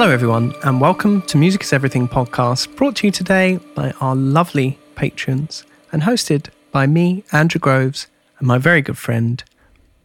[0.00, 4.16] Hello, everyone, and welcome to Music is Everything podcast, brought to you today by our
[4.16, 5.62] lovely patrons
[5.92, 8.06] and hosted by me, Andrew Groves,
[8.38, 9.44] and my very good friend,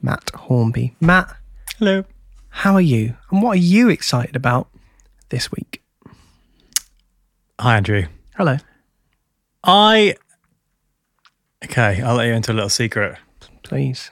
[0.02, 0.98] Matt Hornby.
[1.00, 1.38] Matt,
[1.80, 2.04] Hello.
[2.50, 3.16] how are you?
[3.32, 4.68] And what are you excited about
[5.30, 5.82] this week?
[7.62, 8.08] Hi, Andrew.
[8.36, 8.58] Hello.
[9.64, 10.16] I.
[11.64, 13.18] Okay, I'll let you into a little secret.
[13.64, 14.12] Please.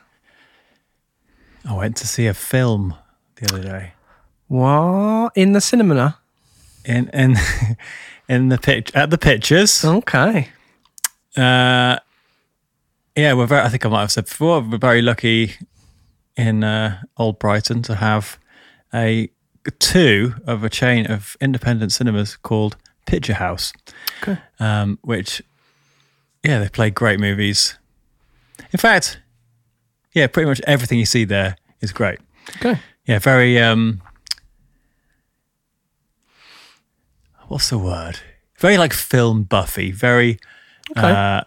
[1.66, 2.96] I went to see a film
[3.36, 3.92] the other day.
[4.54, 5.32] What?
[5.36, 6.20] In the cinema?
[6.86, 7.36] In in
[8.30, 9.84] in the pitch at the pictures.
[9.84, 10.50] Okay.
[11.36, 11.98] Uh,
[13.16, 13.64] yeah, we're very.
[13.66, 14.62] I think I might have said before.
[14.62, 15.54] We're very lucky
[16.38, 18.38] in uh, Old Brighton to have
[18.94, 19.28] a
[19.80, 22.76] two of a chain of independent cinemas called
[23.08, 23.74] Picture House,
[24.22, 24.38] Okay.
[24.60, 25.42] um, which
[26.44, 27.80] yeah, they play great movies.
[28.72, 29.20] In fact,
[30.14, 32.20] yeah, pretty much everything you see there is great.
[32.58, 32.80] Okay.
[33.08, 33.58] Yeah, very.
[33.60, 34.00] um
[37.48, 38.20] What's the word?
[38.60, 39.92] Very like film buffy.
[39.92, 40.40] Very.
[40.98, 41.12] Okay.
[41.12, 41.44] Uh,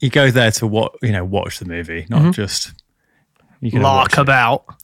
[0.00, 2.72] you go there to what you know, watch the movie, not just.
[3.60, 4.64] You can Lark about.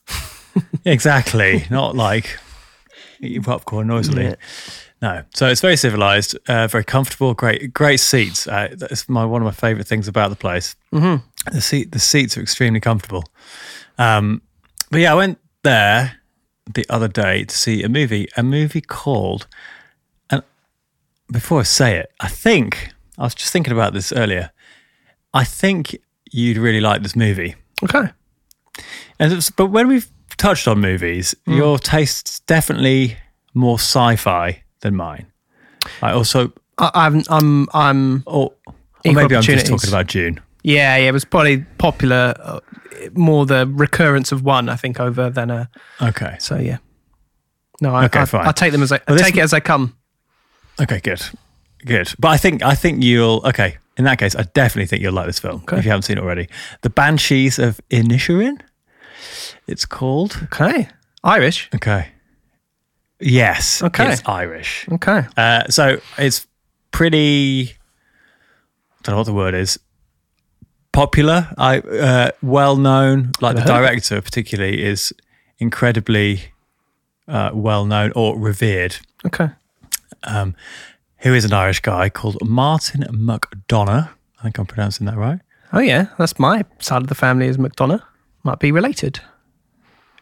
[0.85, 2.37] Exactly, not like
[3.19, 4.25] eat popcorn noisily.
[4.25, 4.35] Yeah.
[5.01, 8.47] No, so it's very civilized, uh, very comfortable, great, great seats.
[8.47, 10.75] Uh, that's my one of my favorite things about the place.
[10.93, 11.51] Mm-hmm.
[11.53, 13.23] The seat, the seats are extremely comfortable.
[13.97, 14.41] Um,
[14.91, 16.19] but yeah, I went there
[16.73, 19.47] the other day to see a movie, a movie called.
[21.33, 24.51] Before I say it, I think I was just thinking about this earlier.
[25.33, 25.97] I think
[26.31, 27.55] you'd really like this movie.
[27.83, 28.09] Okay.
[29.19, 33.17] And it's, but when we've touched on movies, your taste's definitely
[33.53, 35.27] more sci-fi than mine.
[36.01, 38.53] I also, I, I'm, I'm, I'm, or,
[39.05, 40.39] or maybe I'm just talking about Dune.
[40.63, 42.59] yeah, yeah, it was probably popular, uh,
[43.13, 45.69] more the recurrence of one, I think, over than a,
[46.01, 46.77] Okay, so yeah.
[47.81, 48.47] No, I, Okay, I, fine.
[48.47, 49.97] I take them as I, I Well, this- take it as they come.
[50.81, 51.21] Okay, good,
[51.85, 52.13] good.
[52.19, 53.41] But I think I think you'll.
[53.45, 55.77] Okay, in that case, I definitely think you'll like this film Okay.
[55.77, 56.47] if you haven't seen it already.
[56.81, 58.59] The Banshees of Inisherin.
[59.67, 60.39] It's called.
[60.43, 60.87] Okay.
[61.23, 61.69] Irish.
[61.75, 62.09] Okay.
[63.19, 63.81] Yes.
[63.81, 64.11] Okay.
[64.11, 64.85] It's Irish.
[64.91, 65.25] Okay.
[65.37, 66.45] Uh, so it's
[66.91, 67.71] pretty.
[67.71, 69.79] I don't know what the word is.
[70.91, 73.31] Popular, I uh, well known.
[73.41, 73.87] Like the Never heard of it.
[73.89, 75.11] director, particularly, is
[75.57, 76.41] incredibly
[77.27, 78.97] uh, well known or revered.
[79.25, 79.49] Okay.
[80.23, 80.55] Um,
[81.17, 84.09] who is an Irish guy called Martin McDonagh?
[84.39, 85.39] I think I'm pronouncing that right.
[85.71, 88.01] Oh yeah, that's my side of the family is McDonagh.
[88.43, 89.19] Might be related.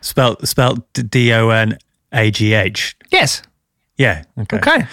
[0.01, 1.78] Spelled spelled D O N
[2.13, 2.95] A G H.
[3.11, 3.41] Yes.
[3.97, 4.23] Yeah.
[4.38, 4.57] Okay.
[4.57, 4.88] Okay.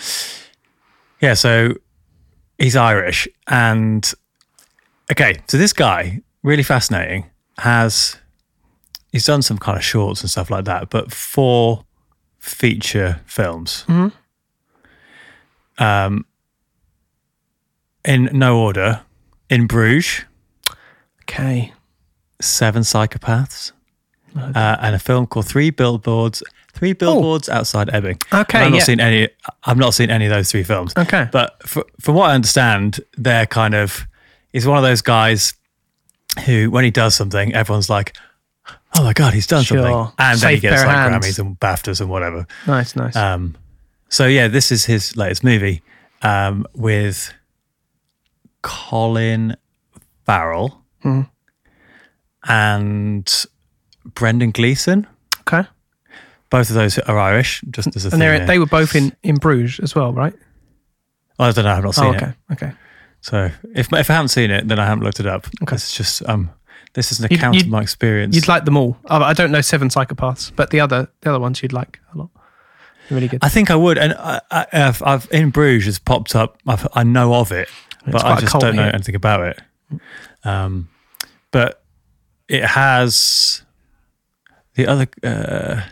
[1.20, 1.74] Yeah, so
[2.58, 3.28] he's Irish.
[3.46, 4.10] And
[5.10, 7.26] okay, so this guy, really fascinating,
[7.58, 8.16] has
[9.12, 11.84] he's done some kind of shorts and stuff like that, but four
[12.38, 13.84] feature films.
[13.88, 14.08] Mm-hmm.
[15.78, 16.24] Um
[18.04, 19.02] in no order.
[19.50, 20.24] In Bruges,
[21.22, 21.72] Okay.
[22.40, 23.72] Seven Psychopaths,
[24.36, 26.42] uh, and a film called Three Billboards.
[26.72, 28.18] Three Billboards outside Ebbing.
[28.30, 28.40] Oh.
[28.42, 28.84] Okay, And I've not yeah.
[28.84, 29.28] seen any.
[29.64, 30.92] I've not seen any of those three films.
[30.96, 31.28] Okay.
[31.32, 34.06] but f from what I understand, they're kind of.
[34.52, 35.54] He's one of those guys
[36.46, 38.16] who, when he does something, everyone's like,
[38.96, 39.78] "Oh my god, he's done Sure.
[39.78, 41.26] something," and then he gets like hands.
[41.26, 42.46] Grammys and BAFTAs and whatever.
[42.66, 42.94] Nice.
[42.94, 43.16] Nice.
[43.16, 43.56] Um,
[44.08, 45.82] so yeah, this is his latest movie
[46.22, 47.32] um, with
[48.62, 49.56] Colin
[50.26, 51.22] Farrell Hmm.
[52.48, 53.44] and
[54.04, 55.06] Brendan Gleeson.
[55.40, 55.64] okay.
[56.50, 58.40] Both of those are Irish, just as a And thing.
[58.40, 60.32] they they were both in in Bruges as well, right?
[61.38, 61.72] I don't know.
[61.74, 62.16] I've not seen Oh, it.
[62.22, 62.32] okay.
[62.52, 62.72] Okay.
[63.20, 65.46] So if if I haven't seen it, then I haven't looked it up.
[65.62, 65.74] Okay.
[65.76, 66.50] It's just um,
[66.94, 68.34] this is an You'd- account you'd- of my experience.
[68.34, 68.96] You'd like them all.
[69.10, 72.30] I don't know Seven Psychopaths, but the other the other ones you'd like a lot.
[73.10, 73.40] Really good.
[73.42, 76.58] I think I would, and I, I, I've, I've in Bruges has popped up.
[76.66, 77.68] I've, I know of it,
[78.06, 78.94] but I just don't know hit.
[78.94, 79.60] anything about it.
[80.44, 80.88] Um,
[81.50, 81.82] but
[82.48, 83.62] it has
[84.74, 85.06] the other.
[85.22, 85.82] Uh,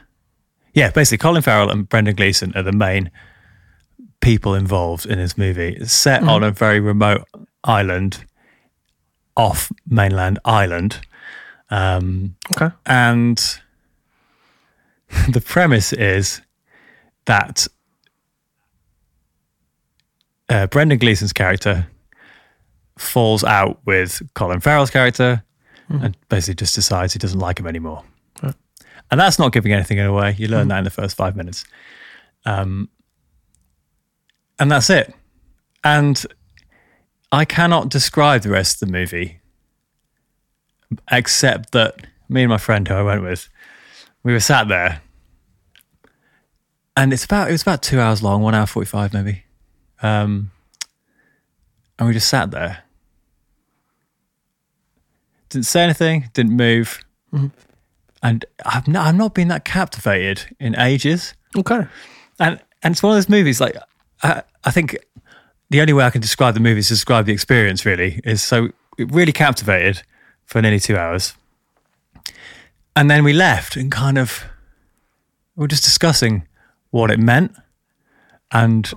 [0.75, 3.11] yeah, basically, Colin Farrell and Brendan Gleeson are the main
[4.21, 5.75] people involved in this movie.
[5.81, 6.29] It's set Mm-hmm.
[6.31, 7.23] on a very remote
[7.65, 8.25] island,
[9.37, 11.01] off mainland Ireland.
[11.71, 12.75] Um, okay.
[12.85, 13.39] and
[15.31, 16.41] the premise is
[17.27, 17.67] that
[20.49, 21.87] uh, Brendan Gleeson's character
[22.99, 25.43] falls out with Colin Farrell's character
[25.89, 28.03] and basically just decides he doesn't like him anymore.
[29.11, 30.35] And that's not giving anything away.
[30.37, 31.65] You learn that in the first five minutes.
[32.45, 32.89] Um,
[34.59, 35.15] and that's it.
[35.85, 36.25] And
[37.31, 39.41] I cannot describe the rest of the movie
[41.11, 43.49] except that me and my friend who I went with,
[44.23, 45.01] we were sat there
[46.97, 49.45] and it's about it was about two hours long, one hour forty five maybe.
[50.03, 50.51] Um,
[51.99, 52.85] and we just sat there,
[55.49, 57.05] didn't say anything, didn't move,
[58.23, 61.35] and I've not I've not been that captivated in ages.
[61.57, 61.87] Okay.
[62.39, 63.77] And and it's one of those movies like
[64.23, 64.97] I, I think
[65.71, 67.85] the only way I can describe the movie is to describe the experience.
[67.85, 70.03] Really, is so it really captivated
[70.45, 71.35] for nearly two hours,
[72.95, 74.45] and then we left and kind of
[75.57, 76.47] we were just discussing
[76.97, 77.53] what it meant,
[78.51, 78.93] and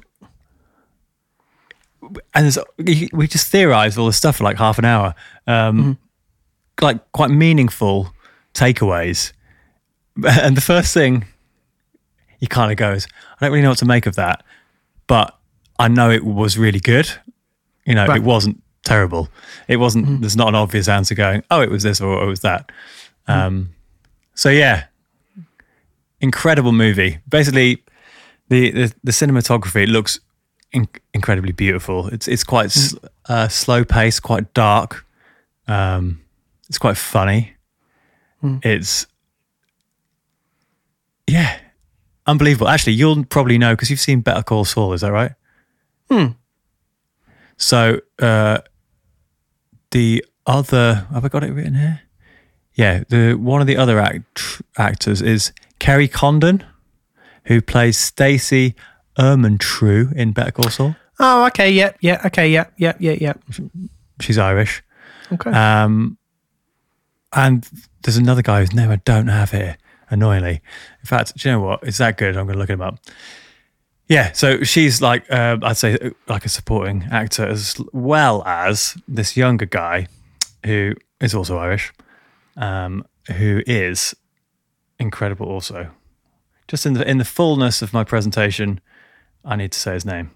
[2.34, 5.14] and we just theorized all this stuff for like half an hour,
[5.48, 5.98] um,
[6.82, 8.14] like quite meaningful
[8.54, 9.34] takeaways.
[10.26, 11.26] And the first thing
[12.40, 13.08] he kind of goes,
[13.40, 14.44] I don't really know what to make of that,
[15.08, 15.38] but
[15.78, 17.10] I know it was really good.
[17.86, 19.30] You know, it wasn't terrible.
[19.70, 20.06] It wasn't.
[20.22, 22.70] There's not an obvious answer going, oh, it was this or it was that.
[23.28, 23.70] Um,
[24.36, 24.86] so yeah,
[26.20, 27.20] incredible movie.
[27.30, 27.82] Basically,
[28.50, 30.20] the the, the cinematography it looks
[30.72, 32.08] in- incredibly beautiful.
[32.08, 32.96] It's it's quite s
[33.28, 35.06] uh, slow paced, quite dark.
[35.68, 36.22] Um,
[36.68, 37.54] it's quite funny.
[38.64, 39.08] It's
[41.28, 41.60] yeah,
[42.26, 42.68] unbelievable.
[42.68, 44.94] Actually, you'll probably know because you've seen Better Call Saul.
[44.94, 45.34] Is that right?
[46.10, 46.28] Hmm.
[47.58, 48.60] So uh,
[49.92, 52.02] the other have I got it written here?
[52.74, 56.64] Yeah, the one of the other act- actors is Kerry Condon,
[57.50, 58.76] who plays Stacey
[59.18, 60.96] Ehrmantraut in Better Call Saul.
[61.20, 61.70] Oh, okay.
[61.72, 61.98] Yep.
[62.00, 62.22] Yeah.
[62.26, 62.50] Okay.
[62.50, 62.74] Yep.
[62.78, 62.98] Yep.
[63.00, 63.16] Yeah.
[63.20, 63.34] Yeah.
[64.22, 64.84] She's Irish.
[65.34, 65.50] Okay.
[65.50, 66.18] Um,
[67.34, 67.68] and
[68.04, 69.78] there's another guy whose name I don't have here,
[70.12, 70.62] annoyingly.
[71.02, 71.80] In fact, do you know what?
[71.84, 72.38] It's that good.
[72.38, 73.00] I'm going to look him up.
[74.08, 78.96] Yeah, so she's like, uh, I'd say, uh, like a supporting actor, as well as
[79.08, 80.08] this younger guy
[80.66, 81.94] who is also Irish,
[82.58, 83.06] um,
[83.38, 84.16] who is
[85.00, 85.92] incredible also.
[86.70, 88.80] Just in the in the fullness of my presentation,
[89.44, 90.32] I need to say his name.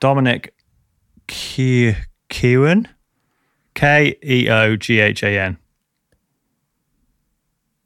[0.00, 0.54] Dominic
[1.28, 1.94] Ke-
[2.28, 2.88] Keown.
[3.74, 5.58] K E O G H A N.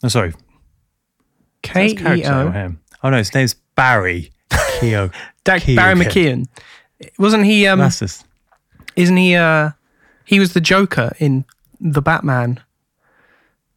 [0.02, 0.32] Oh, sorry.
[1.62, 2.74] K E O.
[3.02, 4.30] Oh no, his name's Barry
[4.80, 5.10] Keo.
[5.44, 5.76] Dak- Keoghan.
[5.76, 6.46] Barry McKeon.
[7.18, 7.66] Wasn't he?
[7.66, 8.24] Um, That's just
[8.96, 9.34] isn't he?
[9.34, 9.70] Uh,
[10.24, 11.44] he was the Joker in
[11.80, 12.60] the Batman.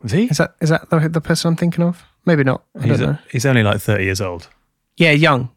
[0.01, 0.25] was he?
[0.25, 2.03] Is that is that the, the person I'm thinking of?
[2.27, 2.63] Maybe not.
[2.79, 3.17] I He's, know.
[3.31, 4.47] he's only like thirty years old.
[4.97, 5.49] Yeah, young.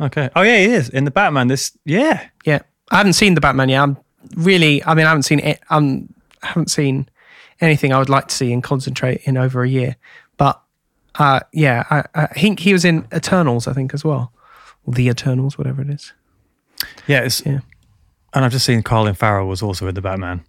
[0.00, 0.28] Okay.
[0.34, 1.46] Oh yeah, he is in the Batman.
[1.48, 2.26] This yeah.
[2.44, 3.82] Yeah, I haven't seen the Batman yet.
[3.82, 3.96] I'm
[4.36, 4.82] really.
[4.84, 5.60] I mean, I haven't seen it.
[5.70, 6.12] Um,
[6.42, 7.08] I haven't seen
[7.60, 9.96] anything I would like to see and concentrate in over a year.
[10.36, 10.60] But
[11.18, 13.66] uh, yeah, I, I think he was in Eternals.
[13.68, 14.32] I think as well,
[14.86, 16.12] or the Eternals, whatever it is.
[17.06, 17.60] Yeah, it's, Yeah.
[18.34, 20.42] and I've just seen Colin Farrell was also in the Batman.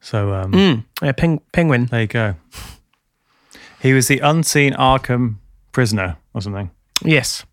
[0.00, 0.84] So um, Mm.
[1.02, 1.86] Yeah, Peng- Penguin.
[1.86, 2.34] there you go.
[3.84, 5.36] He was the unseen Arkham
[5.72, 6.70] prisoner or something.
[7.04, 7.44] Yes.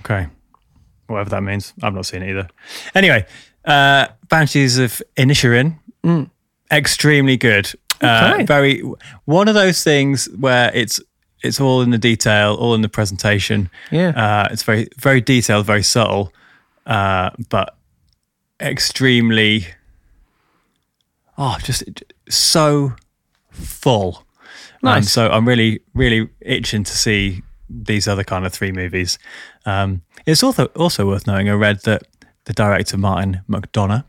[0.00, 0.26] Okay.
[1.06, 1.72] Whatever that means.
[1.80, 2.48] I've not seen it either.
[2.96, 3.24] Anyway,
[3.64, 5.78] uh, Banshees of Inisherin.
[6.72, 7.70] Extremely good.
[8.00, 8.44] Uh, Okay.
[8.44, 8.82] very
[9.26, 11.00] one of those things where it's
[11.44, 13.70] it's all in the detail, all in the presentation.
[13.92, 14.08] Yeah.
[14.08, 16.32] Uh, it's very very detailed, very subtle,
[16.86, 17.76] uh, but
[18.60, 19.66] extremely
[21.38, 21.84] oh, just
[22.28, 22.94] so
[23.52, 24.24] full.
[24.82, 25.10] Um, Nice.
[25.12, 29.18] so I'm really, really itching to see these other kind of three movies.
[29.66, 31.48] Um, it's also also worth knowing.
[31.48, 32.02] I read that
[32.44, 34.04] the director Martin McDonagh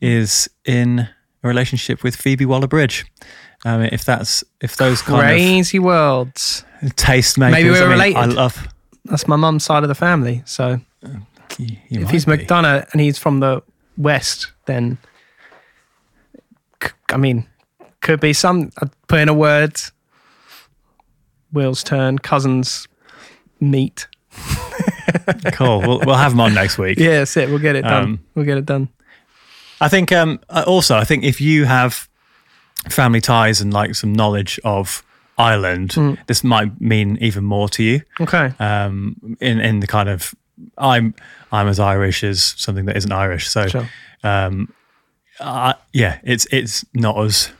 [0.00, 3.06] is in a relationship with Phoebe Waller-Bridge.
[3.64, 6.64] Um, if that's if those kind Crazy worlds.
[6.96, 8.34] taste makers, Maybe we're I, mean, I related.
[8.36, 8.68] love.
[9.04, 10.42] That's my mum's side of the family.
[10.44, 10.80] So
[11.58, 12.32] You, you if he's be.
[12.32, 13.62] McDonagh and he's from the
[13.96, 14.98] West, then
[16.82, 17.46] c- I mean,
[18.00, 18.70] could be some.
[18.80, 19.76] I'd put in a word.
[21.52, 22.18] Wheels turn.
[22.18, 22.86] Cousins
[23.60, 24.06] meet.
[25.52, 25.80] cool.
[25.80, 26.98] We'll, we'll have him on next week.
[26.98, 27.48] Yeah, that's it.
[27.48, 28.02] We'll get it done.
[28.04, 28.88] Um, we'll get it done.
[29.80, 32.08] I think um, also I think if you have
[32.88, 35.02] family ties and like some knowledge of
[35.36, 36.14] Ireland, Hmm.
[36.26, 38.02] this might mean even more to you.
[38.20, 38.52] Okay.
[38.58, 40.34] Um, in in the kind of
[40.76, 41.14] I'm
[41.52, 43.48] I'm as Irish as something that isn't Irish.
[43.48, 43.88] So Sure.
[44.24, 44.72] um,
[45.40, 47.50] uh, yeah, it's it's not as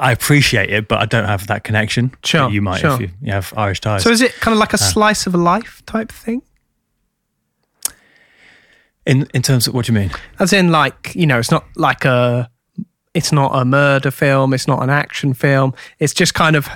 [0.00, 2.08] I appreciate it, but I don't have that connection.
[2.08, 2.94] that Sure, you might sure.
[2.94, 4.02] if you, you have Irish ties.
[4.02, 4.60] So is it kind of Uh.
[4.60, 6.42] like a slice of life type thing?
[9.06, 10.10] in in terms of what do you mean?
[10.38, 12.50] As in, like you know, it's not like a,
[13.14, 14.52] it's not a murder film.
[14.52, 15.74] It's not an action film.
[15.98, 16.68] It's just kind of,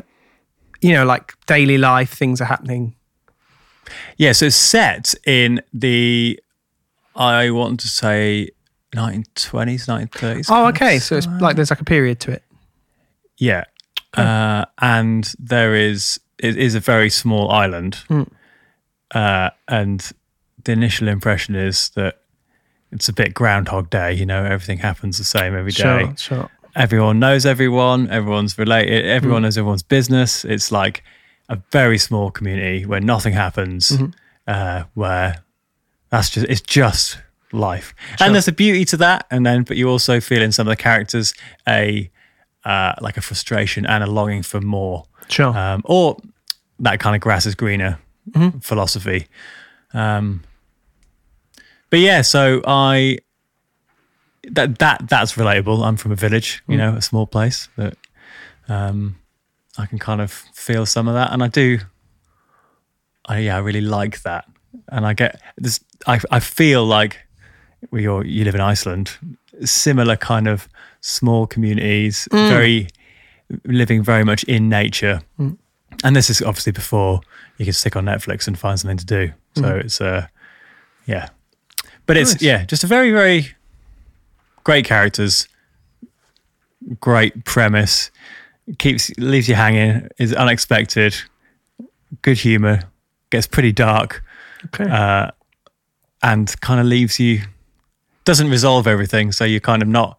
[0.80, 2.94] you know, like daily life things are happening.
[4.16, 6.40] Yeah, so it's set in the,
[7.14, 8.48] I want to say,
[8.96, 10.46] 1920s, 1930s.
[10.48, 10.98] Oh, okay.
[10.98, 12.42] So it's like there's like a period to it.
[13.38, 13.64] Yeah.
[14.16, 18.28] Uh, and there is it is a very small island, Mm.
[19.14, 20.12] uh, and
[20.64, 22.20] the initial impression is that
[22.92, 24.12] it's a bit Groundhog Day.
[24.12, 25.82] You know, everything happens the same every day.
[25.82, 26.50] Sure, sure.
[26.76, 28.08] Everyone knows everyone.
[28.10, 29.04] Everyone's related.
[29.06, 29.44] Everyone Mm.
[29.44, 30.44] knows everyone's business.
[30.44, 31.02] It's like
[31.48, 33.90] a very small community where nothing happens.
[33.90, 34.10] Mm-hmm.
[34.46, 35.42] Uh, where
[36.10, 37.18] that's just it's just
[37.52, 38.26] life, Sure.
[38.26, 39.26] and there's a beauty to that.
[39.30, 41.32] And then, but you also feel in some of the characters
[41.66, 42.10] a
[42.64, 45.56] uh, like a frustration and a longing for more Sure.
[45.56, 46.16] um, or
[46.80, 47.98] that kind of grass is greener
[48.32, 48.58] Mm-hmm.
[48.60, 49.26] philosophy.
[49.92, 50.42] Um,
[51.90, 53.18] but yeah, so I
[54.50, 55.84] that that that's relatable.
[55.84, 56.72] I'm from a village, Mm.
[56.72, 57.96] you know, a small place that
[58.68, 59.16] um,
[59.78, 61.78] I can kind of feel some of that, and I do.
[63.26, 64.44] I yeah, I really like that,
[64.88, 65.80] and I get this.
[66.06, 67.18] I I feel like
[67.92, 69.10] you're you live in Iceland,
[69.64, 70.68] similar kind of
[71.06, 72.88] small communities, very
[73.64, 75.20] living very much in nature.
[76.02, 77.20] And this is obviously before
[77.58, 79.32] you can stick on Netflix and find something to do.
[79.54, 80.26] So it's uh
[81.06, 81.28] yeah.
[82.06, 83.54] But it's yeah, just a very, very
[84.64, 85.46] great characters,
[87.00, 88.10] great premise,
[88.78, 91.14] keeps leaves you hanging, is unexpected,
[92.22, 92.80] good humor,
[93.28, 94.24] gets pretty dark,
[94.66, 94.90] okay.
[94.90, 95.30] uh,
[96.22, 97.42] and kind of leaves you
[98.24, 100.18] doesn't resolve everything so you're kind of not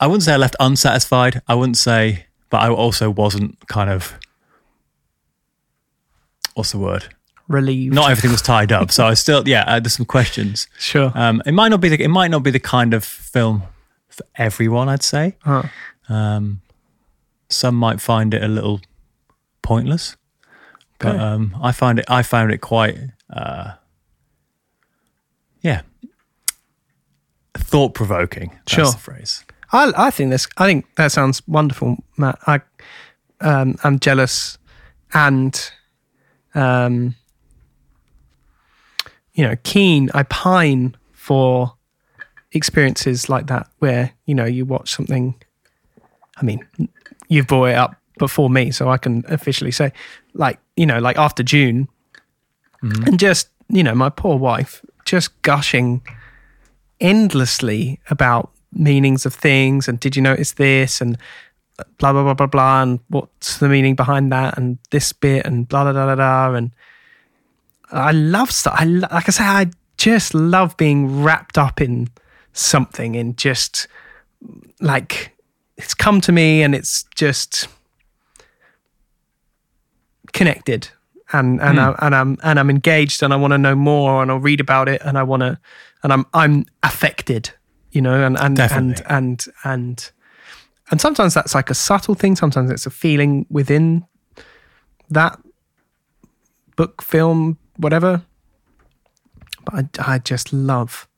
[0.00, 4.18] i wouldn't say i left unsatisfied i wouldn't say but i also wasn't kind of
[6.54, 7.14] what's the word
[7.48, 7.94] Relieved.
[7.94, 11.12] not everything was tied up so i still yeah uh, there's some questions sure.
[11.14, 13.62] um, it might not be the it might not be the kind of film
[14.08, 15.62] for everyone i'd say Huh.
[16.08, 16.60] um,
[17.48, 18.80] some might find it a little
[19.62, 20.16] pointless
[20.98, 22.96] but um, I find it I found it quite
[23.30, 23.74] uh,
[25.60, 25.82] yeah
[27.54, 28.50] thought provoking.
[28.50, 28.90] That's Sure.
[28.92, 29.44] the phrase.
[29.76, 30.48] I, I think this.
[30.56, 32.38] I think that sounds wonderful, Matt.
[32.46, 32.60] I,
[33.40, 34.58] um, I'm jealous,
[35.12, 35.70] and,
[36.54, 37.14] um,
[39.34, 40.10] you know, keen.
[40.14, 41.74] I pine for
[42.52, 45.34] experiences like that, where you know you watch something.
[46.38, 46.66] I mean,
[47.28, 49.92] you've brought it up before me, so I can officially say,
[50.32, 51.88] like you know, like after Dune,
[52.80, 56.02] and just you know, my poor wife just gushing
[57.00, 61.16] endlessly about meanings of things and did you notice this and
[61.98, 65.68] blah blah blah blah blah and what's the meaning behind that and this bit and
[65.68, 66.70] blah blah blah blah, blah and
[67.90, 68.74] I love stuff.
[68.76, 72.08] I like I say, I just love being wrapped up in
[72.52, 73.86] something and just
[74.80, 75.32] like
[75.76, 77.68] it's come to me and it's just
[80.32, 80.88] connected
[81.32, 81.84] and and hmm.
[81.84, 84.60] I, and I'm and I'm engaged and I want to know more and I'll read
[84.60, 85.58] about it and I want to
[86.02, 87.50] and I'm I'm affected,
[87.96, 89.02] you know, and and Definitely.
[89.08, 90.10] and and and
[90.90, 92.36] and sometimes that's like a subtle thing.
[92.36, 94.04] Sometimes it's a feeling within
[95.08, 95.40] that
[96.76, 98.20] book, film, whatever.
[99.64, 101.08] But I, I just love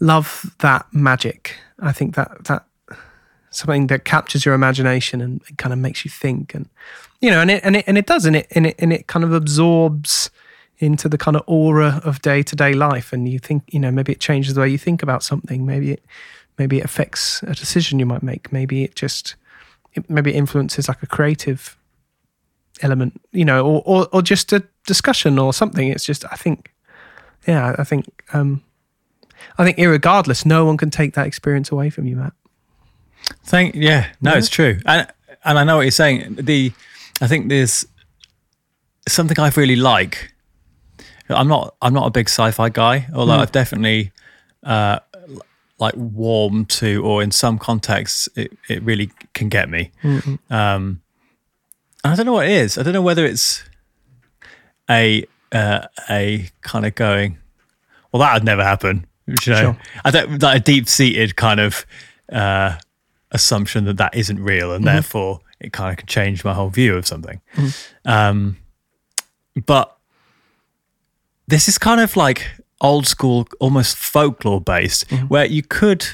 [0.00, 1.56] love that magic.
[1.80, 2.66] I think that that
[3.48, 6.68] something that captures your imagination and it kind of makes you think and
[7.20, 9.06] you know and it and it and it does and it and it and it
[9.06, 10.28] kind of absorbs
[10.78, 14.20] into the kind of aura of day-to-day life and you think you know maybe it
[14.20, 16.04] changes the way you think about something maybe it
[16.58, 19.36] maybe it affects a decision you might make maybe it just
[19.94, 21.76] it, maybe it influences like a creative
[22.82, 26.72] element you know or, or or just a discussion or something it's just i think
[27.46, 28.60] yeah i think um
[29.58, 32.32] i think irregardless no one can take that experience away from you matt
[33.44, 34.38] Thank yeah, no, Yeah.
[34.38, 35.06] it's true, and
[35.46, 36.34] and I know what you're saying.
[36.34, 36.72] The
[37.22, 37.86] I think there's
[39.08, 40.33] something I really like.
[41.28, 44.12] I'm not I'm not a big sci-fi guy, although I've definitely
[44.62, 44.98] uh,
[45.78, 49.90] like warmed to, or in some contexts, it, it really can get me.
[50.50, 51.00] Um,
[52.04, 52.76] I don't know what it is.
[52.78, 53.64] I don't know whether it's
[54.90, 57.38] a uh, a kind of going,
[58.12, 59.06] well, that would never happen.
[59.26, 59.76] You know, Sure.
[60.04, 61.86] I don't like a deep seated kind of
[62.30, 62.76] uh,
[63.30, 66.94] assumption that that isn't real, and therefore it kind of can change my whole view
[66.96, 67.40] of something.
[68.04, 68.58] Um,
[69.64, 69.93] but
[71.46, 72.46] this is kind of like
[72.80, 76.06] old school, almost folklore based, where you could,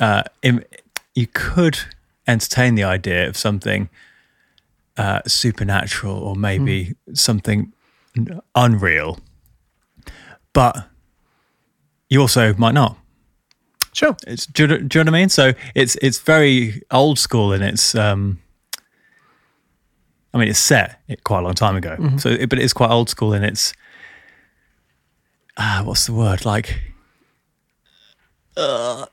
[0.00, 0.64] uh, im-
[1.14, 1.78] you could
[2.26, 3.88] entertain the idea of something
[4.96, 7.72] uh, supernatural or maybe something
[8.54, 9.18] unreal,
[10.52, 10.88] but
[12.08, 12.96] you also might not.
[13.92, 15.28] sure It's, do, you, do you know what I mean?
[15.28, 18.38] So it's it's very old school and it's um,
[20.34, 21.96] I mean it's set quite a long time ago.
[22.18, 23.72] So it, but it's quite old school and it's
[25.56, 26.80] ah what's the word like
[28.56, 29.06] uh,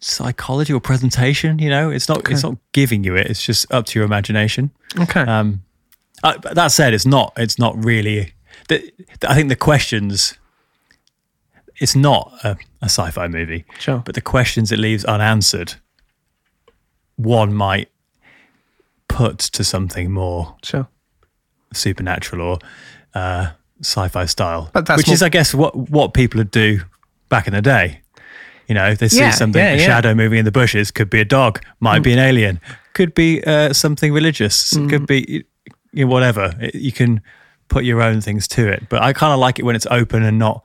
[0.00, 1.58] psychology or presentation.
[1.58, 3.28] You know, it's not it's not giving you it.
[3.28, 4.70] It's just up to your imagination.
[4.98, 5.20] Okay.
[5.22, 5.62] Um,
[6.22, 8.34] uh, but that said, it's not it's not really.
[8.68, 10.36] The, the- I think the questions.
[11.76, 14.02] It's not a, a sci-fi movie, Sure.
[14.04, 15.74] but the questions it leaves unanswered,
[17.16, 17.88] one might
[19.08, 20.86] put to something more sure.
[21.72, 22.58] supernatural or
[23.14, 23.50] uh,
[23.82, 26.80] sci-fi style, But that's which is, I guess, what what people would do
[27.28, 28.00] back in the day.
[28.68, 29.84] You know, they see Yeah, something, yeah, a yeah.
[29.86, 30.90] shadow moving in the bushes.
[30.90, 32.60] Could be a dog, might be an alien,
[32.94, 34.88] could be uh, something religious, Mm.
[34.90, 35.44] could be
[35.92, 36.54] you know, whatever.
[36.60, 37.20] It- you can
[37.68, 40.22] put your own things to it, but I kind of like it when it's open
[40.22, 40.62] and not.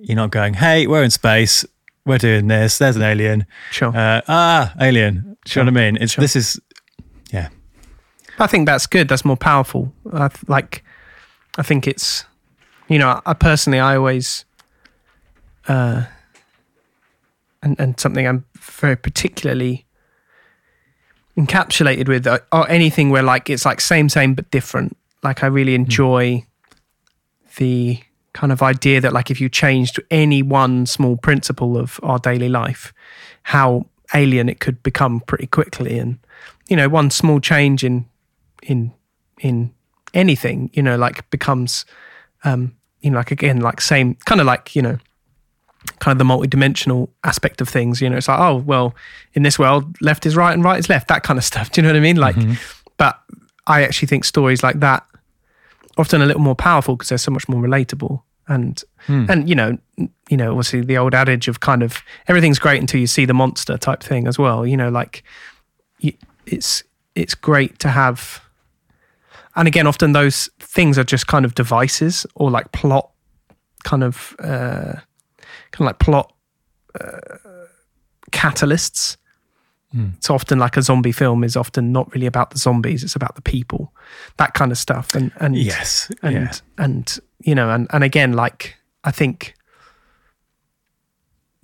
[0.00, 1.64] You're not going, hey, we're in space,
[2.06, 2.78] we're doing this.
[2.78, 3.46] There's an alien.
[3.70, 3.88] Sure.
[3.96, 5.36] Uh, ah, alien.
[5.44, 6.02] Do you know what I mean?
[6.02, 6.22] It's Sure.
[6.22, 6.60] this is,
[7.32, 7.48] yeah.
[8.38, 9.08] I think that's good.
[9.08, 9.92] That's more powerful.
[10.12, 10.84] I th- like,
[11.58, 12.24] I think it's,
[12.88, 14.44] you know, I personally, I always,
[15.66, 16.04] uh,
[17.62, 19.84] and and something I'm very particularly
[21.36, 24.96] encapsulated with, uh, or anything where like it's like same same but different.
[25.24, 26.46] Like I really enjoy
[27.56, 27.98] the
[28.34, 32.48] kind of idea that like if you changed any one small principle of our daily
[32.48, 32.94] life,
[33.42, 36.20] how alien it could become pretty quickly, and
[36.68, 38.06] you know, one small change in
[38.62, 38.92] in
[39.40, 39.74] in
[40.14, 41.84] anything, you know, like becomes,
[42.44, 44.98] um, you know, like again, like same kind of like you know,
[45.98, 48.00] kind of the multi-dimensional aspect of things.
[48.00, 48.94] You know, it's like oh well,
[49.34, 51.70] in this world, left is right and right is left, that kind of stuff.
[51.70, 52.16] Do you know what I mean?
[52.16, 52.36] Like,
[52.96, 53.20] but
[53.66, 55.04] I actually think stories like that
[55.96, 58.82] often a little more powerful because they're so much more relatable and
[59.30, 59.76] and you know
[60.30, 63.34] you know obviously the old adage of kind of everything's great until you see the
[63.34, 65.22] monster type thing as well you know like
[66.46, 66.82] it's
[67.14, 68.40] it's great to have
[69.58, 73.10] and again often those things are just kind of devices or like plot
[73.84, 74.94] kind of uh
[75.72, 76.32] kind of like plot
[77.00, 77.18] uh,
[78.30, 79.16] catalysts
[80.18, 83.34] it's often like a zombie film is often not really about the zombies it's about
[83.36, 83.92] the people
[84.36, 86.10] that kind of stuff and and Yes.
[86.22, 86.52] and yeah.
[86.76, 89.54] and you know and and again like i think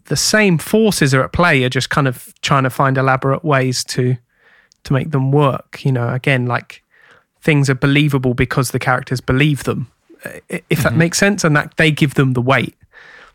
[0.07, 3.85] the same forces are at play are just kind of trying to find elaborate ways
[3.85, 4.17] to
[4.85, 6.83] to make them work you know again like
[7.45, 9.87] things are believable because the characters believe them
[10.71, 12.75] if that makes sense and that they give them the weight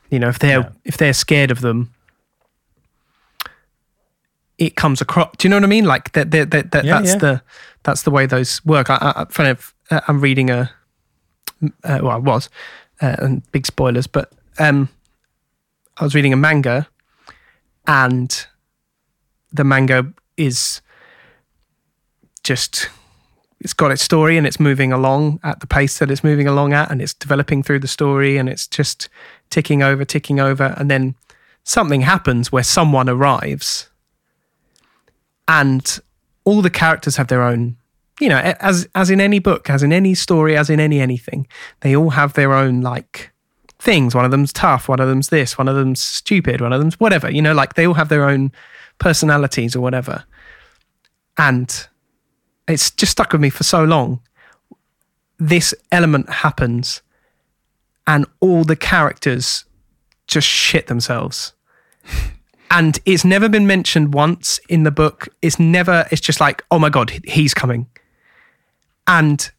[0.09, 0.69] you know if they're Yeah.
[0.83, 1.91] if they're scared of them
[4.57, 6.97] it comes across do you know what i mean like that that, that, that Yeah,
[6.99, 7.17] that's yeah.
[7.17, 7.41] the
[7.83, 10.71] that's the way those work i, I, I kind of uh, i'm reading a
[11.83, 12.49] uh, well, I was,
[13.01, 14.87] uh, and big spoilers, but um,
[15.97, 16.87] I was reading a manga,
[17.85, 18.47] and
[19.51, 20.79] the manga is
[22.43, 22.87] just
[23.59, 26.73] it's got its story and it's moving along at the pace that it's moving along
[26.73, 29.09] at, and it's developing through the story, and it's just
[29.49, 31.15] ticking over, ticking over, and then
[31.63, 33.89] something happens where someone arrives,
[35.47, 35.99] and
[36.45, 37.75] all the characters have their own
[38.19, 41.47] you know, as as in any book, as in any story, as in any anything,
[41.79, 43.31] they all have their own like
[43.79, 44.13] things.
[44.13, 46.99] One of them's tough, one of them's this, one of them's stupid, one of them's
[46.99, 47.31] whatever.
[47.31, 48.51] You know, like they all have their own
[48.99, 50.23] personalities or whatever.
[51.37, 51.87] And
[52.69, 54.21] it's just stuck with me for so long.
[55.37, 57.01] This element happens,
[58.07, 59.65] and all the characters
[60.27, 61.53] just shit themselves.
[62.71, 65.27] And it's never been mentioned once in the book.
[65.41, 67.87] It's never, it's just like, oh my God, he's coming
[69.09, 69.51] and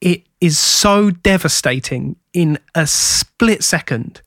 [0.00, 4.22] it is so devastating in a split second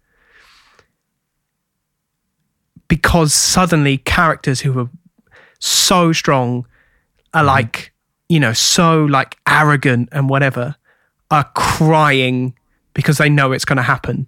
[2.90, 4.90] because suddenly characters who are
[5.60, 6.68] so strong
[7.36, 7.48] are mm-hmm.
[7.48, 7.94] like
[8.30, 10.76] you know so like arrogant and whatever
[11.30, 12.56] are crying
[12.94, 14.26] because they know it's going to happen.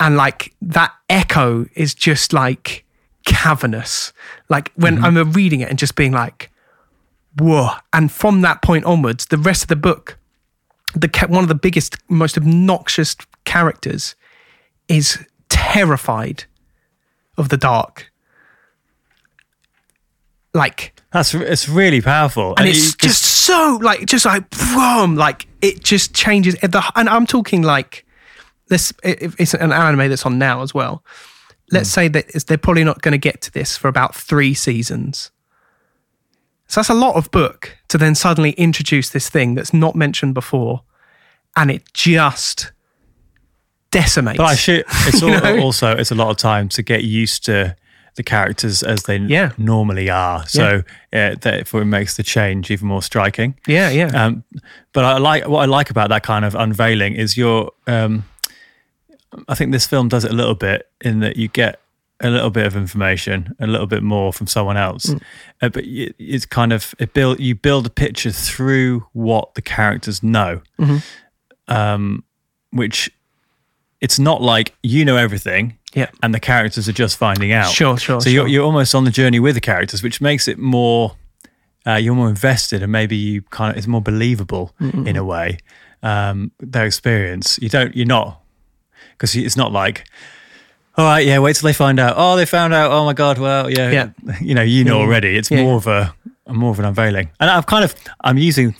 [0.00, 2.84] And like that echo is just like
[3.24, 4.12] cavernous.
[4.50, 5.18] Like when mm-hmm.
[5.18, 6.50] i'm reading it and just being like
[7.38, 7.70] whoa.
[7.92, 10.18] And from that point onwards the rest of the book
[10.94, 14.14] the one of the biggest most obnoxious characters
[14.88, 16.44] is terrified
[17.36, 18.12] of the dark
[20.54, 25.16] like That's it's really powerful, and you it's can- just so like just like boom
[25.16, 28.04] like it just changes the and i'm talking like
[28.68, 31.04] this it's an anime that's on now as well.
[31.70, 31.94] Let's hmm.
[31.94, 35.30] say that they're probably not going to get to this for about three seasons.
[36.66, 40.34] So that's a lot of book to then suddenly introduce this thing that's not mentioned
[40.34, 40.82] before
[41.56, 42.72] and it just
[43.90, 44.38] decimates.
[44.38, 44.84] But I should.
[45.06, 45.22] It's
[45.62, 47.76] also it's a lot of time to get used to
[48.16, 49.52] the characters as they Yeah.
[49.58, 50.46] normally are.
[50.46, 51.34] So yeah.
[51.34, 53.54] therefore, it makes the change even more striking.
[53.66, 54.44] yeah yeah Um,
[54.92, 57.70] but I like what I like about that kind of unveiling is your.
[57.86, 58.24] Um,
[59.48, 61.80] I think this film does it a little bit in that you get
[62.20, 65.12] a little bit of information, a little bit more from someone else,
[65.60, 69.62] uh, but y- it's kind of it build you build a picture through what the
[69.62, 70.60] characters know,
[71.68, 72.22] um,
[72.70, 73.10] which
[74.00, 75.78] it's not like you know everything.
[75.94, 76.10] Yeah.
[76.24, 77.70] and the characters are just finding out.
[77.70, 80.58] Sure, sure, So you're you're almost on the journey with the characters, which makes it
[80.58, 81.16] more.
[81.86, 85.58] Uh, you're more invested, and maybe you kind of it's more believable in a way.
[86.02, 88.40] Um, their experience, you don't, you're not,
[89.12, 90.06] because it's not like,
[90.96, 92.14] all right, yeah, wait till they find out.
[92.16, 92.90] Oh, they found out.
[92.90, 94.08] Oh my god, well, yeah, Yeah.
[94.40, 95.36] you know, you know already.
[95.36, 95.62] It's Yeah.
[95.62, 96.14] more of a,
[96.48, 98.74] more of an unveiling, and I've kind of, I'm using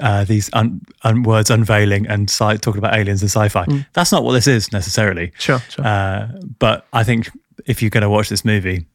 [0.00, 3.66] uh, these un, un, words unveiling and sci- talking about aliens and sci-fi.
[3.92, 5.32] That's not what this is necessarily.
[5.38, 5.86] Sure, sure.
[5.86, 6.28] Uh,
[6.58, 7.30] but I think
[7.66, 8.86] if you're going to watch this movie,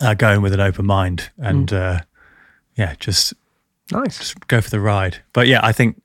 [0.00, 2.00] uh, go in with an open mind and uh,
[2.76, 3.34] yeah, just,
[3.90, 4.18] nice.
[4.18, 5.18] just go for the ride.
[5.32, 6.00] But yeah, I think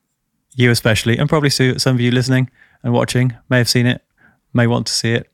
[0.54, 2.50] you especially, and probably Sue, some of you listening
[2.82, 4.02] and watching may have seen it,
[4.52, 5.30] may want to see it.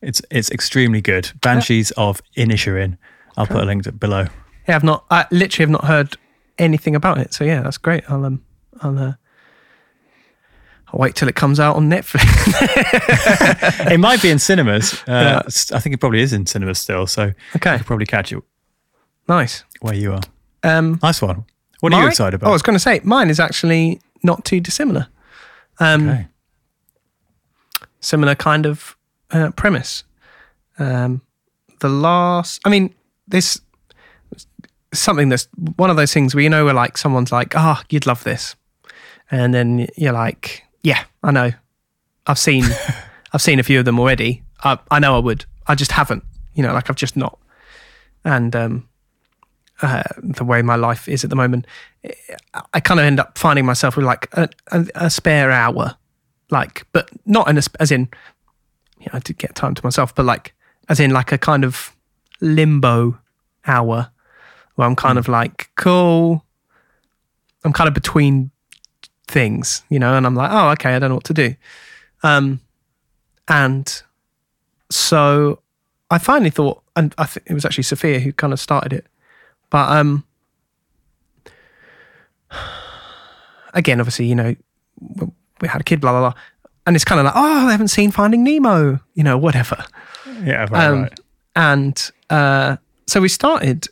[0.00, 1.30] It's it's extremely good.
[1.40, 2.98] Banshees of Inisherin.
[3.36, 4.26] I'll put a link to below.
[4.68, 5.04] Yeah, I've not.
[5.10, 6.16] I literally have not heard
[6.58, 7.34] anything about it.
[7.34, 8.04] So yeah, that's great.
[8.08, 8.44] I'll um,
[8.80, 9.12] I'll uh,
[10.88, 12.22] I'll wait till it comes out on Netflix.
[13.92, 14.94] it might be in cinemas.
[15.06, 15.76] Uh, Yeah.
[15.76, 17.06] I think it probably is in cinemas still.
[17.06, 18.42] So okay, could probably catch it
[19.28, 19.64] nice.
[19.80, 20.22] where you are.
[20.62, 21.44] Um, Nice one.
[21.80, 24.60] What are you excited Oh, I was going to say mine is actually not too
[24.60, 25.08] dissimilar.
[25.80, 26.26] Um, okay.
[27.98, 28.96] similar kind of
[29.32, 30.04] uh, premise.
[30.78, 31.22] Um,
[31.80, 32.94] the last, I mean,
[33.26, 33.60] this
[34.92, 38.06] something that's one of those things where you know where like someone's like, "Ah, you'd
[38.06, 38.56] love this,"
[39.30, 41.52] and then you're like, "Yeah, I know.
[42.26, 42.64] I've seen,
[43.32, 44.42] I've seen a few of them already.
[44.62, 45.44] I, I know I would.
[45.66, 46.24] I just haven't.
[46.54, 47.38] You know, like I've just not."
[48.24, 48.88] And um,
[49.82, 51.66] uh, the way my life is at the moment,
[52.72, 55.96] I kind of end up finding myself with like a, a, a spare hour,
[56.50, 58.08] like, but not in a, as in,
[59.00, 60.54] you know, I did get time to myself, but like,
[60.88, 61.96] as in like a kind of
[62.40, 63.18] limbo
[63.66, 64.10] hour
[64.74, 66.44] where I'm kind of like, cool.
[67.64, 68.50] I'm kind of between
[69.28, 71.54] things, you know, and I'm like, oh, okay, I don't know what to do.
[72.22, 72.60] Um,
[73.48, 74.02] and
[74.90, 75.60] so
[76.10, 79.06] I finally thought, and I think it was actually Sophia who kind of started it,
[79.70, 80.24] but um,
[83.74, 84.54] again, obviously, you know,
[85.60, 86.40] we had a kid, blah blah blah,
[86.86, 89.84] and it's kind of like, oh, I haven't seen Finding Nemo, you know, whatever.
[90.44, 91.20] Yeah, right, Um, right.
[91.54, 93.88] And uh, so we started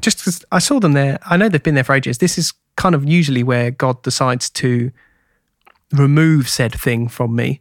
[0.00, 1.18] just because I saw them there.
[1.24, 2.18] I know they've been there for ages.
[2.18, 4.90] This is kind of usually where God decides to
[5.92, 7.60] remove said thing from me.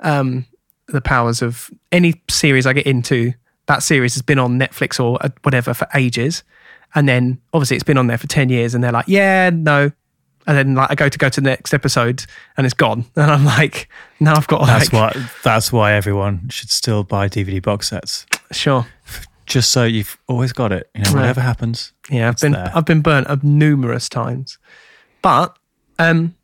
[0.00, 0.46] Um,
[0.88, 3.32] the powers of any series I get into,
[3.66, 6.42] that series has been on Netflix or uh, whatever for ages.
[6.94, 9.90] And then obviously it's been on there for 10 years and they're like, yeah, no.
[10.46, 12.24] And then like I go to go to the next episode
[12.56, 13.04] and it's gone.
[13.16, 13.88] And I'm like,
[14.20, 15.12] now I've got to That's why.
[15.42, 18.86] That's why everyone should still buy DVD box sets, sure.
[19.46, 20.90] Just so you've always got it.
[20.94, 21.20] You know, Right.
[21.20, 21.92] whatever happens.
[22.10, 22.72] Yeah, I've been there.
[22.74, 24.58] I've been burnt up numerous times,
[25.22, 25.56] but
[25.98, 26.34] um,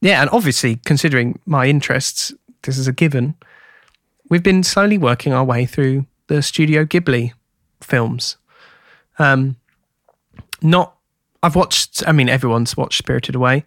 [0.00, 3.34] yeah, and obviously considering my interests, this is a given.
[4.28, 7.32] We've been slowly working our way through the Studio Ghibli
[7.80, 8.36] films.
[9.18, 9.56] Um,
[10.62, 10.96] not
[11.42, 12.02] I've watched.
[12.06, 13.64] I mean, everyone's watched Spirited Away.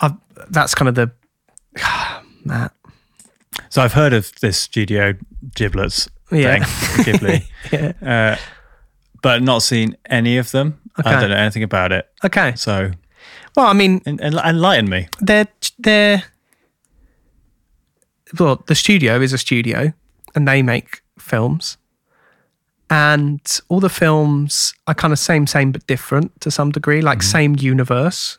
[0.00, 0.14] I've
[0.48, 1.10] that's kind of the
[2.44, 2.72] Matt.
[3.70, 5.14] So I've heard of this Studio
[5.54, 6.64] Giblets Yeah.
[6.64, 7.44] thing, Ghibli,
[8.02, 8.32] Yeah.
[8.36, 8.36] uh,
[9.22, 10.78] but not seen any of them.
[10.96, 12.08] I don't know anything about it.
[12.24, 12.54] Okay.
[12.56, 12.90] So
[13.56, 15.08] Well, I mean, en- en- enlighten me.
[15.20, 15.46] they're
[15.78, 16.24] they're
[18.38, 19.92] well, the studio is a studio,
[20.34, 21.78] and they make films,
[22.90, 27.22] and all the films are kind of same, same but different to some degree, like
[27.22, 28.38] same universe.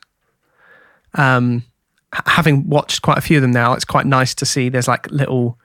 [1.16, 1.64] Um,
[2.28, 5.10] having watched quite a few of them now, it's quite nice to see there's like
[5.12, 5.58] little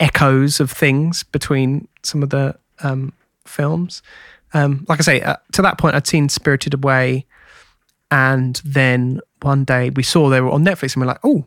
[0.00, 3.12] echoes of things between some of the um,
[3.44, 4.02] films.
[4.52, 7.26] Um, like I say, uh, to that point, I'd seen Spirited Away,
[8.10, 11.44] and then one day we saw they were on Netflix, and we're like, oh,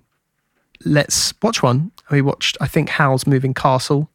[0.86, 1.92] let's watch one.
[2.08, 4.10] And we watched, I think, Howl's Moving Castle.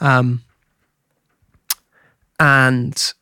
[0.00, 0.42] Um,
[2.38, 3.12] and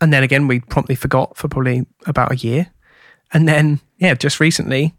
[0.00, 2.72] and then again, we promptly forgot for probably about a year,
[3.32, 4.94] and then yeah, just recently,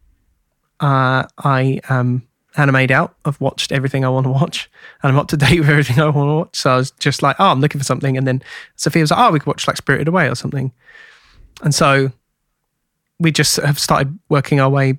[0.79, 2.25] uh, I um
[2.57, 3.15] animate out.
[3.25, 4.69] I've watched everything I want to watch,
[5.03, 6.55] and I'm up to date with everything I want to watch.
[6.57, 8.41] So I was just like, oh, I'm looking for something, and then
[8.75, 10.71] Sophia was like, oh, we could watch like Spirited Away or something,
[11.63, 12.11] and so
[13.19, 14.97] we just have started working our way.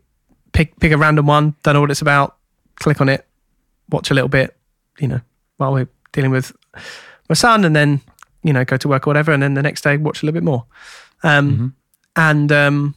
[0.53, 2.37] Pick pick a random one, don't know what it's about,
[2.77, 3.27] click on it,
[3.90, 4.57] watch a little bit,
[4.99, 5.21] you know,
[5.59, 6.55] while we're dealing with
[7.29, 8.01] my son, and then
[8.42, 10.35] you know go to work or whatever, and then the next day watch a little
[10.40, 10.64] bit more.
[11.23, 11.75] Um,
[12.16, 12.95] And um,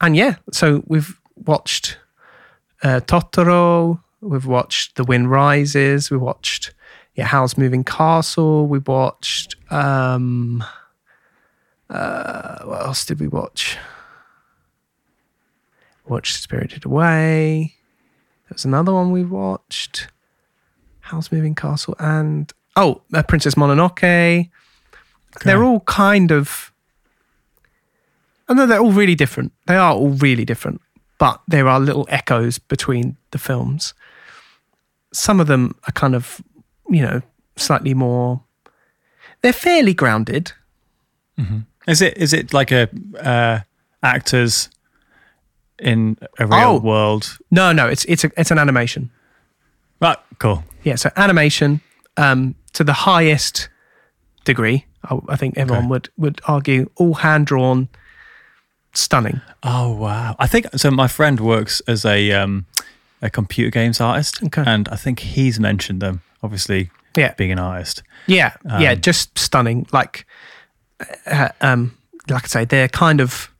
[0.00, 1.98] and yeah, so we've watched
[2.82, 6.74] uh, Totoro, we've watched The Wind Rises, we watched
[7.16, 8.66] yeah, Howl's Moving Castle.
[8.68, 9.56] We watched.
[9.72, 10.62] Um,
[11.88, 13.78] uh, what else did we watch?
[16.06, 17.74] Watched Spirited Away.
[18.44, 20.08] There was another one we watched.
[21.00, 24.50] Howl's Moving Castle and oh, uh, Princess Mononoke.
[25.44, 26.72] They're all kind of.
[28.48, 29.52] I know they're all really different.
[29.66, 30.80] They are all really different,
[31.18, 33.94] but there are little echoes between the films.
[35.12, 36.40] Some of them are kind of,
[36.90, 37.22] you know,
[37.56, 38.42] slightly more.
[39.42, 40.52] They're fairly grounded.
[41.86, 42.88] Is it is it like a
[43.20, 43.60] uh,
[44.02, 44.70] actors
[45.78, 46.78] in a real Oh.
[46.80, 47.38] world?
[47.50, 49.10] No, no, it's it's a, it's an animation.
[50.00, 50.64] Right, cool.
[50.82, 51.80] Yeah, so animation
[52.16, 53.68] um, to the highest
[54.44, 54.84] degree.
[55.04, 55.90] I, I think everyone Okay.
[55.90, 57.88] would would argue all hand drawn,
[58.96, 59.40] stunning.
[59.62, 60.36] Oh wow!
[60.38, 60.90] I think so.
[60.90, 62.66] My friend works as a um,
[63.22, 64.62] a computer games artist, Okay.
[64.66, 66.22] and I think he's mentioned them.
[66.42, 67.32] Obviously, Yeah.
[67.34, 68.02] being an artist.
[68.26, 69.86] Yeah, yeah, Um, just stunning.
[69.92, 70.26] Like,
[71.26, 71.96] uh, um,
[72.28, 73.50] like I say, they're kind of,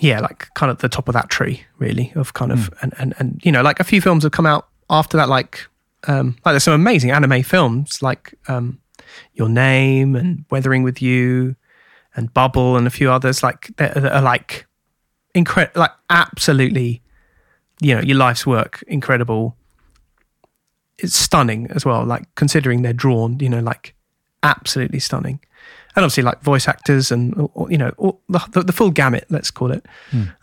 [0.00, 2.12] yeah, like kind of the top of that tree, really.
[2.16, 4.68] Of kind of, and, and and you know, like a few films have come out
[4.90, 5.28] after that.
[5.28, 5.66] Like,
[6.08, 8.80] um, like there's some amazing anime films, like um,
[9.34, 11.54] Your Name and Weathering with You,
[12.14, 13.42] and Bubble, and a few others.
[13.42, 14.66] Like that that are like
[15.34, 17.02] incredible, like absolutely,
[17.80, 19.56] you know, your life's work, incredible
[21.02, 22.04] it's stunning as well.
[22.04, 23.94] Like considering they're drawn, you know, like
[24.42, 25.40] absolutely stunning,
[25.94, 27.34] and obviously like voice actors and
[27.68, 29.26] you know all, the, the full gamut.
[29.28, 29.84] Let's call it.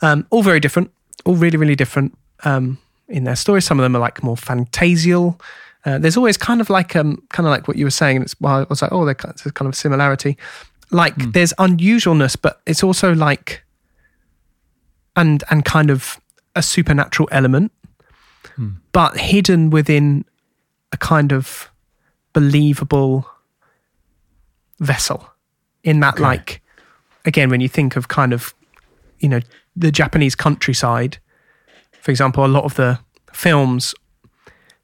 [0.02, 0.92] Um, all very different,
[1.26, 2.78] all really really different um,
[3.08, 3.66] in their stories.
[3.66, 5.40] Some of them are like more fantasial.
[5.86, 8.22] Uh, there's always kind of like um kind of like what you were saying.
[8.22, 9.16] It's why I was like, oh, there's
[9.54, 10.38] kind of similarity.
[10.91, 11.32] Like hmm.
[11.32, 13.63] there's unusualness, but it's also like
[15.15, 16.19] and and kind of
[16.56, 17.71] a supernatural element,
[18.56, 18.69] hmm.
[18.91, 20.25] but hidden within
[20.91, 21.69] a kind of
[22.34, 23.25] believable
[24.80, 25.30] vessel.
[25.84, 26.23] In that, Okay.
[26.23, 26.62] like,
[27.25, 28.54] again, when you think of kind of,
[29.19, 29.39] you know,
[29.75, 31.19] the Japanese countryside,
[32.02, 32.99] for example, a lot of the
[33.32, 33.95] films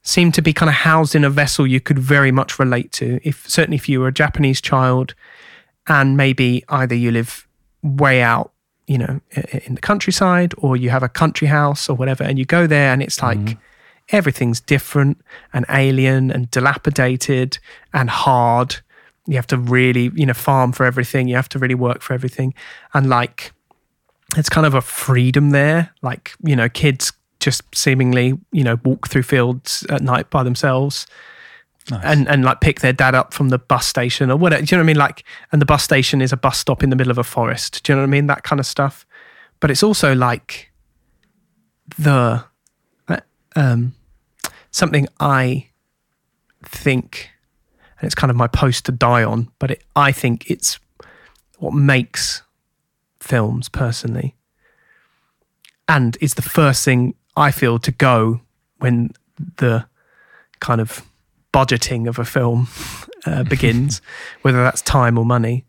[0.03, 3.19] seem to be kind of housed in a vessel you could very much relate to.
[3.23, 5.15] If certainly if you were a Japanese child,
[5.87, 7.47] and maybe either you live
[7.83, 8.51] way out,
[8.87, 9.19] you know,
[9.65, 12.91] in the countryside, or you have a country house or whatever, and you go there
[12.91, 13.59] and it's like mm-hmm.
[14.09, 15.21] everything's different
[15.53, 17.57] and alien and dilapidated
[17.93, 18.77] and hard.
[19.27, 21.27] You have to really, you know, farm for everything.
[21.27, 22.53] You have to really work for everything.
[22.93, 23.53] And like,
[24.37, 25.91] it's kind of a freedom there.
[26.01, 31.05] Like, you know, kids just seemingly, you know, walk through fields at night by themselves
[31.91, 32.01] Nice.
[32.03, 34.63] and, and like pick their dad up from the bus station or whatever.
[34.63, 34.97] Do you know what I mean?
[34.97, 37.83] Like, and the bus station is a bus stop in the middle of a forest.
[37.83, 38.27] Do you know what I mean?
[38.27, 39.05] That kind of stuff.
[39.59, 40.71] But it's also like
[41.97, 42.43] the
[43.07, 43.19] uh,
[43.55, 43.93] um,
[44.71, 45.67] something I
[46.63, 47.29] think,
[47.99, 49.51] and it's kind of my post to die on.
[49.59, 50.79] But it, I think it's
[51.59, 52.41] what makes
[53.19, 54.35] films personally,
[55.87, 58.41] and it's the first thing I feel to go
[58.79, 59.11] when
[59.57, 59.85] the
[60.59, 61.05] kind of
[61.55, 62.67] budgeting of a film
[63.25, 64.01] uh, begins,
[64.41, 65.63] whether that's time or money,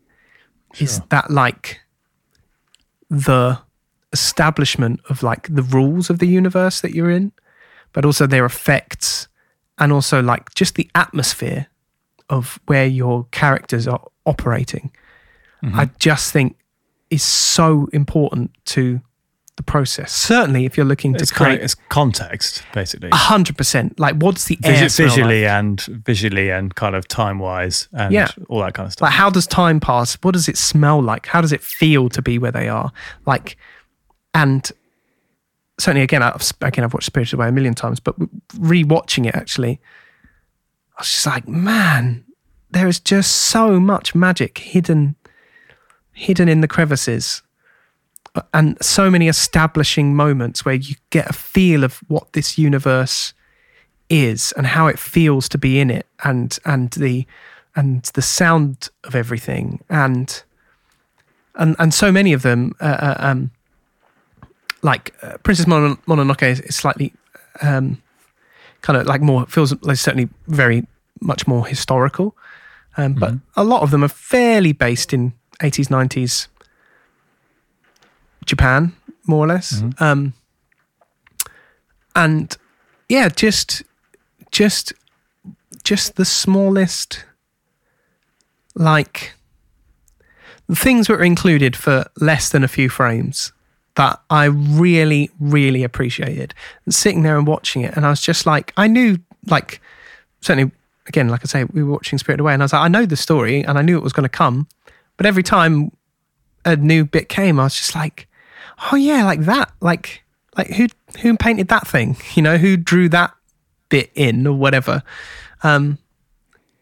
[0.79, 1.79] is that like
[3.09, 3.57] the
[4.11, 7.31] establishment of like the rules of the universe that you're in,
[7.93, 9.29] but also their effects
[9.77, 11.67] and also like just the atmosphere
[12.29, 14.91] of where your characters are operating.
[15.63, 16.57] I just think
[17.09, 19.01] is so important to
[19.57, 20.11] the process.
[20.13, 23.09] Certainly, if you're looking to it's create of, it's context basically.
[23.09, 25.15] a hundred percent, like what's the air smell like?
[25.15, 28.29] visually and visually and kind of time wise and Yeah.
[28.49, 29.07] all that kind of stuff.
[29.07, 30.13] Like, how does time pass?
[30.21, 31.25] What does it smell like?
[31.25, 32.91] How does it feel to be where they are?
[33.25, 33.57] Like,
[34.33, 34.71] and
[35.79, 38.15] certainly, again, I've, again, I've watched Spirited Away a million times, but
[38.53, 39.81] rewatching it actually,
[40.97, 42.23] I was just like, man,
[42.69, 45.15] there is just so much magic hidden,
[46.13, 47.41] hidden in the crevices,
[48.53, 53.33] and so many establishing moments where you get a feel of what this universe
[54.09, 57.25] is and how it feels to be in it, and and the
[57.75, 59.83] and the sound of everything.
[59.89, 60.43] And
[61.55, 63.51] and and so many of them uh, uh, um
[64.81, 67.13] like uh, princess Monon- mononoke is, is slightly
[67.61, 68.01] um
[68.81, 70.85] kind of like more feels like certainly very
[71.21, 72.35] much more historical.
[72.99, 76.47] Um, but a lot of them are fairly based in 80s 90s
[78.47, 78.93] japan
[79.27, 80.33] more or less um
[82.15, 82.57] and
[83.09, 83.83] yeah just
[84.51, 84.93] just
[85.83, 87.25] just the smallest
[88.73, 89.33] like
[90.67, 93.53] the things that were included for less than a few frames
[93.95, 96.53] that I really, really appreciated.
[96.85, 99.81] And sitting there and watching it, and I was just like, I knew like
[100.41, 100.71] certainly
[101.07, 103.05] again, like I say, we were watching Spirited Away, and I was like, I know
[103.05, 104.67] the story, and I knew it was going to come,
[105.15, 105.91] but every time
[106.65, 108.26] a new bit came, I was just like,
[108.91, 110.23] oh yeah, like that, like
[110.57, 110.87] like who
[111.21, 113.33] who painted that thing, you know, who drew that
[113.89, 115.03] bit in or whatever,
[115.63, 115.97] um,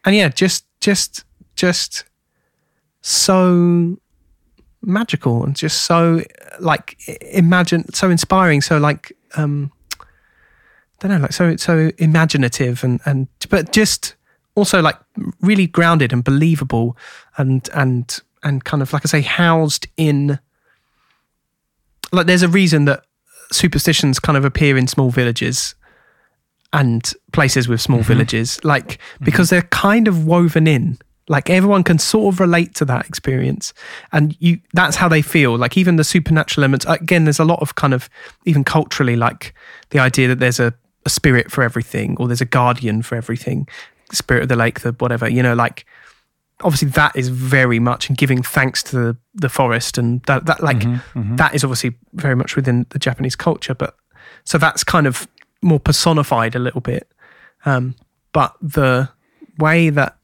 [0.03, 1.23] and yeah, just just
[1.55, 2.03] just
[3.01, 3.97] so
[4.81, 6.21] magical and just so
[6.59, 6.97] like
[7.31, 13.27] imagine so inspiring so like um I don't know like so so imaginative and and
[13.49, 14.15] but just
[14.55, 14.97] also like
[15.41, 16.97] really grounded and believable
[17.37, 20.39] and and and kind of like I say housed in
[22.15, 23.03] like there's a reason that
[23.51, 25.75] superstitions kind of appear in small villages
[26.73, 28.07] and places with small mm-hmm.
[28.07, 29.25] villages like mm-hmm.
[29.25, 30.97] because they're kind of woven in.
[31.27, 33.73] Like everyone can sort of relate to that experience
[34.11, 35.57] and you that's how they feel.
[35.57, 38.09] Like even the supernatural elements again there's a lot of kind of
[38.45, 39.53] even culturally like
[39.89, 40.73] the idea that there's a,
[41.05, 43.67] a spirit for everything or there's a guardian for everything
[44.11, 45.85] spirit of the lake the whatever you know like
[46.65, 50.61] obviously that is very much and giving thanks to the, the forest and that that
[50.61, 50.83] like
[51.37, 53.95] that is obviously very much within the japanese culture but
[54.43, 55.27] so that's kind of
[55.61, 57.11] more personified a little bit.
[57.65, 57.95] Um,
[58.31, 59.09] but the
[59.57, 60.17] way that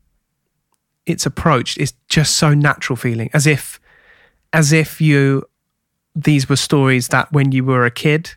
[1.05, 3.79] it's approached is just so natural feeling as if
[4.53, 5.43] as if you
[6.13, 8.31] these were stories that when you were a kid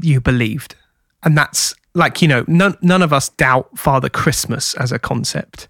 [0.00, 0.76] you believed.
[1.22, 5.68] And that's like you know none, none of us doubt father christmas as a concept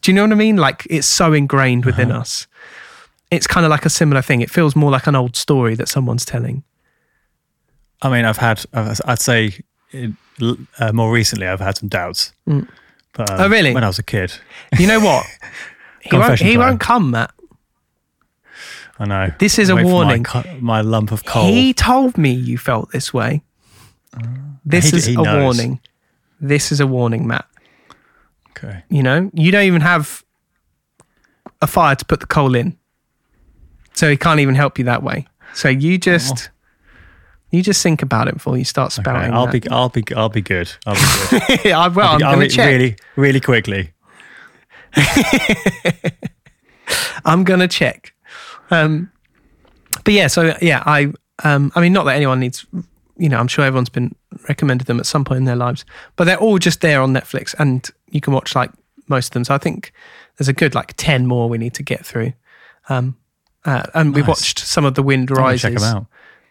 [0.00, 2.46] do you know what i mean like it's so ingrained within us
[3.30, 5.88] it's kind of like a similar thing it feels more like an old story that
[5.88, 6.62] someone's telling
[8.04, 9.60] I mean, I've had, I'd say
[9.92, 10.16] in-
[10.80, 12.32] uh, more recently, I've had some doubts.
[12.46, 13.72] But, um, Oh, really?
[13.72, 14.32] When I was a kid,
[14.76, 15.24] you know what
[16.00, 17.30] he won't, he won't come matt
[18.98, 19.32] I know.
[19.38, 20.24] This is a Wait my warning.
[20.24, 21.46] co- My, lump of coal.
[21.46, 23.42] He told me you felt this way.
[24.64, 25.42] This He- is he a knows.
[25.42, 25.80] warning.
[26.40, 27.46] This is a warning, Matt.
[28.62, 28.84] Okay.
[28.88, 30.24] You know, you don't even have
[31.60, 32.76] a fire to put the coal in.
[33.94, 35.26] So he can't even help you that way.
[35.54, 36.50] So you just
[37.50, 39.32] you just think about it before you start Okay, spouting.
[39.34, 39.62] I'll that.
[39.62, 40.72] be, I'll be, I'll be good.
[40.86, 41.00] I'll be
[41.60, 41.66] good.
[41.72, 42.66] I, well, I'll I'm be- I'll going to check.
[42.70, 43.92] really, really quickly.
[47.24, 48.14] I'm going to check.
[48.70, 49.10] Um,
[50.04, 51.12] but yeah, so yeah, I
[51.44, 52.64] um, I mean, not that anyone needs,
[53.16, 54.14] you know, I'm sure everyone's been
[54.48, 55.84] recommended them at some point in their lives,
[56.16, 58.70] but they're all just there on Netflix, and you can watch like
[59.08, 59.44] most of them.
[59.44, 59.92] So I think
[60.38, 62.32] there's a good like ten more we need to get through.
[62.88, 63.16] Um,
[63.64, 64.28] uh, and we Nice.
[64.28, 66.06] watched some of the Wind Rises check them out.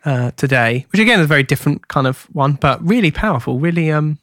[0.06, 3.60] uh, today, which again is a very different kind of one, but really powerful.
[3.60, 4.17] Really, um,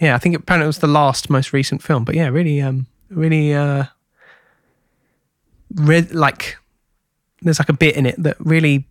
[0.00, 2.86] yeah, I think apparently it was the last most recent film, but yeah, really, um,
[3.10, 3.84] really, uh,
[5.74, 6.56] re- like
[7.42, 8.86] there's like a bit in it that really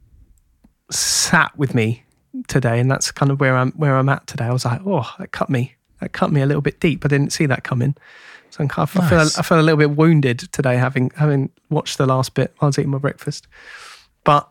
[0.91, 2.03] sat with me
[2.47, 4.45] today, and that's kind of where I'm where I'm at today.
[4.45, 7.05] I was like, oh, that cut me, that cut me a little bit deep.
[7.05, 7.95] I didn't see that coming.
[8.49, 11.49] So I'm kind of, I feel I feel a little bit wounded today, having having
[11.69, 13.47] watched the last bit while I was eating my breakfast.
[14.23, 14.49] But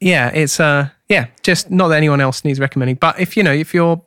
[0.00, 2.96] yeah, it's uh yeah, just not that anyone else needs recommending.
[2.96, 4.00] But if you know, if you're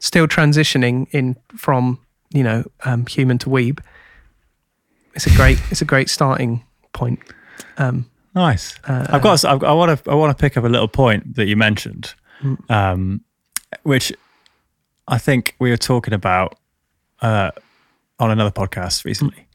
[0.00, 3.80] still transitioning in from, you know, um, human to weeb,
[5.14, 7.20] it's a great it's a great starting point.
[7.78, 8.78] Um Nice.
[8.84, 9.44] uh, I've got.
[9.44, 10.10] I've, I want to.
[10.10, 12.14] I want to pick up a little point that you mentioned,
[12.68, 13.22] um,
[13.82, 14.12] which
[15.10, 16.56] I think we were talking about
[17.20, 17.50] uh,
[18.18, 19.46] on another podcast recently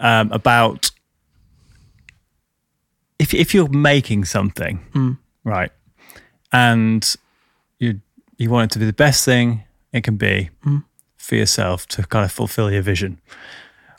[0.00, 0.90] um, about
[3.18, 4.80] if if you're making something
[5.44, 5.70] right,
[6.52, 7.14] and
[7.78, 8.00] you
[8.38, 10.48] you want it to be the best thing it can be
[11.18, 13.20] for yourself to kind of fulfill your vision.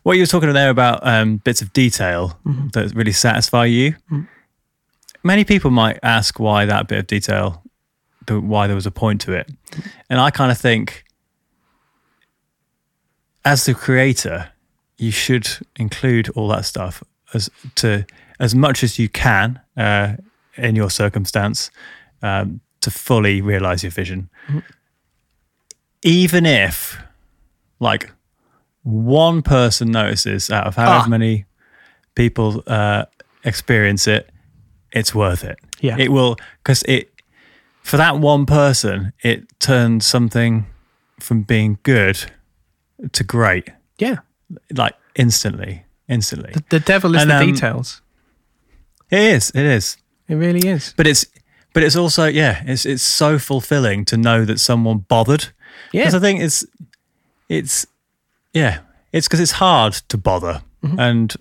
[0.04, 2.40] What you were talking there about um, bits of detail
[2.74, 3.96] that really satisfy you.
[5.24, 7.61] Many people might ask why that bit of detail,
[8.28, 9.50] the, why there was a point to it,
[10.10, 11.04] and I kind of think,
[13.44, 14.50] as the creator,
[14.98, 15.48] you should
[15.78, 17.04] include all that stuff
[17.34, 18.06] as to
[18.40, 20.16] as much as you can uh,
[20.58, 21.72] in your circumstance
[22.22, 24.30] um, to fully realize your vision,
[26.04, 26.98] even if
[27.80, 28.12] like
[28.84, 31.10] one person notices out of however Ah.
[31.10, 31.46] many
[32.16, 33.06] people uh,
[33.44, 34.30] experience it,
[34.92, 35.58] it's worth it.
[35.80, 35.98] Yeah.
[35.98, 37.10] it will because it
[37.84, 40.66] for that one person, it turned something
[41.20, 42.32] from being good
[43.12, 44.18] to great, yeah.
[44.76, 46.54] like instantly, instantly.
[46.70, 48.02] The devil is And, the um, details.
[49.10, 50.94] It is, it is, It really is.
[50.96, 51.26] but it's
[51.74, 55.50] but it's also yeah, it's it's so fulfilling to know that someone bothered.
[55.92, 56.02] Yeah.
[56.02, 56.66] Because I think it's
[57.50, 57.86] it's
[58.54, 58.80] yeah,
[59.12, 61.00] it's because it's hard to bother, Mm-hmm.
[61.00, 61.36] and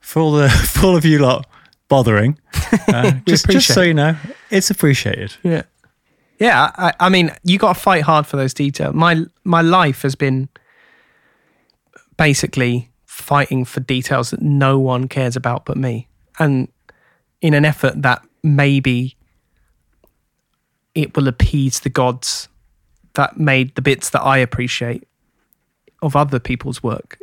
[0.00, 1.46] for all the for all of you lot
[1.88, 2.38] bothering,
[2.88, 4.16] uh, just just so you know,
[4.50, 5.34] it's appreciated.
[5.42, 5.62] Yeah.
[6.38, 8.94] Yeah, I, I mean, you got to fight hard for those details.
[8.94, 10.50] My my life has been
[12.18, 16.08] basically fighting for details that no one cares about but me,
[16.38, 16.68] and
[17.40, 19.16] in an effort that maybe
[20.94, 22.48] it will appease the gods
[23.14, 25.06] that made the bits that I appreciate
[26.02, 27.18] of other people's work.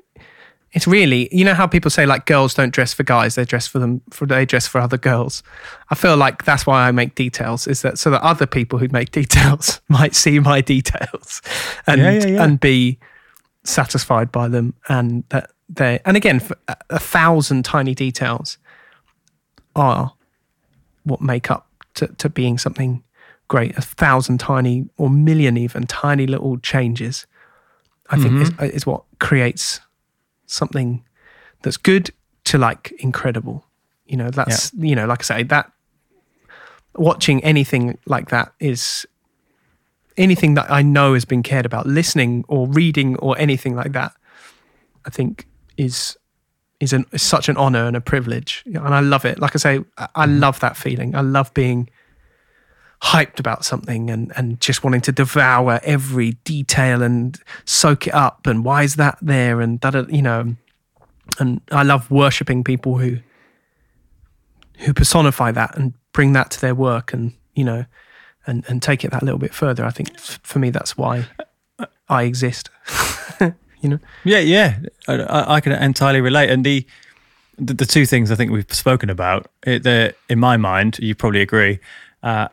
[0.73, 3.67] It's really, you know how people say like girls don't dress for guys, they dress
[3.67, 5.43] for them for they dress for other girls.
[5.89, 8.87] I feel like that's why I make details is that so that other people who
[8.89, 11.41] make details might see my details
[11.85, 12.43] and Yeah, yeah, yeah.
[12.43, 12.99] and be
[13.63, 16.41] satisfied by them and that they and again
[16.89, 18.57] a thousand tiny details
[19.75, 20.13] are
[21.03, 23.03] what make up to, to being something
[23.47, 23.77] great.
[23.77, 27.27] A thousand tiny or million even tiny little changes,
[28.09, 28.63] I think, mm-hmm.
[28.63, 29.79] is, is what creates
[30.53, 31.03] something
[31.61, 32.11] that's good
[32.45, 33.65] to like incredible.
[34.05, 35.71] You know, that's you know, like I say, that
[36.95, 39.05] watching anything like that is
[40.17, 44.13] anything that I know has been cared about, listening or reading or anything like that.
[45.05, 45.47] I think
[45.77, 46.17] is
[46.79, 49.39] is, an, is such an honor and a privilege, and I love it.
[49.39, 51.15] Like I say, I, I love that feeling.
[51.15, 51.89] I love being
[53.03, 58.47] hyped about something and and just wanting to devour every detail and soak it up.
[58.47, 59.59] And why is that there?
[59.61, 60.55] And that you know,
[61.39, 63.17] and I love worshiping people who
[64.79, 67.85] who personify that and bring that to their work and you know
[68.47, 69.85] and and take it that little bit further.
[69.85, 71.25] I think for me that's why
[72.09, 72.69] I exist.
[73.81, 73.99] you know.
[74.23, 74.77] Yeah, yeah,
[75.07, 76.49] I, I- can entirely relate.
[76.49, 76.85] And the,
[77.57, 81.41] the the two things I think we've spoken about, it, in my mind, you probably
[81.41, 81.79] agree.
[82.21, 82.47] Uh,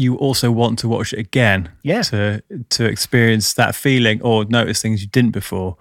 [0.00, 2.02] you also want to watch it again, Yeah.
[2.02, 5.76] to to experience that feeling or notice things you didn't before.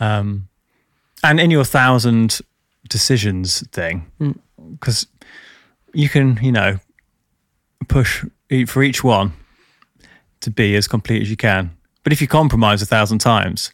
[0.00, 0.48] Um,
[1.22, 2.40] and in your thousand
[2.88, 4.06] decisions thing,
[4.72, 5.06] because
[5.94, 6.78] you can, you know,
[7.88, 8.24] push
[8.66, 9.32] for each one
[10.40, 11.70] to be as complete as you can.
[12.04, 13.72] But if you compromise a thousand times,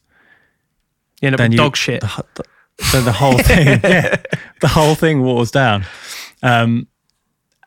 [1.22, 2.00] You know, then you, dog shit.
[2.00, 2.44] The, the,
[2.84, 4.16] so the whole thing, yeah,
[4.60, 5.84] the whole thing waters down.
[6.42, 6.86] Um,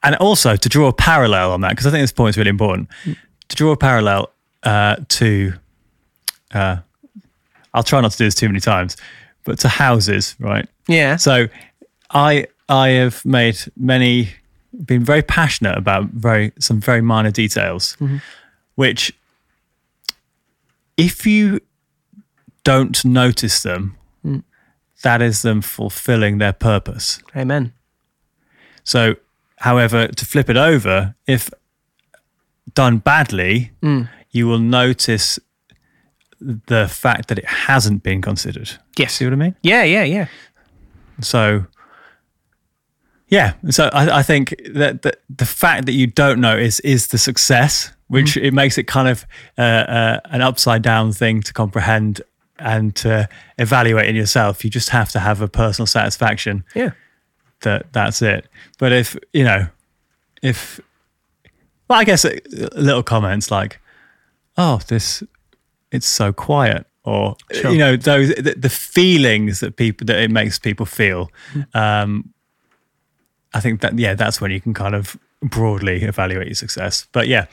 [0.03, 2.49] and also to draw a parallel on that, because I think this point is really
[2.49, 2.89] important.
[3.49, 4.31] To draw a parallel
[4.63, 5.53] uh, to,
[6.53, 6.77] uh,
[7.73, 8.97] I'll try not to do this too many times,
[9.43, 10.67] but to houses, right?
[10.87, 11.15] Yeah.
[11.15, 11.47] So
[12.11, 14.29] I I have made many
[14.85, 17.97] been very passionate about very some very minor details,
[18.75, 19.13] which
[20.97, 21.59] if you
[22.63, 23.95] don't notice them,
[25.03, 27.19] that is them fulfilling their purpose.
[27.35, 27.71] Amen.
[28.83, 29.15] So,
[29.57, 31.49] however, to flip it over, if
[32.73, 33.71] done badly,
[34.31, 35.39] you will notice
[36.39, 38.69] the fact that it hasn't been considered.
[38.97, 39.13] Yes.
[39.13, 39.55] See what I mean?
[39.63, 40.27] Yeah, yeah, yeah.
[41.21, 41.65] So,
[43.27, 43.53] yeah.
[43.69, 47.17] So I, I think that the, the fact that you don't know is is the
[47.17, 49.25] success, which it makes it kind of
[49.57, 52.21] uh, uh, an upside down thing to comprehend
[52.59, 53.27] and to
[53.57, 54.63] evaluate in yourself.
[54.63, 56.91] You just have to have a personal satisfaction Yeah.
[57.61, 58.47] That that's it.
[58.77, 59.67] But if you know,
[60.41, 60.79] if
[61.87, 62.25] well, I guess
[62.75, 63.79] little comments like,
[64.57, 65.23] "Oh, this
[65.91, 67.71] it's so quiet," or Sure.
[67.71, 71.31] you know, those the, the feelings that people that it makes people feel.
[71.73, 72.33] Um,
[73.53, 77.07] I think that yeah, that's when you can kind of broadly evaluate your success.
[77.11, 77.45] But yeah,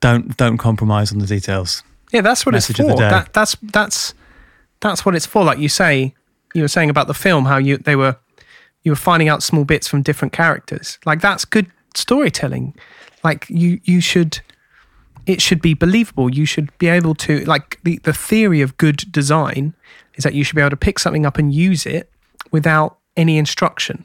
[0.00, 1.82] don't don't compromise on the details.
[2.12, 2.96] Yeah, that's what Message it's for.
[2.96, 4.14] That, that's that's
[4.80, 5.44] that's what it's for.
[5.44, 6.14] Like you say,
[6.56, 8.16] you were saying about the film, how you they were
[8.82, 10.98] you were finding out small bits from different characters.
[11.04, 12.74] Like that's good storytelling.
[13.22, 14.40] Like you you should
[15.26, 16.32] it should be believable.
[16.32, 19.74] You should be able to like the, the theory of good design
[20.14, 22.10] is that you should be able to pick something up and use it
[22.52, 24.04] without any instruction.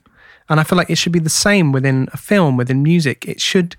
[0.49, 3.25] And I feel like it should be the same within a film, within music.
[3.27, 3.77] It should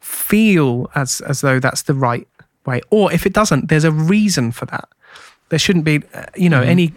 [0.00, 2.26] feel as as though that's the right
[2.66, 4.88] way or if it doesn't there's a reason for that
[5.48, 6.92] there shouldn't be uh, you know any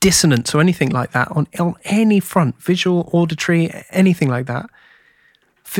[0.00, 4.68] dissonance or anything like that on, on any front visual auditory anything like that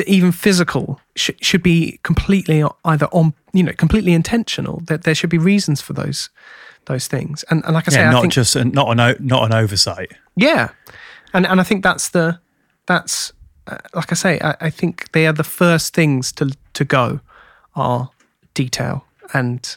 [0.06, 4.80] even physical sh- should be completely either on you know completely intentional.
[4.86, 6.30] That there should be reasons for those
[6.86, 7.44] those things.
[7.50, 9.52] And, and like i say Yeah, I not think, just not an o- not an
[9.52, 10.12] oversight.
[10.36, 10.68] yeah,
[11.34, 12.38] and and I think that's the
[12.86, 13.32] that's
[13.66, 17.20] uh, like I say, I, I think they are the first things to to go
[17.74, 18.10] are
[18.54, 19.76] detail, and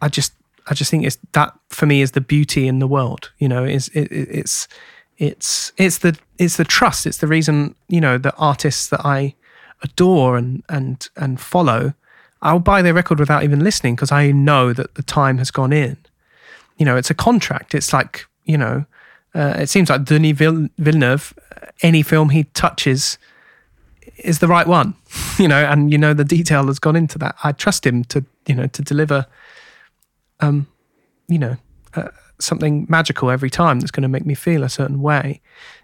[0.00, 0.32] I just
[0.70, 3.30] I just think it's that for me is the beauty in the world.
[3.38, 4.68] You know, is it, it, it's
[5.18, 7.06] it's it's the it's the trust.
[7.06, 9.34] It's the reason you know the artists that I
[9.82, 11.94] adore and and and follow.
[12.40, 15.72] I'll buy their record without even listening because I know that the time has gone
[15.72, 15.96] in
[16.78, 17.74] you know, it's a contract.
[17.74, 18.86] It's like, you know,
[19.34, 20.38] uh, it seems like Denis
[20.78, 23.18] Villeneuve, uh, any film he touches,
[24.18, 24.94] is the right one,
[25.38, 27.36] you know, and you know the detail has gone into that.
[27.44, 29.26] I trust him to, you know, to deliver,
[30.40, 30.66] um,
[31.28, 31.56] you know,
[31.94, 32.08] uh,
[32.38, 35.40] something magical every time that's going to make me feel a certain way.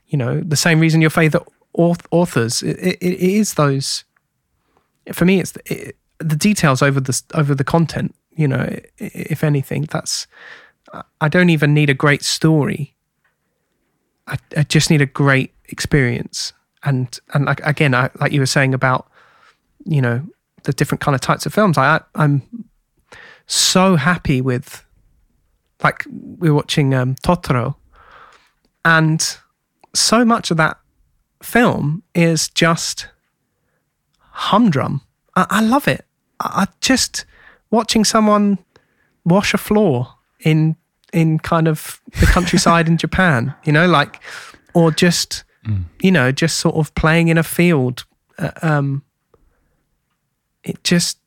[0.06, 1.42] You know, the same reason your favorite
[1.72, 4.04] authors, it, it, it is those.
[5.12, 8.14] For me, it's the, it, the details over the over the content.
[8.36, 10.26] You know, if anything, that's.
[11.20, 12.94] I don't even need a great story.
[14.28, 16.52] I, I just need a great experience
[16.84, 19.08] and and like again, I, like you were saying about
[19.84, 20.24] you know
[20.64, 21.76] the different kind of types of films.
[21.76, 22.42] I I'm
[23.46, 24.84] so happy with
[25.82, 26.04] like
[26.38, 27.76] we are watching um, Totoro,
[28.84, 29.36] and
[29.94, 30.78] so much of that
[31.42, 33.08] film is just
[34.18, 35.02] humdrum.
[35.36, 36.04] I, I love it.
[36.40, 37.26] I, I just
[37.70, 38.58] watching someone
[39.24, 40.76] wash a floor in
[41.12, 44.20] in kind of the countryside in Japan, you know, like
[44.74, 45.84] or just mm.
[46.00, 48.04] you know, just sort of playing in a field.
[48.38, 49.02] Uh, um,
[50.64, 51.18] it just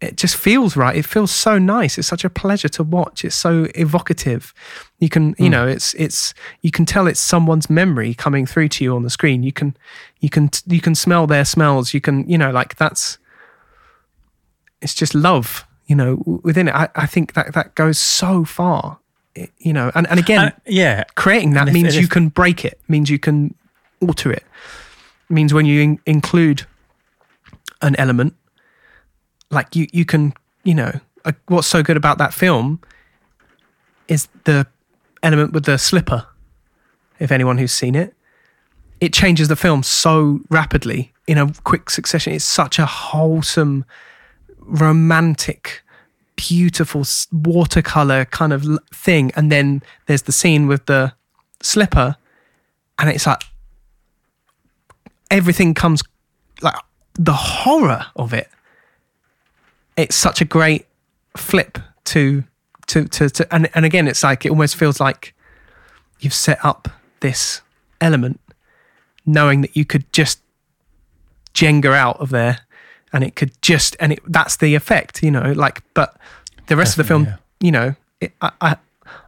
[0.00, 0.96] it just feels right.
[0.96, 1.98] It feels so nice.
[1.98, 3.24] It's such a pleasure to watch.
[3.24, 4.54] It's so evocative.
[4.98, 5.50] You can, you mm.
[5.50, 6.32] know, it's it's
[6.62, 9.42] you can tell it's someone's memory coming through to you on the screen.
[9.42, 9.76] You can
[10.20, 11.92] you can you can smell their smells.
[11.92, 13.18] You can, you know, like that's
[14.80, 16.74] it's just love, you know, within it.
[16.74, 19.00] I, I think that that goes so far
[19.58, 22.80] you know, and, and again, uh, yeah, creating that means if, you can break it,
[22.88, 23.54] means you can
[24.00, 24.44] alter it,
[25.28, 26.66] means when you in, include
[27.80, 28.34] an element,
[29.50, 30.32] like you, you can,
[30.64, 32.80] you know, uh, what's so good about that film
[34.08, 34.66] is the
[35.22, 36.26] element with the slipper.
[37.18, 38.14] If anyone who's seen it,
[39.00, 42.32] it changes the film so rapidly in a quick succession.
[42.32, 43.84] It's such a wholesome,
[44.58, 45.82] romantic
[46.48, 49.30] beautiful watercolor kind of thing.
[49.36, 51.12] And then there's the scene with the
[51.62, 52.16] slipper,
[52.98, 53.42] and it's like
[55.30, 56.02] everything comes
[56.62, 56.76] like
[57.14, 58.48] the horror of it.
[60.00, 60.86] It's such a great
[61.36, 62.44] flip to
[62.86, 65.34] to to, to and, and again it's like it almost feels like
[66.18, 66.88] you've set up
[67.20, 67.60] this
[68.00, 68.40] element
[69.24, 70.40] knowing that you could just
[71.54, 72.60] Jenga out of there
[73.12, 76.16] and it could just and it that's the effect you know like but
[76.66, 77.66] the rest Definitely, of the film yeah.
[77.66, 78.76] you know it, I, I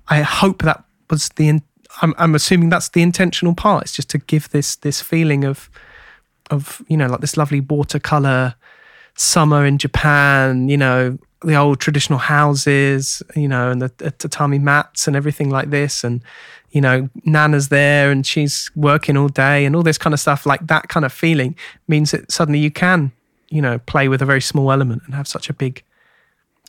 [0.08, 1.62] i hope that was the in,
[2.00, 5.70] I'm, I'm assuming that's the intentional part it's just to give this this feeling of
[6.50, 8.54] of you know like this lovely watercolor
[9.14, 14.58] summer in japan you know the old traditional houses you know and the, the tatami
[14.58, 16.04] mats and everything like this.
[16.04, 16.22] And
[16.70, 20.46] you know nana's there and she's working all day and all this kind of stuff.
[20.46, 21.56] Like that kind of feeling
[21.88, 23.12] means that suddenly you can
[23.48, 25.82] you know play with a very small element and have such a big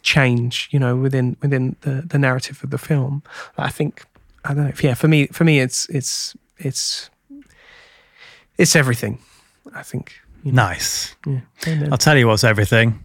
[0.01, 3.23] change you know within within the the narrative of the film.
[3.57, 4.05] I think
[4.45, 7.09] i don't know if, yeah for me for me it's it's it's
[8.57, 9.17] it's everything
[9.73, 10.63] i think you know.
[10.63, 11.41] nice yeah.
[11.91, 13.01] i'll tell you what's everything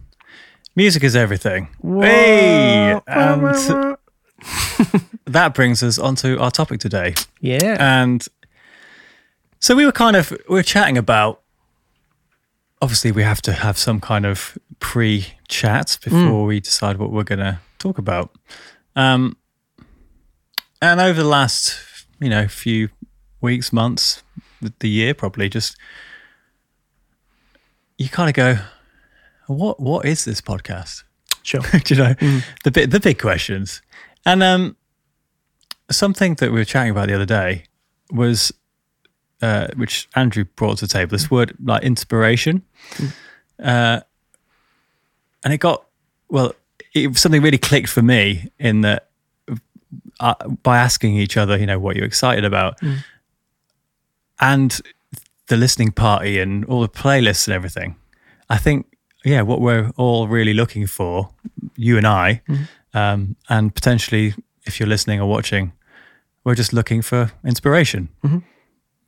[0.75, 2.01] music is everything Whoa.
[2.01, 3.97] hey and
[5.25, 8.25] that brings us onto our topic today yeah and
[9.59, 11.41] so we were kind of we were chatting about
[12.81, 16.47] obviously we have to have some kind of pre chat before mm.
[16.47, 18.31] we decide what we're going to talk about.
[18.95, 19.37] Um,
[20.81, 21.77] and over the last,
[22.19, 22.89] you know, few
[23.41, 24.23] weeks, months,
[24.79, 25.77] the year probably, just
[27.99, 28.57] you kind of go,
[29.47, 31.03] what what is this podcast?
[31.43, 32.43] Sure, Do you know mm.
[32.63, 33.81] the big the big questions,
[34.25, 34.75] and um,
[35.91, 37.65] something that we were chatting about the other day
[38.11, 38.51] was
[39.41, 42.63] uh, which Andrew brought to the table, this word like inspiration.
[42.95, 43.13] Mm.
[43.61, 44.01] Uh,
[45.43, 45.85] and it got,
[46.29, 46.53] well,
[46.93, 49.09] it, something really clicked for me in that
[50.19, 52.79] uh, by asking each other, you know, what you're excited about.
[52.81, 52.97] Mm.
[54.41, 54.81] And
[55.49, 57.95] the listening party and all the playlists and everything.
[58.49, 58.85] I think,
[59.23, 61.29] yeah, what we're all really looking for,
[61.75, 62.67] you and I, mm.
[62.93, 64.33] um, and potentially
[64.65, 65.73] if you're listening or watching,
[66.43, 68.09] we're just looking for inspiration.
[68.23, 68.39] Mm-hmm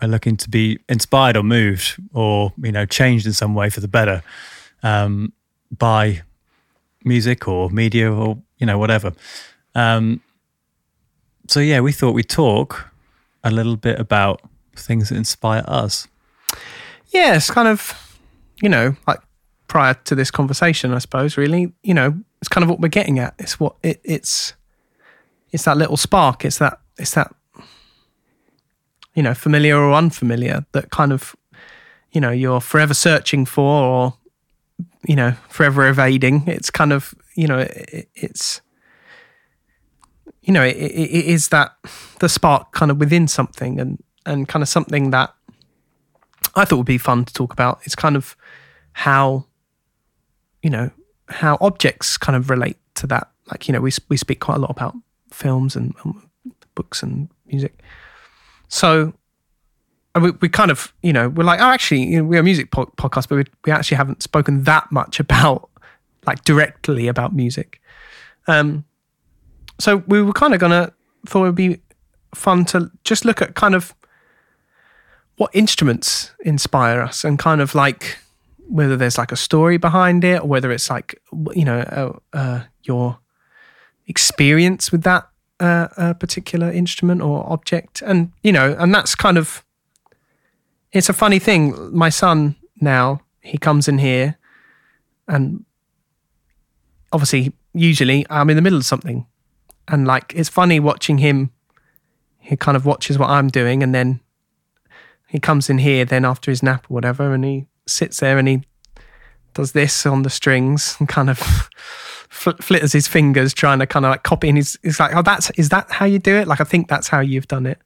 [0.01, 3.79] are looking to be inspired or moved or you know changed in some way for
[3.79, 4.23] the better
[4.83, 5.31] um,
[5.77, 6.21] by
[7.03, 9.13] music or media or you know whatever.
[9.75, 10.21] Um,
[11.47, 12.89] so yeah, we thought we'd talk
[13.43, 14.41] a little bit about
[14.75, 16.07] things that inspire us.
[17.11, 18.17] Yeah, it's kind of
[18.61, 19.19] you know like
[19.67, 21.37] prior to this conversation, I suppose.
[21.37, 23.35] Really, you know, it's kind of what we're getting at.
[23.39, 24.53] It's what it, it's
[25.51, 26.45] it's that little spark.
[26.45, 27.33] It's that it's that
[29.13, 31.35] you know, familiar or unfamiliar that kind of,
[32.11, 34.13] you know, you're forever searching for or,
[35.05, 36.43] you know, forever evading.
[36.47, 38.61] It's kind of, you know, it, it's,
[40.41, 41.75] you know, it, it is that
[42.19, 45.33] the spark kind of within something and, and kind of something that
[46.55, 48.35] I thought it would be fun to talk about is kind of
[48.93, 49.45] how,
[50.61, 50.91] you know,
[51.29, 53.29] how objects kind of relate to that.
[53.49, 54.95] Like, you know, we we speak quite a lot about
[55.31, 56.29] films and um,
[56.75, 57.81] books and music.
[58.67, 59.13] So
[60.19, 62.71] we, we kind of, you know, we're like, oh, actually, you know, we're a music
[62.71, 65.69] po- podcast, but we, we actually haven't spoken that much about,
[66.25, 67.81] like, directly about music.
[68.47, 68.83] Um,
[69.79, 70.93] so we were kind of gonna
[71.25, 71.81] thought it would be
[72.33, 73.93] fun to just look at kind of
[75.41, 78.19] what instruments inspire us and kind of like
[78.69, 81.19] whether there's like a story behind it or whether it's like
[81.55, 83.17] you know uh, uh, your
[84.05, 85.27] experience with that
[85.59, 88.03] uh, uh, particular instrument or object.
[88.03, 89.65] And you know and that's kind of
[90.91, 91.73] it's a funny thing.
[91.91, 94.37] My son now he comes in here
[95.27, 95.65] and
[97.11, 99.25] obviously usually i'm in the middle of something.
[99.87, 101.49] And like it's funny watching him
[102.37, 104.19] he kind of watches what i'm doing and then
[105.31, 108.49] he comes in here then after his nap or whatever and he sits there and
[108.49, 108.61] he
[109.53, 111.37] does this on the strings and kind of
[112.29, 115.21] fl- flitters his fingers trying to kind of like copy and he's, he's like oh
[115.21, 116.49] that's is that how you do it?
[116.49, 117.79] Like i think that's how you've done it.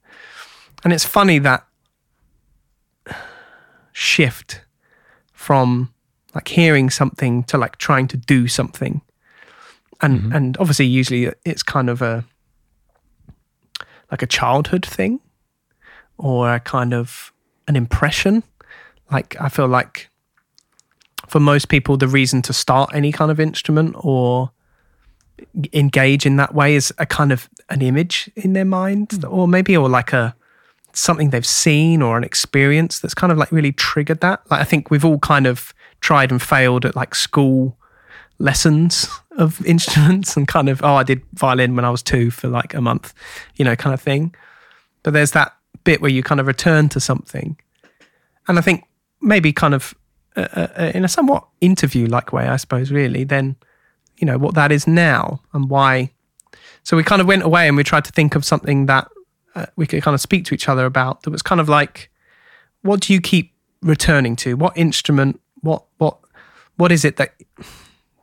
[0.82, 1.64] And it's funny that
[3.92, 4.62] shift
[5.32, 5.94] from
[6.34, 9.02] like hearing something to like trying to do something.
[10.02, 10.32] And mm-hmm.
[10.32, 12.24] and obviously usually it's kind of a
[14.10, 15.20] like a childhood thing
[16.18, 17.32] or a kind of
[17.68, 18.42] an impression.
[19.10, 20.08] Like i feel like
[21.28, 24.50] for most people the reason to start any kind of instrument or
[25.72, 29.30] engage in that way is a kind of an image in their mind mm.
[29.30, 30.34] or maybe or like a
[30.92, 34.40] something they've seen or an experience that's kind of like really triggered that.
[34.50, 37.76] Like i think we've all kind of tried and failed at like school
[38.38, 42.48] lessons of instruments and kind of oh i did violin when i was two for
[42.48, 43.14] like a month
[43.56, 44.34] you know kind of thing.
[45.02, 45.56] But there's that
[45.86, 47.56] bit where you kind of return to something.
[48.48, 48.84] And i think
[49.20, 49.94] maybe kind of
[50.36, 53.56] uh, uh, in a somewhat interview like way i suppose really then
[54.18, 56.12] you know what that is now and why.
[56.82, 59.08] So we kind of went away and we tried to think of something that
[59.54, 62.10] uh, we could kind of speak to each other about that was kind of like
[62.82, 64.56] what do you keep returning to?
[64.56, 66.18] What instrument what what
[66.76, 67.34] what is it that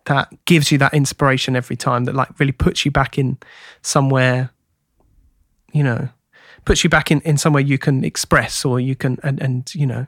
[0.05, 3.37] that gives you that inspiration every time that like really puts you back in
[3.81, 4.51] somewhere
[5.71, 6.09] you know
[6.65, 9.85] puts you back in, in somewhere you can express or you can and, and you
[9.85, 10.07] know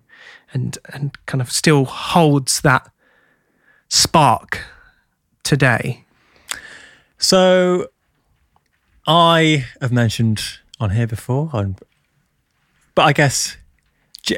[0.54, 2.90] and and kind of still holds that
[3.90, 4.66] spark
[5.44, 6.06] today
[7.18, 7.88] So
[9.08, 10.42] I have mentioned
[10.80, 11.78] on here before, on,
[12.94, 13.58] but I guess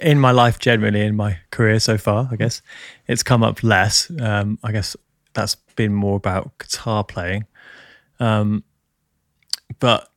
[0.02, 2.62] in my life generally, in my career so far, I guess
[3.08, 4.12] it's come up less.
[4.22, 4.96] Um, I guess
[5.34, 7.46] that's been more about guitar playing.
[8.20, 8.64] Um,
[9.80, 10.10] but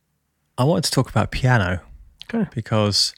[0.59, 1.81] I wanted to talk about piano
[2.33, 3.15] okay because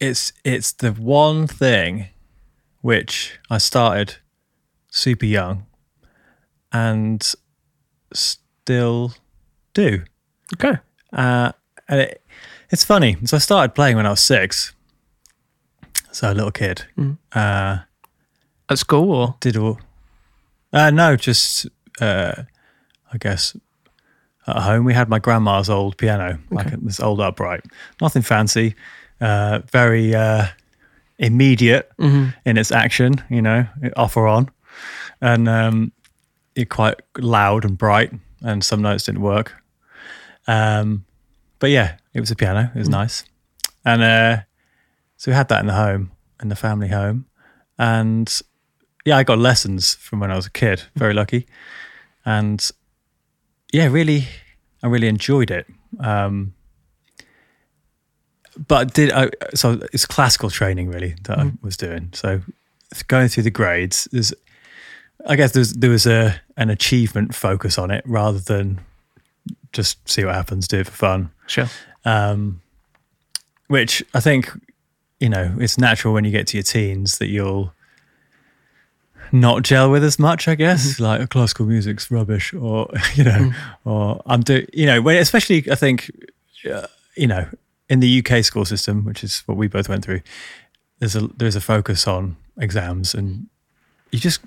[0.00, 2.08] it's it's the one thing
[2.80, 4.16] which I started
[4.90, 5.66] super young
[6.72, 7.22] and
[8.12, 9.12] still
[9.74, 10.04] do.
[10.54, 10.78] okay
[11.12, 11.52] Uh,
[11.88, 12.22] and it,
[12.70, 13.16] it's funny.
[13.24, 14.74] So I started playing when I was six.
[16.12, 16.84] So a little kid.
[17.32, 17.78] Uh,
[18.68, 19.78] at school or did all.
[20.72, 21.66] Uh, no, just
[22.00, 22.42] uh,
[23.12, 23.56] I guess
[24.46, 27.64] at home we had my grandma's old piano, like this old upright.
[28.00, 28.74] Nothing fancy.
[29.20, 30.46] Uh, very uh,
[31.18, 31.90] immediate
[32.44, 33.14] in its action.
[33.30, 33.66] You know,
[33.96, 34.50] off or on,
[35.20, 35.92] and um,
[36.54, 38.12] it quite loud and bright.
[38.42, 39.54] And some notes didn't work.
[40.46, 41.04] Um,
[41.58, 42.70] but yeah, it was a piano.
[42.74, 43.24] It was nice,
[43.84, 44.42] and uh,
[45.16, 47.26] so we had that in the home, in the family home,
[47.78, 48.42] and
[49.04, 50.82] yeah, I got lessons from when I was a kid.
[50.94, 51.46] Very lucky,
[52.24, 52.70] and
[53.72, 54.26] yeah, really,
[54.82, 55.66] I really enjoyed it.
[56.00, 56.54] Um,
[58.68, 59.30] but did I?
[59.54, 62.10] So it's classical training really that I was doing.
[62.14, 62.40] So
[63.08, 64.32] going through the grades, there's,
[65.26, 68.80] I guess there's, there was a an achievement focus on it rather than
[69.72, 71.68] just see what happens, do it for fun sure
[72.06, 72.62] um,
[73.66, 74.50] which I think
[75.20, 77.74] you know it's natural when you get to your teens that you'll
[79.32, 80.48] not gel with as much.
[80.48, 81.02] I guess mm-hmm.
[81.02, 83.54] like oh, classical music's rubbish, or you know, mm.
[83.84, 86.10] or I'm doing, you know when especially I think
[86.70, 87.46] uh, you know
[87.88, 90.20] in the UK school system, which is what we both went through.
[90.98, 93.46] There's a there's a focus on exams, and
[94.10, 94.40] you just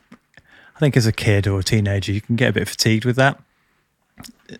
[0.75, 3.15] I think as a kid or a teenager you can get a bit fatigued with
[3.17, 3.41] that.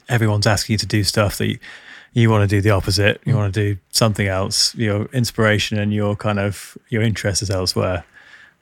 [0.07, 1.59] Everyone's asking you to do stuff that you,
[2.13, 3.21] you want to do the opposite.
[3.25, 3.37] You mm.
[3.37, 4.75] want to do something else.
[4.75, 8.05] Your inspiration and your kind of your interest is elsewhere.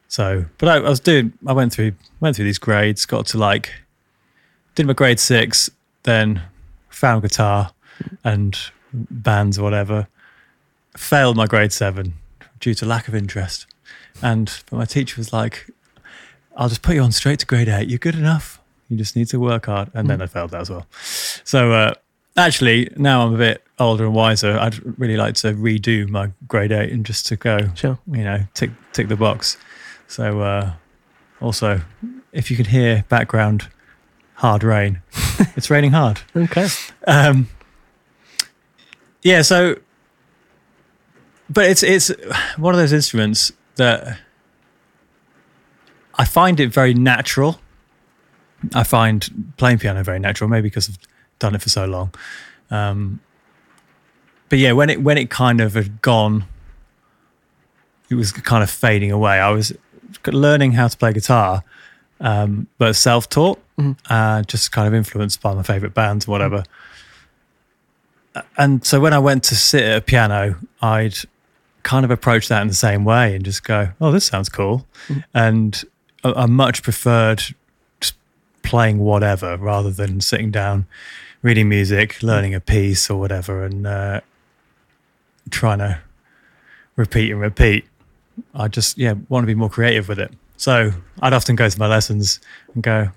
[0.08, 1.34] So, but I, I was doing.
[1.46, 3.06] I went through went through these grades.
[3.06, 3.72] Got to like
[4.76, 5.70] did my grade six.
[6.04, 6.42] Then
[6.90, 7.72] found guitar
[8.24, 8.58] and
[8.94, 10.08] bands or whatever.
[10.96, 12.14] failed my grade seven
[12.60, 13.68] due to lack of interest.
[14.22, 15.70] And but my teacher was like,
[16.56, 17.88] I'll just put you on straight to grade eight.
[17.90, 18.60] You're good enough.
[18.90, 19.92] You just need to work hard.
[19.94, 20.88] And then I failed that as well.
[21.44, 21.94] So uh,
[22.38, 24.58] actually, now I'm a bit older and wiser.
[24.58, 28.00] I'd really like to redo my grade eight and just to go, Sure.
[28.10, 29.58] you know, tick tick the box.
[30.08, 30.74] So uh,
[31.42, 31.82] also,
[32.32, 33.70] if you can hear background
[34.36, 35.02] hard rain,
[35.56, 36.22] it's raining hard.
[36.36, 36.68] Okay.
[37.06, 37.48] Um,
[39.22, 39.76] yeah, so,
[41.50, 42.12] but it's it's
[42.58, 44.20] one of those instruments that
[46.16, 47.60] I find it very natural.
[48.74, 50.98] I find playing piano very natural, maybe because I've
[51.40, 52.14] done it for so long.
[52.72, 53.20] Um,
[54.50, 56.46] but yeah, when it when it kind of had gone,
[58.10, 59.40] it was kind of fading away.
[59.40, 59.74] I was
[60.26, 61.64] learning how to play guitar,
[62.20, 63.60] um, but self-taught,
[64.10, 66.64] uh, just kind of influenced by my favorite bands, and whatever.
[68.58, 71.16] And so when I went to sit at a piano, I'd
[71.84, 74.86] kind of approach that in the same way and just go, "Oh, this sounds cool,"
[75.34, 75.84] and
[76.24, 77.44] I, I much preferred
[78.00, 78.16] just
[78.64, 80.86] playing whatever rather than sitting down,
[81.42, 84.22] reading music, learning a piece or whatever, and uh,
[85.50, 86.00] trying to
[86.96, 87.86] repeat and repeat.
[88.54, 90.32] I just yeah want to be more creative with it.
[90.58, 92.40] So I'd often go to my lessons
[92.74, 93.10] and go,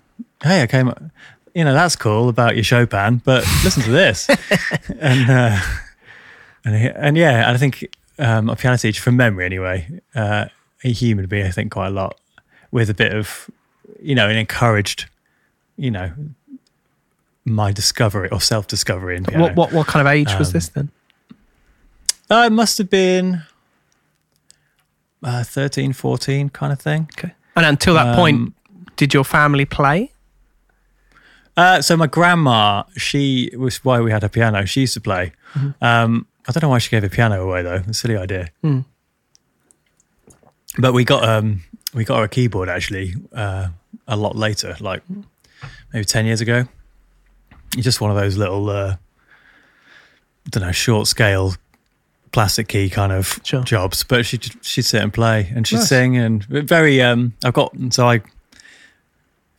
[0.42, 0.92] "Hey, I came,
[1.54, 4.28] you know, that's cool about your Chopin, but listen to this."
[5.00, 5.58] and uh,
[6.64, 10.46] and and yeah, I think um, a piano teacher from memory anyway, uh,
[10.82, 12.18] he humoured me I think quite a lot
[12.70, 13.50] with a bit of,
[14.00, 15.06] you know, and encouraged,
[15.76, 16.12] you know,
[17.44, 19.42] my discovery or self discovery in piano.
[19.44, 20.90] What, what what kind of age was Um, this then?
[22.30, 23.42] Uh, it must have been
[25.22, 27.08] uh, 13, 14 kind of thing.
[27.18, 27.32] Okay.
[27.56, 28.54] And until that point, Um,
[28.96, 30.10] did your family play?
[31.56, 34.64] Uh, so my grandma, she was why we had a piano.
[34.64, 35.32] She used to play.
[35.82, 37.82] Um, I don't know why she gave a piano away though.
[37.86, 38.48] A silly idea.
[38.62, 38.80] Hmm.
[40.78, 41.62] But we got um,
[41.92, 43.68] we got her a keyboard actually uh,
[44.06, 45.02] a lot later, like
[45.92, 46.64] maybe ten years ago.
[47.76, 48.96] Just one of those little, uh,
[50.46, 51.54] I don't know, short scale
[52.32, 53.62] plastic key kind of Sure.
[53.62, 54.04] jobs.
[54.04, 55.88] But she she'd sit and play and she'd Nice.
[55.88, 57.00] sing and very.
[57.02, 58.20] Um, I've got so I.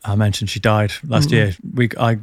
[0.03, 1.31] I mentioned she died last Mhm.
[1.31, 1.55] year.
[1.75, 2.17] We I.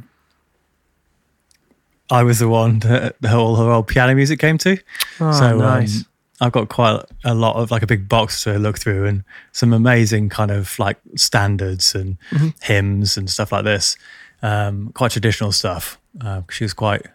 [2.11, 4.77] I was the one that all her old piano music came to.
[5.19, 5.97] Oh, so nice.
[5.99, 6.05] um,
[6.41, 9.73] I've got quite a lot of like a big box to look through and some
[9.73, 12.53] amazing kind of like standards and Mhm.
[12.63, 13.95] hymns and stuff like this.
[14.41, 15.99] Um, quite traditional stuff.
[16.19, 17.05] Uh, she was quite,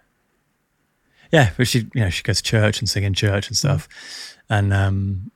[1.35, 3.89] yeah, but she, you know, she goes to church and sing in church and stuff.
[4.49, 5.31] And, um,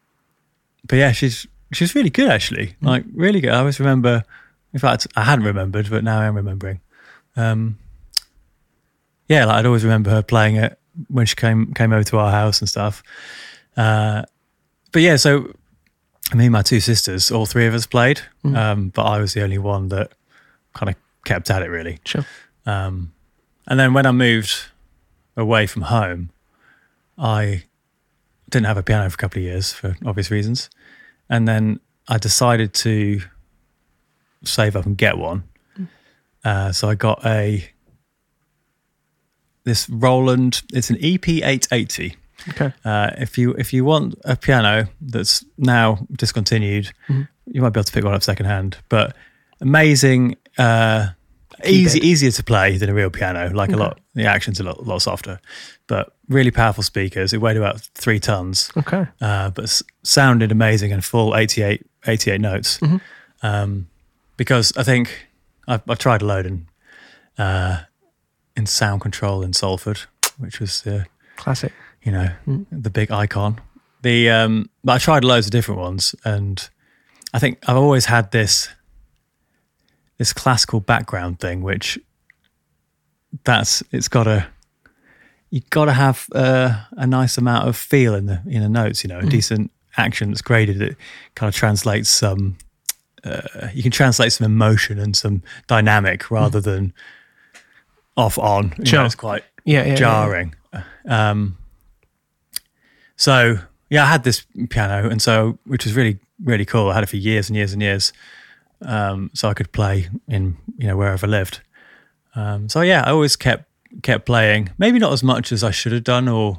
[0.86, 2.76] but yeah, she's, she's really good actually.
[2.80, 3.50] Like really good.
[3.50, 4.22] I always remember,
[4.72, 6.80] in fact, I hadn't remembered, but now I am remembering.
[7.36, 7.78] Um,
[9.28, 10.78] yeah, like I'd always remember her playing it
[11.08, 13.02] when she came came over to our house and stuff.
[13.76, 14.22] Uh,
[14.92, 15.52] but yeah, so
[16.34, 18.56] me and my two sisters, all three of us played, Mm.
[18.56, 20.12] um, but I was the only one that
[20.74, 21.98] kind of kept at it really.
[22.04, 22.24] Sure.
[22.66, 23.12] Um,
[23.66, 24.54] and then when I moved
[25.38, 26.30] away from home,
[27.16, 27.64] I
[28.50, 30.68] didn't have a piano for a couple of years for obvious reasons,
[31.30, 33.20] and then I decided to
[34.44, 35.44] save up and get one.
[36.44, 37.70] Uh, so I got a
[39.64, 40.62] this Roland.
[40.72, 42.16] It's an E EP 880.
[42.50, 42.72] Okay.
[42.84, 47.28] Uh, if you if you want a piano that's now discontinued, Mhm.
[47.46, 48.78] you might be able to pick one up secondhand.
[48.88, 49.14] But
[49.60, 51.08] amazing, uh,
[51.64, 53.50] easy easier to play than a real piano.
[53.54, 55.40] Like a lot, the action's a lot, lot softer,
[55.86, 57.32] but really powerful speakers.
[57.32, 59.06] It weighed about three tons, Okay.
[59.20, 62.78] uh, but s- sounded amazing and full 88, 88 notes.
[62.78, 63.00] Mhm.
[63.42, 63.88] Um,
[64.36, 65.26] because I think
[65.66, 66.66] I've, I've tried a load in
[67.38, 67.80] uh,
[68.56, 70.00] in sound control in Salford,
[70.38, 70.86] which was.
[70.86, 71.04] Uh,
[71.36, 71.72] Classic.
[72.02, 72.66] you know, Mm.
[72.72, 73.60] the big icon.
[74.02, 76.68] The um, but I tried loads of different ones, and
[77.34, 78.68] I think I've always had this
[80.18, 81.98] this classical background thing, which
[83.44, 84.46] that's it's got to
[85.50, 89.02] you got to have uh, a nice amount of feel in the in the notes.
[89.04, 89.30] You know, a Mm.
[89.30, 90.80] decent action that's graded.
[90.82, 90.96] It
[91.34, 92.56] kind of translates some.
[93.24, 96.92] Uh, you can translate some emotion and some dynamic rather than
[98.16, 98.72] off on.
[98.78, 99.04] You know, Sure.
[99.06, 99.80] it's quite Yeah.
[99.82, 99.94] yeah, yeah.
[99.96, 100.54] jarring.
[101.06, 101.56] Um,
[103.16, 103.58] so
[103.90, 106.90] yeah, I had this piano, and so which was really really cool.
[106.90, 108.12] I had it for years and years and years,
[108.82, 111.60] um, so I could play in you know wherever I lived.
[112.34, 113.64] Um, so yeah, I always kept
[114.02, 114.70] kept playing.
[114.78, 116.58] Maybe not as much as I should have done or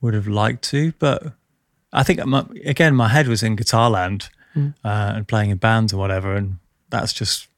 [0.00, 1.32] would have liked to, but
[1.92, 4.74] I think my, again my head was in guitar land Mm.
[4.84, 6.58] uh, and playing in bands or whatever, and
[6.90, 7.48] that's just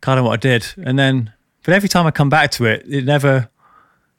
[0.00, 0.64] kind of what I did.
[0.84, 1.32] And then,
[1.64, 3.48] but every time I come back to it, it never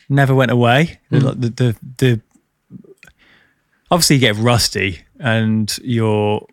[0.10, 1.00] never went away.
[1.12, 1.40] Mm.
[1.40, 2.22] The, the the
[3.90, 6.46] obviously you get rusty and you're,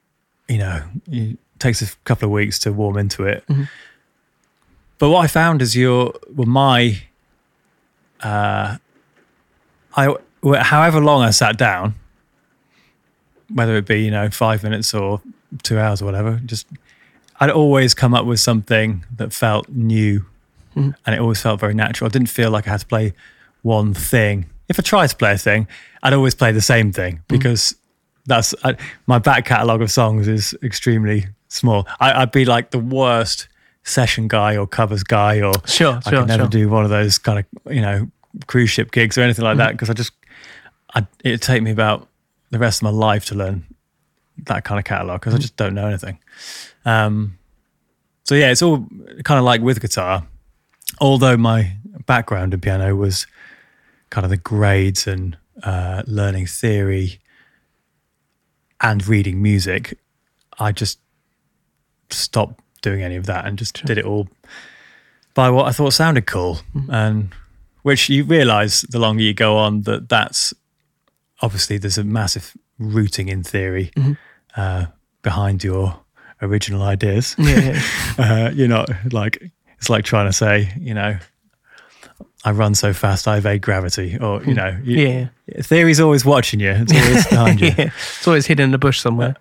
[0.48, 3.44] you know, it takes a couple of weeks to warm into it.
[3.48, 3.64] Mm-hmm.
[4.98, 7.00] But what I found is your, well, my,
[8.20, 8.76] uh,
[9.94, 10.14] I,
[10.58, 11.94] however long I sat down,
[13.52, 15.22] whether it be, you know, five minutes or
[15.62, 16.66] two hours or whatever, just,
[17.40, 20.26] I'd always come up with something that felt new
[20.76, 20.90] mm-hmm.
[21.06, 22.06] and it always felt very natural.
[22.08, 23.14] I didn't feel like I had to play
[23.62, 24.46] one thing.
[24.68, 25.66] If I tried to play a thing,
[26.02, 27.36] I'd always play the same thing mm-hmm.
[27.36, 27.74] because
[28.26, 31.86] that's I, my back catalogue of songs is extremely small.
[32.00, 33.48] I, I'd be like the worst
[33.84, 36.48] session guy or covers guy, or Sure, I sure, could never sure.
[36.48, 38.10] do one of those kind of you know
[38.46, 39.58] cruise ship gigs or anything like Mm-hmm.
[39.58, 40.12] that because I just
[40.94, 42.08] I, it'd take me about
[42.50, 43.64] the rest of my life to learn
[44.46, 45.42] that kind of catalogue because I Mm-hmm.
[45.42, 46.18] just don't know anything.
[46.84, 47.38] Um,
[48.24, 48.86] so yeah, it's all
[49.24, 50.26] kind of like with guitar.
[51.00, 51.76] Although my
[52.06, 53.26] background in piano was
[54.10, 57.20] kind of the grades and uh, learning theory
[58.80, 59.98] and reading music,
[60.58, 60.98] I just
[62.12, 64.28] stopped doing any of that and just did it all
[65.34, 66.60] by what I thought sounded cool.
[66.90, 67.32] And
[67.82, 70.52] which you realize the longer you go on that that's
[71.42, 73.90] obviously there's a massive rooting in theory
[74.56, 74.86] uh,
[75.22, 75.98] behind your
[76.42, 77.34] original ideas.
[77.38, 77.82] Yeah, yeah.
[78.18, 79.42] Uh, you're not like
[79.78, 81.16] it's like trying to say, you know,
[82.44, 85.28] I run so fast I evade gravity, or you know, you, Yeah.
[85.62, 86.70] theory's always watching you.
[86.70, 87.68] It's always behind you.
[87.68, 87.90] yeah.
[88.18, 89.36] It's always hidden in the bush somewhere.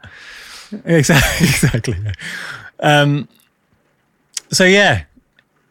[0.86, 1.48] Exactly.
[1.48, 1.96] Exactly.
[2.80, 3.28] Um,
[4.52, 5.04] so yeah,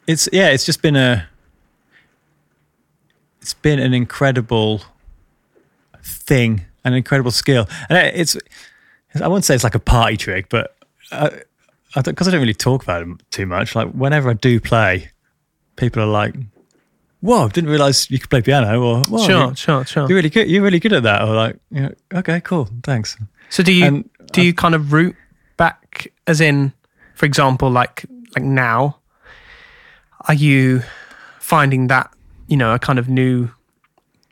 [0.07, 1.27] it's yeah, it's just been a,
[3.41, 4.81] it's been an incredible
[6.03, 8.37] thing, an incredible skill, and it's,
[9.21, 10.75] I wouldn't say it's like a party trick, but
[11.11, 11.29] uh,
[11.95, 13.75] I because I don't really talk about it too much.
[13.75, 15.09] Like whenever I do play,
[15.75, 16.35] people are like,
[17.21, 20.07] "Whoa, didn't realize you could play piano," or "Whoa, Sure, you- sure, sure.
[20.07, 20.47] you're really good.
[20.49, 23.17] You're really good at that," or like, you know, "Okay, cool, thanks."
[23.49, 25.15] So do you And do you kind of root
[25.57, 26.73] back as in,
[27.15, 28.99] for example, like like now,
[30.27, 30.83] are you
[31.39, 32.11] finding that
[32.47, 33.49] you know a kind of new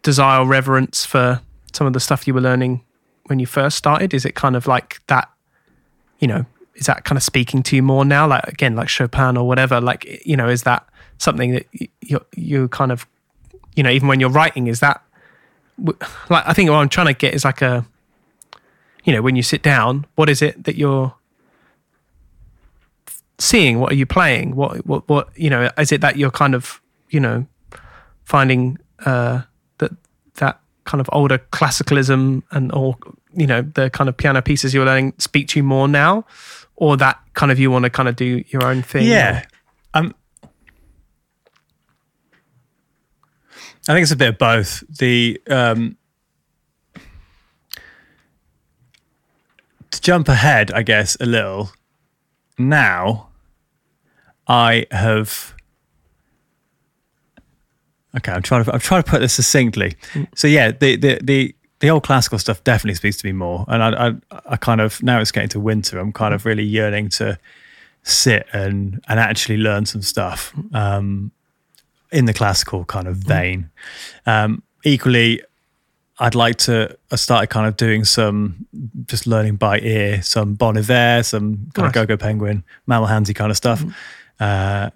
[0.03, 1.41] desire reverence for
[1.74, 2.84] some of the stuff you were learning
[3.26, 4.13] when you first started?
[4.13, 5.30] Is it kind of like that?
[6.20, 6.45] You know,
[6.76, 8.28] is that kind of speaking to you more now?
[8.28, 9.82] Like again, like Chopin or whatever.
[9.82, 10.88] Like you know, is that
[11.18, 11.65] something that
[12.01, 13.07] you you kind of
[13.76, 15.01] you know even when you're writing is that
[16.30, 17.86] like I think what I'm trying to get is like a
[19.07, 21.15] you know, when you sit down, what is it that you're
[23.39, 23.79] seeing?
[23.79, 24.53] What are you playing?
[24.53, 27.47] What, what, what, you know, is it that you're kind of, you know,
[28.25, 29.43] finding uh,
[29.77, 29.91] that
[30.35, 32.97] that kind of older classicalism and or
[33.33, 36.25] you know the kind of piano pieces you're learning speak to you more now,
[36.75, 39.07] or that kind of you want to kind of do your own thing?
[39.07, 39.45] Yeah.
[39.93, 40.13] Um,
[43.87, 44.83] I think it's a bit of both.
[44.97, 45.95] The um,
[49.91, 51.71] to jump ahead, I guess, a little.
[52.57, 53.29] Now,
[54.47, 55.53] I have.
[58.15, 58.73] Okay, I'm trying to.
[58.73, 59.95] I'm trying to put this succinctly.
[60.35, 63.83] So yeah, the the the the old classical stuff definitely speaks to me more, and
[63.83, 65.99] I I, I kind of now it's getting to winter.
[65.99, 67.38] I'm kind of really yearning to
[68.03, 71.31] sit and and actually learn some stuff um,
[72.11, 73.69] in the classical kind of vein.
[74.25, 75.41] Um, equally,
[76.20, 76.97] I'd like to.
[77.11, 78.65] I started kind of doing some
[79.05, 81.88] just learning by ear, some Bon Iver, some kind Nice.
[81.89, 83.84] of GoGo Penguin, Mammal Handsy kind of stuff,
[84.39, 84.89] uh,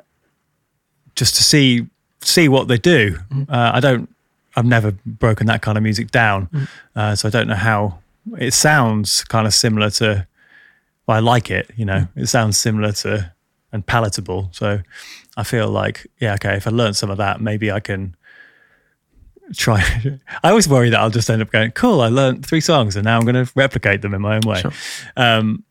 [1.15, 1.87] just to see
[2.21, 3.17] see what they do.
[3.49, 4.09] Uh, I don't.
[4.55, 6.49] I've never broken that kind of music down,
[6.95, 7.99] uh, so I don't know how
[8.37, 9.23] it sounds.
[9.23, 10.27] Kind of similar to.
[11.07, 11.69] Well, I like it.
[11.77, 13.31] You know, it sounds similar to
[13.71, 14.49] and palatable.
[14.53, 14.81] So
[15.37, 16.55] I feel like yeah, okay.
[16.57, 18.15] If I learn some of that, maybe I can
[19.55, 19.83] try.
[20.43, 23.05] I always worry that I'll just end up going, cool, I learned three songs and
[23.05, 24.61] now I'm going to replicate them in my own way.
[24.61, 24.71] Sure.
[25.15, 25.63] Um,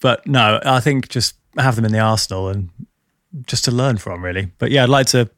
[0.00, 2.70] but no, I think just have them in the arsenal and
[3.46, 4.50] just to learn from, really.
[4.58, 5.30] But yeah, I'd like to.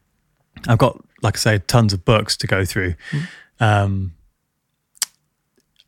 [0.69, 2.95] I've got, like I say, tons of books to go through
[3.61, 4.15] um,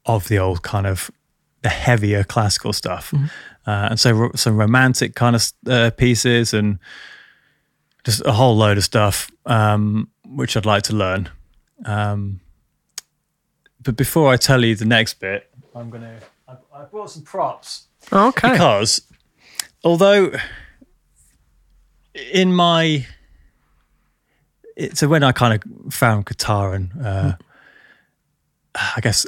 [0.05, 1.11] of the old kind of
[1.63, 3.13] the heavier classical stuff.
[3.67, 6.79] Uh, and so ro- some romantic kind of uh, pieces and
[8.05, 11.29] just a whole load of stuff um, which I'd like to learn.
[11.85, 12.41] Um,
[13.83, 16.19] but before I tell you the next bit, I'm gonna.
[16.49, 18.53] I, I brought some props okay.
[18.53, 19.03] because
[19.85, 20.33] although
[22.15, 23.07] in my
[24.77, 27.33] it, so when I kind of found guitar and uh,
[28.75, 29.27] I guess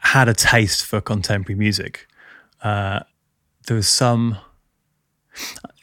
[0.00, 2.06] had a taste for contemporary music,
[2.62, 3.00] uh,
[3.66, 4.36] there was some.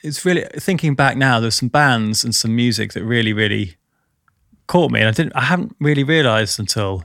[0.04, 1.40] It's really thinking back now.
[1.40, 3.78] There's some bands and some music that really, really
[4.68, 5.36] caught me, and I didn't.
[5.36, 7.04] I haven't really realised until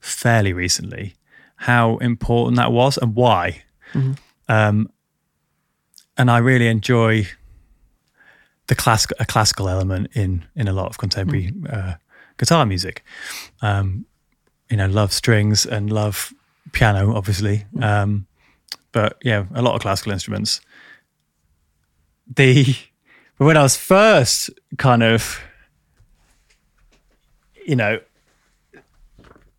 [0.00, 1.14] fairly recently
[1.56, 3.62] how important that was and why.
[3.92, 4.12] Mm-hmm.
[4.48, 4.90] Um,
[6.16, 7.26] and I really enjoy
[8.66, 11.94] the class a classical element in in a lot of contemporary uh,
[12.38, 13.02] guitar music.
[13.62, 14.06] Um,
[14.70, 16.32] you know, love strings and love
[16.72, 17.66] piano, obviously.
[17.80, 18.26] Um,
[18.92, 20.60] but yeah, a lot of classical instruments.
[22.26, 22.76] The
[23.38, 25.40] but when I was first kind of,
[27.64, 28.00] you know,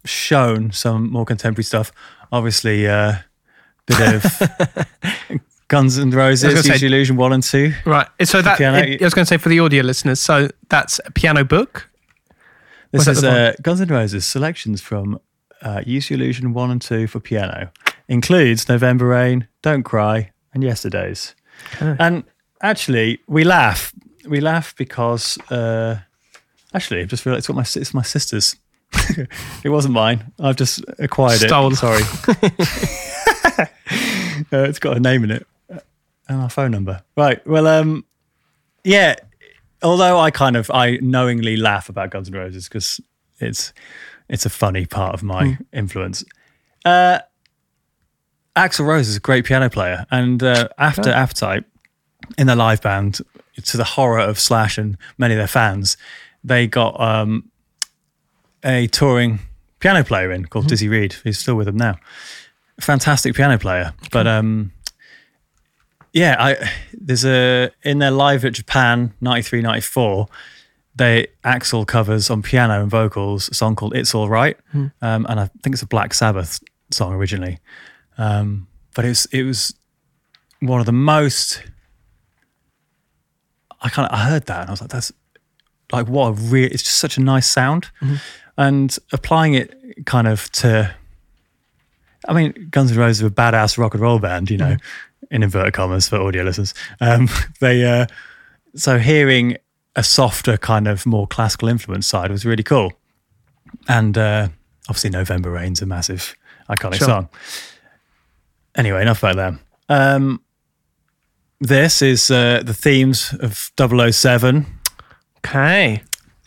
[0.04, 1.92] shown some more contemporary stuff,
[2.32, 3.18] obviously a uh,
[3.88, 7.74] bit of Guns and Roses, say- Illusion one and two.
[7.86, 8.08] Right.
[8.24, 10.20] So that piano- I was going to say for the audio listeners.
[10.20, 11.90] So that's a piano book.
[12.92, 15.20] This Was is uh, Guns N' Roses selections from
[15.62, 17.72] uh, Use Your Illusion 1 and 2 for piano.
[18.08, 21.36] Includes November Rain, Don't Cry, and Yesterdays.
[21.82, 21.96] Okay.
[22.00, 22.24] And
[22.62, 23.92] actually, we laugh.
[24.28, 25.98] We laugh because, uh,
[26.76, 28.56] actually, I've just realized it's, got my, it's my sister's.
[29.64, 30.32] it wasn't mine.
[30.40, 31.72] I've just acquired Stole.
[31.72, 31.76] it.
[31.76, 32.02] Sorry.
[34.52, 35.80] uh, it's got a name in it uh,
[36.28, 37.02] and our phone number.
[37.18, 37.46] Right.
[37.48, 38.06] Well, um,
[38.84, 39.16] yeah.
[39.82, 43.00] Although I kind of I knowingly laugh about Guns N' Roses because
[43.40, 43.74] it's
[44.30, 46.24] it's a funny part of my influence.
[46.84, 47.20] Uh,
[48.56, 51.12] Axl Rose is a great piano player, and uh, after Okay.
[51.12, 51.64] Appetite
[52.38, 53.20] in their live band,
[53.64, 55.98] to the horror of Slash and many of their fans,
[56.46, 57.50] they got um,
[58.64, 59.40] a touring
[59.80, 61.98] piano player in called Dizzy Reed, who's still with them now.
[62.80, 64.72] Fantastic piano player, but um,
[66.14, 70.28] yeah, I there's a in their live at Japan 93 94
[70.96, 74.58] they Axl covers on piano and vocals a song called It's All Right.
[75.02, 77.60] Um, and I think it's a Black Sabbath song originally.
[78.18, 79.76] Um, but it was it was
[80.62, 81.64] one of the most
[83.82, 85.12] I kind of I heard that and I was like that's
[85.96, 87.90] like what a real it's just such a nice sound
[88.58, 89.74] and applying it
[90.06, 90.94] kind of to
[92.28, 94.78] I mean, Guns N' Roses are a badass rock and roll band, you know,
[95.30, 96.74] in inverted commas for audio listeners.
[97.00, 97.30] Um,
[97.60, 98.08] they uh,
[98.76, 99.58] so hearing
[99.96, 102.94] a softer kind of more classical influence side was really cool,
[103.88, 104.48] and uh,
[104.90, 106.36] obviously November Rain's a massive
[106.68, 107.08] iconic Sure.
[107.08, 107.30] song.
[108.76, 109.60] Anyway, enough about them.
[109.88, 110.42] Um,
[111.62, 114.66] this is uh, the themes of 007,
[115.46, 116.02] Okay.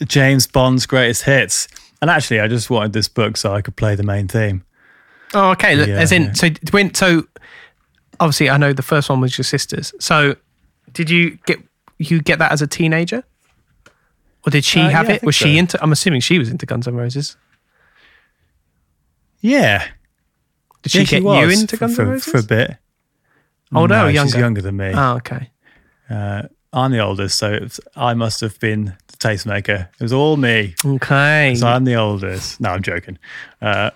[0.04, 1.68] James Bond's greatest hits.
[2.00, 4.62] And actually, I just wanted this book so I could play the main theme.
[5.34, 5.74] Oh, okay.
[5.76, 7.26] Yeah, As in, so when so
[8.20, 9.92] obviously I know the first one was your sister's.
[10.00, 10.36] So
[10.92, 11.58] did you get
[11.98, 13.24] you get that as a teenager,
[14.46, 15.22] or did she Uh, have yeah, it?
[15.24, 15.58] Was she so.
[15.58, 15.82] into?
[15.82, 17.36] I'm assuming she was into Guns N' Roses.
[19.40, 19.86] Yeah,
[20.82, 22.32] Did she Yeah, get was you into Guns for, N' Roses?
[22.32, 22.76] for a bit.
[23.74, 24.38] Oh no, She's younger?
[24.38, 24.92] younger than me.
[24.94, 25.50] Oh, okay.
[26.08, 26.42] Uh,
[26.72, 29.88] I'm the oldest, so it's, I must have been the tastemaker.
[29.98, 30.74] It was all me.
[30.84, 31.54] Okay.
[31.56, 32.60] So I'm the oldest.
[32.60, 33.18] No, I'm joking.
[33.62, 33.90] Uh,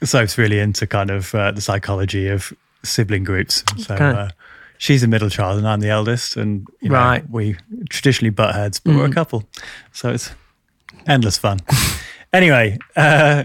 [0.00, 2.52] it's really into kind of uh, the psychology of
[2.82, 3.62] sibling groups.
[3.78, 4.04] So Okay.
[4.04, 4.28] uh,
[4.78, 6.36] she's a middle child, and I'm the eldest.
[6.36, 7.24] And you know, Right.
[7.26, 7.30] Mm.
[7.30, 7.56] we
[7.90, 9.44] traditionally butt heads, but we're a couple,
[9.92, 10.30] so it's
[11.06, 11.58] endless fun.
[12.32, 13.44] anyway, uh,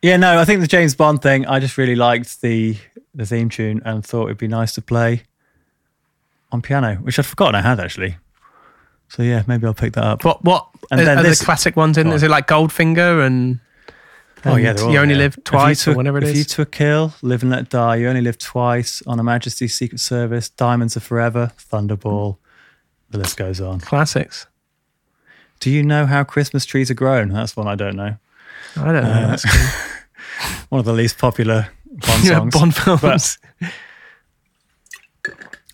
[0.00, 1.46] yeah, no, I think the James Bond thing.
[1.46, 2.76] I just really liked the
[3.14, 5.24] the theme tune and thought it'd be nice to play
[6.52, 8.16] on piano, which I'd forgotten I had actually.
[9.08, 10.24] So yeah, maybe I'll pick that up.
[10.24, 12.08] what what And are, then are this- the classic ones in?
[12.08, 13.60] Go Is it like Goldfinger and?
[14.44, 15.24] Oh yeah, and all you only there.
[15.24, 16.46] live If twice you or took- whatever it If you is.
[16.48, 19.00] took kill, live and let die, you only live twice.
[19.06, 22.38] On a Majesty's Secret Service, Diamonds are Forever, Thunderball.
[23.10, 23.78] The list goes on.
[23.80, 24.46] Classics.
[25.60, 27.28] Do you know how Christmas trees are grown?
[27.28, 28.16] That's one I don't know.
[28.76, 29.10] I don't know.
[29.10, 29.44] Uh, that's
[30.48, 30.56] cool.
[30.70, 32.54] One of the least popular Bond yeah, songs.
[32.54, 33.38] Bond films.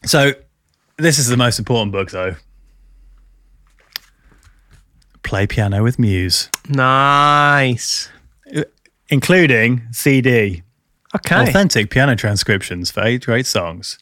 [0.04, 0.32] So
[0.98, 2.34] this is the most important book, though.
[5.22, 8.08] Play piano with Muse, nice.
[9.08, 10.62] including CD.
[11.14, 11.36] Okay.
[11.42, 13.98] authentic piano transcriptions for eight great songs.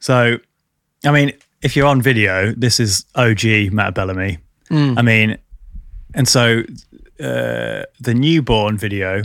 [0.00, 0.38] So,
[1.04, 4.38] I mean, if you're on video, this is OG Matt Bellamy.
[4.70, 5.38] I mean,
[6.14, 6.62] and so
[7.20, 9.22] uh, the newborn video,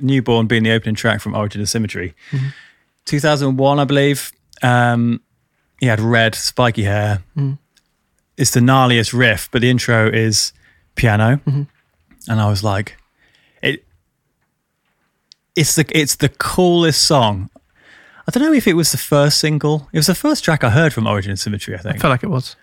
[0.00, 2.14] newborn being the opening track from Origin of Symmetry,
[3.06, 4.32] 2001, I believe.
[4.62, 5.20] Um,
[5.82, 7.24] he had red, spiky hair.
[7.36, 7.58] Mm.
[8.36, 10.52] It's the gnarliest riff, but the intro is
[10.94, 11.62] piano, mm-hmm.
[12.28, 12.96] and I was like,
[13.60, 13.84] it.
[15.56, 17.50] It's the it's the coolest song.
[18.28, 19.88] I don't know if it was the first single.
[19.92, 21.74] It was the first track I heard from Origin Symmetry.
[21.74, 21.96] I think.
[21.96, 22.54] I felt like it was.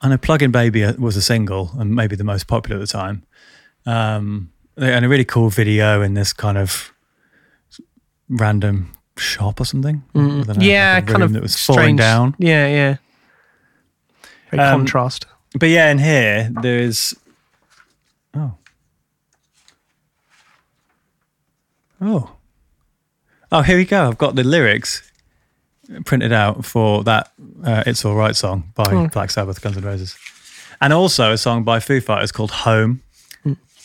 [0.00, 2.92] I know Plug-in Baby uh, was a single and maybe the most popular at the
[2.92, 3.22] time.
[3.86, 6.92] Um, and a really cool video in this kind of
[8.28, 10.02] random shop or something.
[10.14, 10.62] I don't know, Mm.
[10.62, 12.34] yeah, like a kind of that was falling down.
[12.38, 12.96] Yeah, yeah.
[14.50, 15.26] Very Um, contrast.
[15.58, 17.14] But yeah, in here there's
[18.34, 18.54] oh
[22.00, 22.30] oh
[23.54, 24.08] Oh, here we go.
[24.08, 25.02] I've got the lyrics
[26.06, 27.30] printed out for that
[27.62, 29.08] uh, "It's All Right" song by Oh.
[29.08, 30.16] Black Sabbath, Guns N' Roses,
[30.80, 33.02] and also a song by Foo Fighters called "Home,"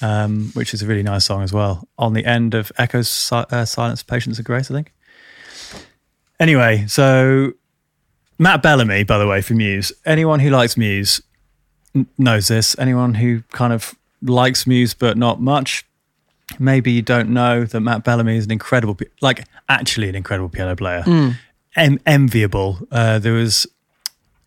[0.01, 1.85] um, which is a really nice song as well.
[1.97, 4.93] On the end of Echoes, Si- uh, "Silence, Patience, and Grace," I think.
[6.39, 7.53] Anyway, so
[8.37, 9.91] Matt Bellamy, by the way, for Muse.
[10.05, 11.21] Anyone who likes Muse
[11.95, 12.77] n- knows this.
[12.77, 15.85] Anyone who kind of likes Muse but not much,
[16.59, 20.75] maybe you don't know that Matt Bellamy is an incredible, like actually an incredible piano
[20.75, 21.03] player.
[21.75, 22.79] En- enviable.
[22.91, 23.67] Uh, there was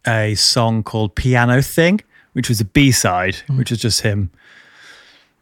[0.07, 2.01] a song called Piano Thing,
[2.33, 4.31] which was a B side, which was just him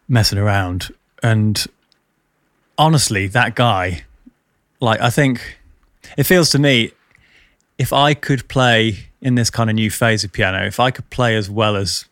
[0.09, 0.89] messing around.
[1.23, 1.65] And
[2.79, 4.05] honestly, that guy,
[4.81, 5.58] like, I think
[6.17, 6.93] it feels to me
[7.79, 11.09] if I could play in this kind of new phase of piano, if I could
[11.11, 12.05] play as well as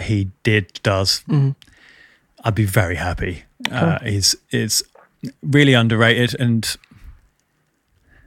[0.00, 1.22] he did does,
[2.44, 3.44] I'd be very happy.
[3.70, 4.82] Uh, he's it's
[5.42, 6.76] really underrated, and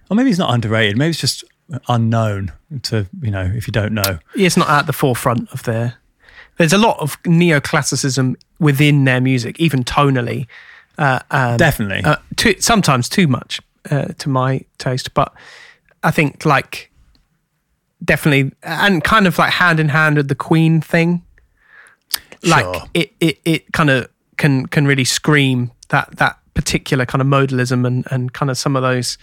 [0.10, 0.98] or maybe he's not underrated.
[0.98, 1.44] Maybe it's just
[1.88, 2.52] unknown
[2.84, 4.20] to you know if you don't know.
[4.36, 5.96] it's not at the forefront of their.
[6.58, 10.48] There's a lot of neoclassicism within their music, even tonally.
[10.98, 15.34] Uh, um, Definitely, uh, too, sometimes too much uh, to my taste, but
[16.04, 16.92] I think like
[18.04, 21.24] definitely and kind of like hand in hand with the Queen thing.
[22.44, 22.84] Like Sure.
[22.94, 27.86] it, it, it kind of can can really scream that that particular kind of modalism
[27.86, 29.18] and and kind of some of those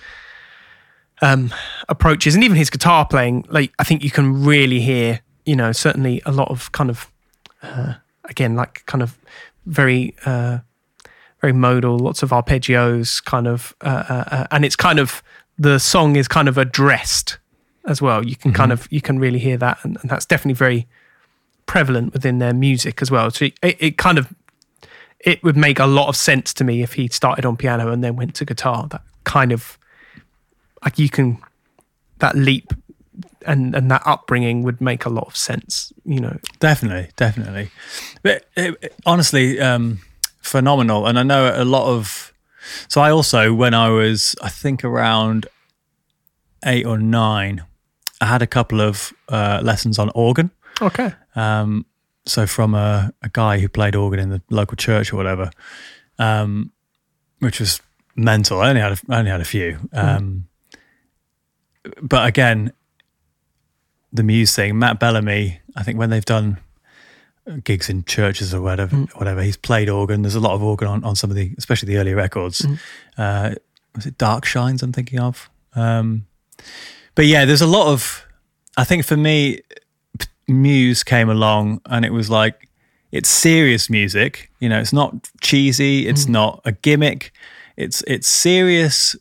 [1.21, 1.53] um
[1.89, 5.73] approaches and even his guitar playing like i think you can really hear you know
[5.73, 7.11] certainly a lot of kind of
[7.63, 7.95] uh,
[8.25, 9.19] again like kind of
[9.67, 10.59] very uh
[11.41, 15.23] very modal lots of arpeggios kind of uh, uh, uh, and it's kind of
[15.59, 17.39] the song is kind of addressed
[17.87, 18.25] as well.
[18.25, 20.87] You can kind of you can really hear that and, and that's definitely very
[21.67, 23.31] prevalent within their music as well.
[23.31, 24.33] So it, it kind of
[25.21, 28.03] it would make a lot of sense to me if he started on piano and
[28.05, 28.87] then went to guitar.
[28.89, 29.79] That kind of
[30.85, 31.39] like you can
[32.19, 32.73] that leap
[33.47, 36.37] and and that upbringing would make a lot of sense you know?
[36.61, 37.71] Definitely, definitely.
[38.23, 39.99] But it, it- honestly, um,
[40.41, 41.07] phenomenal.
[41.07, 42.33] And I know a lot of.
[42.89, 45.47] So I also, when I was, I think around
[46.65, 47.65] eight or nine,
[48.21, 50.51] I had a couple of uh, lessons on organ.
[50.83, 51.87] okay Um,
[52.27, 55.51] so from a, a guy who played organ in the local church or whatever,
[56.19, 56.73] um,
[57.39, 57.81] which was
[58.17, 58.61] mental.
[58.61, 59.79] I only had a, I only had a few.
[59.93, 60.49] Um,
[62.03, 62.73] But again,
[64.13, 65.61] the Muse thing, Matt Bellamy.
[65.77, 66.59] I think when they've done
[67.65, 70.23] gigs in churches or whatever, whatever, he's played organ.
[70.23, 72.67] There's a lot of organ on, on some of the, especially the earlier records.
[73.17, 73.55] Uh,
[73.95, 74.83] was it Dark Shines?
[74.83, 75.49] I'm thinking of.
[75.75, 76.27] Um,
[77.15, 78.25] but yeah, there's a lot of.
[78.77, 79.61] I think for me,
[80.19, 82.69] p- Muse came along and it was like
[83.11, 84.51] it's serious music.
[84.61, 86.07] You know, it's not cheesy.
[86.07, 87.33] It's not a gimmick.
[87.77, 89.17] It's it's serious,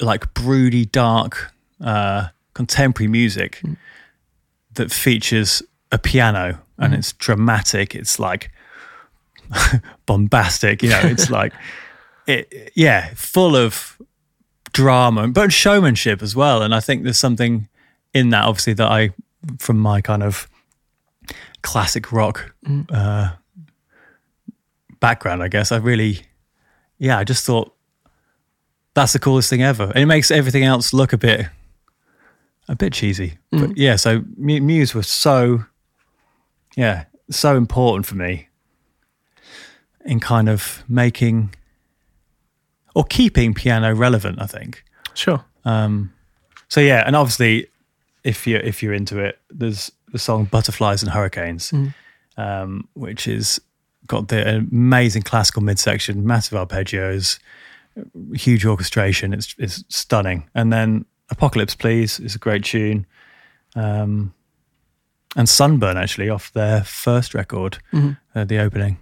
[0.00, 3.62] like broody, dark, uh, contemporary music
[4.74, 6.98] that features a piano and mm.
[6.98, 7.94] it's dramatic.
[7.94, 8.50] It's like
[10.06, 10.82] bombastic.
[10.82, 11.52] You know, it's like
[12.26, 12.72] it.
[12.74, 13.98] Yeah, full of
[14.72, 16.62] drama, but showmanship as well.
[16.62, 17.68] And I think there's something
[18.14, 19.10] in that, obviously, that I,
[19.58, 20.48] from my kind of
[21.62, 22.86] classic rock mm.
[22.92, 23.32] uh,
[25.00, 26.20] background, I guess, I really,
[26.98, 27.74] yeah, I just thought
[28.94, 29.84] that's the coolest thing ever.
[29.84, 31.46] And it makes everything else look a bit,
[32.68, 33.38] a bit cheesy.
[33.50, 33.72] But mm.
[33.76, 35.64] yeah, so Mu- Muse was so,
[36.78, 38.46] yeah, so important for me
[40.04, 41.52] in kind of making
[42.94, 44.84] or keeping piano relevant, I think.
[45.12, 46.12] sure Um,
[46.68, 47.66] so yeah, and obviously,
[48.22, 51.72] if you if you're into it, there's the song "Butterflies and Hurricanes,"
[52.36, 53.60] um, which is
[54.06, 57.40] got the amazing classical midsection, massive arpeggios,
[58.34, 59.32] huge orchestration.
[59.32, 60.48] It's it's stunning.
[60.54, 63.04] And then "Apocalypse Please" is a great tune,
[63.74, 64.32] um,
[65.36, 67.78] and "Sunburn" actually off their first record,
[68.34, 68.98] uh, the opening.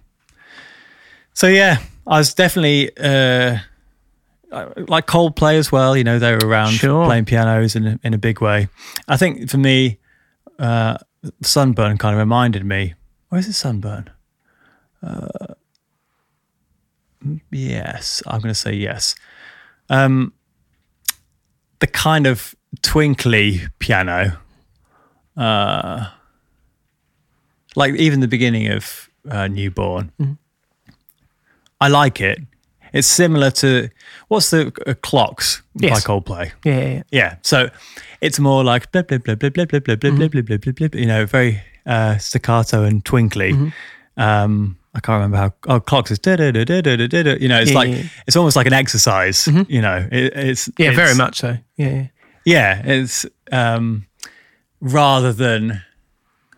[1.33, 2.91] So yeah, I was definitely.
[2.97, 3.57] Uh,
[4.87, 5.97] like Coldplay as well.
[5.97, 7.05] You know, they were around Sure.
[7.05, 8.69] playing pianos in a, in a big way.
[9.05, 9.99] I think for me,
[10.57, 10.97] uh,
[11.41, 12.93] Sunburn kind of reminded me.
[13.27, 13.53] Where is it?
[13.53, 14.09] Sunburn.
[15.03, 15.27] Uh,
[17.51, 19.15] yes, I'm going to say yes.
[19.89, 20.31] Um,
[21.79, 24.37] the kind of twinkly piano,
[25.35, 26.07] uh,
[27.77, 30.11] like even the beginning of uh, Newborn.
[31.79, 32.39] I like it.
[32.93, 33.89] It's similar to
[34.29, 35.91] what's the uh, clocks Yes.
[36.03, 36.51] by Coldplay.
[36.65, 37.01] yeah, yeah, yeah.
[37.11, 37.69] Yeah, so
[38.21, 40.87] it's more like blah blah blah blah blah blah blah blah blah blah blah blah
[40.87, 40.99] blah.
[40.99, 43.51] You know, very uh, staccato and twinkly.
[44.17, 45.53] Um, I can't remember how.
[45.67, 47.33] Oh, clocks is da da da da da da da.
[47.39, 47.95] You know, it's Yeah, like yeah.
[47.97, 48.21] Mm-hmm.
[48.27, 49.47] it's almost like an exercise.
[49.67, 51.57] You know, it, it's Yeah, very much so.
[51.75, 52.07] Yeah, yeah.
[52.45, 54.07] Yeah, it's um,
[54.81, 55.83] rather than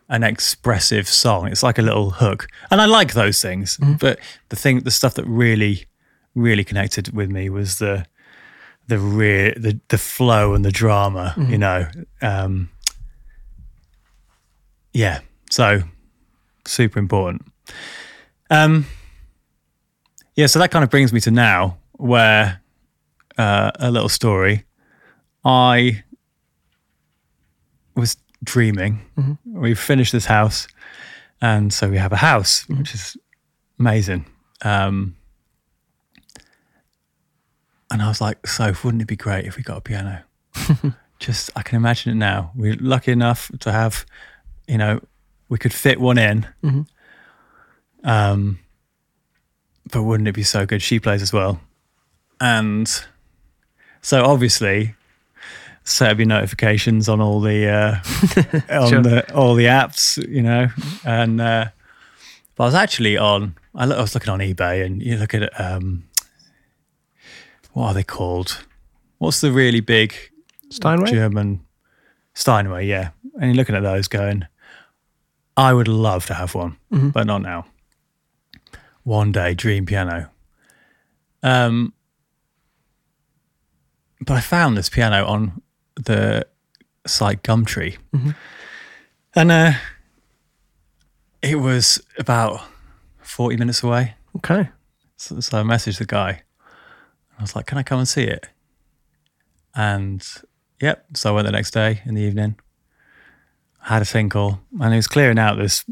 [0.09, 3.77] an expressive song, it's like a little hook, and I like those things.
[3.77, 3.93] Mm-hmm.
[3.93, 4.19] But
[4.49, 5.85] the thing, the stuff that really,
[6.35, 8.05] really connected with me was the
[8.87, 11.33] the real the the flow and the drama.
[11.37, 11.51] Mm-hmm.
[11.51, 11.87] You know,
[12.21, 12.69] um,
[14.93, 15.19] yeah.
[15.49, 15.81] So
[16.65, 17.45] super important.
[18.49, 18.85] Um,
[20.35, 22.61] yeah, so that kind of brings me to now, where
[23.37, 24.65] uh, a little story.
[25.45, 26.03] I
[27.95, 29.01] was dreaming.
[29.45, 30.67] We've finished this house,
[31.41, 33.17] and so we have a house, which is
[33.79, 34.25] amazing.
[34.61, 35.15] Um,
[37.91, 40.23] and I was like, so wouldn't it be great if we got a piano?
[41.19, 42.51] Just, I can imagine it now.
[42.55, 44.05] We're lucky enough to have,
[44.67, 45.01] you know,
[45.49, 46.47] we could fit one in.
[48.03, 48.59] Um,
[49.91, 50.81] but wouldn't it be so good?
[50.81, 51.59] She plays as well.
[52.39, 52.87] And
[54.01, 54.95] so obviously,
[55.89, 57.95] set up your notifications on all the uh,
[58.81, 59.01] on Sure.
[59.01, 60.67] the all the apps, you know.
[61.05, 61.65] And uh,
[62.55, 63.55] but I was actually on.
[63.75, 66.03] I, lo- I was looking on eBay, and you look at um,
[67.73, 68.65] what are they called?
[69.19, 70.13] What's the really big
[70.69, 71.11] Steinway?
[71.11, 71.61] German
[72.33, 72.85] Steinway?
[72.87, 74.45] Yeah, and you're looking at those, going,
[75.57, 77.65] I would love to have one, but not now.
[79.03, 80.29] One day, dream piano.
[81.41, 81.93] Um,
[84.21, 85.61] but I found this piano on
[86.05, 86.47] the
[87.05, 87.97] site Gumtree,
[89.35, 89.71] and uh,
[91.41, 92.61] it was about
[93.21, 94.15] forty minutes away.
[94.37, 94.69] Okay.
[95.17, 96.43] So, so I messaged the guy.
[97.37, 98.47] I was like, "Can I come and see it?"
[99.75, 100.25] And
[100.81, 101.05] yep.
[101.13, 102.55] So I went the next day in the evening.
[103.81, 105.85] Had a tinkle, and he was clearing out this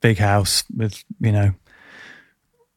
[0.00, 1.54] big house with you know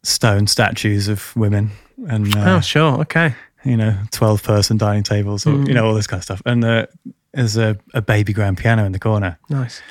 [0.04, 1.72] stone statues of women
[2.08, 3.02] and uh, oh, sure.
[3.02, 3.36] Okay.
[3.68, 6.42] You know twelve person dining tables or you know all this kind of stuff.
[6.46, 6.86] And uh,
[7.34, 9.82] there's a, a baby grand piano in the corner, Nice.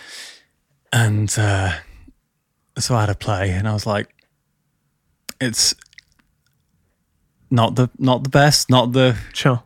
[0.92, 1.72] and uh,
[2.78, 4.08] so I had a play, and I was like,
[5.40, 5.74] "It's
[7.50, 9.62] not the not the best, not the Sure.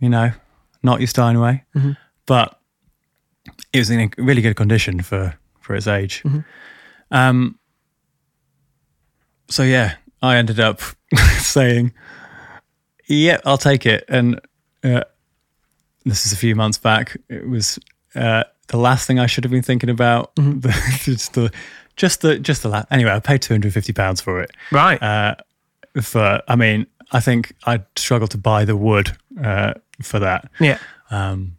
[0.00, 0.32] you know,
[0.82, 1.92] not your Steinway, Mm-hmm.
[2.26, 2.58] but
[3.72, 6.22] it was in a really good condition for for its age.
[6.24, 6.40] Mm-hmm.
[7.10, 7.58] Um,
[9.48, 10.80] so yeah, I ended up
[11.38, 11.92] saying,
[13.08, 14.40] "Yeah, I'll take it." And
[14.84, 15.04] uh,
[16.04, 17.16] this is a few months back.
[17.28, 17.78] It was
[18.14, 20.34] uh, the last thing I should have been thinking about.
[20.36, 20.60] Mm-hmm.
[21.10, 21.50] just the,
[21.96, 22.86] just the, just the last.
[22.90, 25.02] Anyway, I paid two hundred fifty pounds for it Right.
[25.02, 25.34] uh,
[26.02, 30.50] for I mean, I think I'd struggle to buy the wood uh, for that.
[30.60, 30.78] yeah.
[31.10, 31.56] Um,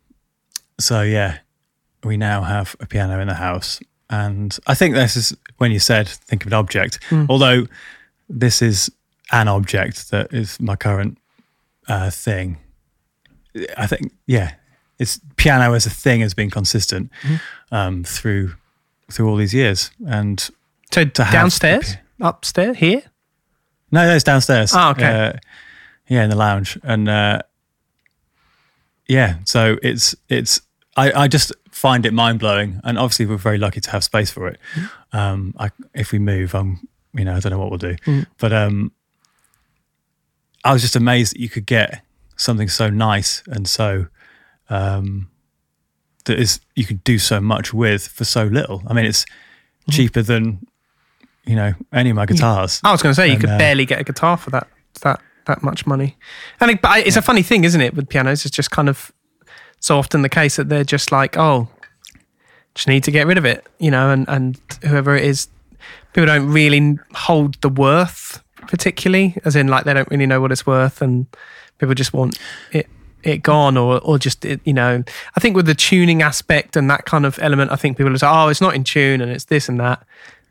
[0.80, 1.40] so yeah,
[2.04, 5.80] we now have a piano in the house, and I think this is when you
[5.80, 7.00] said think of an object.
[7.28, 7.68] Although
[8.30, 8.90] this is
[9.32, 11.18] an object that is my current
[11.90, 12.58] uh, thing.
[13.78, 14.54] I think yeah,
[15.00, 17.12] it's piano as a thing has been consistent
[17.72, 18.54] um, through
[19.12, 20.40] through all these years, and
[20.94, 23.02] So the downstairs, upstairs, here.
[23.92, 24.72] No, no, it's downstairs.
[24.76, 25.04] Oh, okay.
[25.06, 25.34] Uh,
[26.08, 27.42] yeah, in the lounge, and uh,
[29.08, 30.62] yeah, so it's it's.
[30.98, 34.30] I, I just find it mind blowing, and obviously we're very lucky to have space
[34.32, 34.60] for it.
[34.76, 35.18] Mm-hmm.
[35.18, 38.26] Um, I, if we move, I'm, you know, I don't know what we'll do, Mm.
[38.38, 38.92] but um,
[40.64, 42.02] I was just amazed that you could get
[42.38, 44.08] something so nice and so
[44.70, 45.30] um,
[46.26, 48.84] that is you could do so much with for so little.
[48.88, 49.26] I mean, it's
[49.88, 49.92] Mm-hmm.
[49.96, 50.68] cheaper than
[51.48, 52.80] you know any of my guitars.
[52.84, 54.68] I was going to say you could uh, barely get a guitar for that
[55.02, 56.16] that that much money.
[56.60, 57.96] And it, but it's a funny thing, isn't it?
[57.96, 59.12] With pianos, it's just kind of
[59.80, 61.70] so often the case that they're just like, oh,
[62.76, 65.48] just need to get rid of it, you know, and and whoever it is,
[66.14, 70.52] people don't really hold the worth particularly, as in like they don't really know what
[70.52, 71.26] it's worth, and
[71.80, 72.38] people just want
[72.72, 72.88] it
[73.24, 75.04] it gone or or just it, you know
[75.36, 78.14] i think with the tuning aspect and that kind of element i think people are
[78.14, 80.02] like oh it's not in tune and it's this and that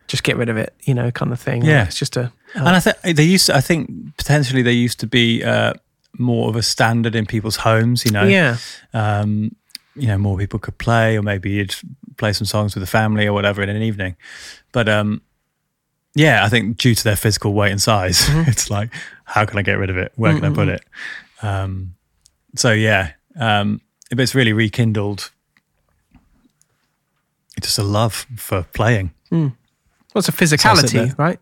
[0.07, 1.85] just get rid of it you know kind of thing Yeah.
[1.85, 3.89] it's just a And I think they used to, I think
[4.19, 5.73] potentially they used to be uh,
[6.19, 8.25] more of a standard in people's homes, you know.
[8.25, 8.57] yeah
[8.93, 9.55] Um,
[9.95, 11.75] you know, more people could play, or maybe you'd
[12.19, 14.15] play some songs with the family or whatever in an evening.
[14.73, 15.21] But um,
[16.19, 18.51] yeah, I think due to their physical weight and size, Mm-hmm.
[18.51, 18.93] it's like,
[19.25, 20.13] how can I get rid of it?
[20.17, 20.85] Where can I put it?
[21.43, 21.95] Um,
[22.57, 23.81] so yeah, um,
[24.11, 25.31] it's really rekindled
[27.61, 29.13] just a love for playing.
[29.31, 29.53] well
[30.17, 31.41] a So I'll sit physicality right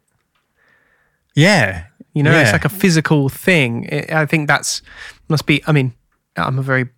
[1.35, 1.85] Yeah,
[2.15, 4.81] you know it's like a physical thing it, i think that's
[5.29, 5.93] must be i mean
[6.37, 6.89] i'm a very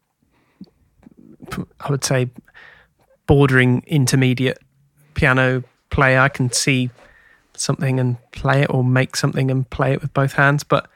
[1.81, 2.31] i would say
[3.27, 4.59] bordering intermediate
[5.15, 6.89] piano player i can see
[7.61, 10.89] something and play it, or make something and play it with both hands, but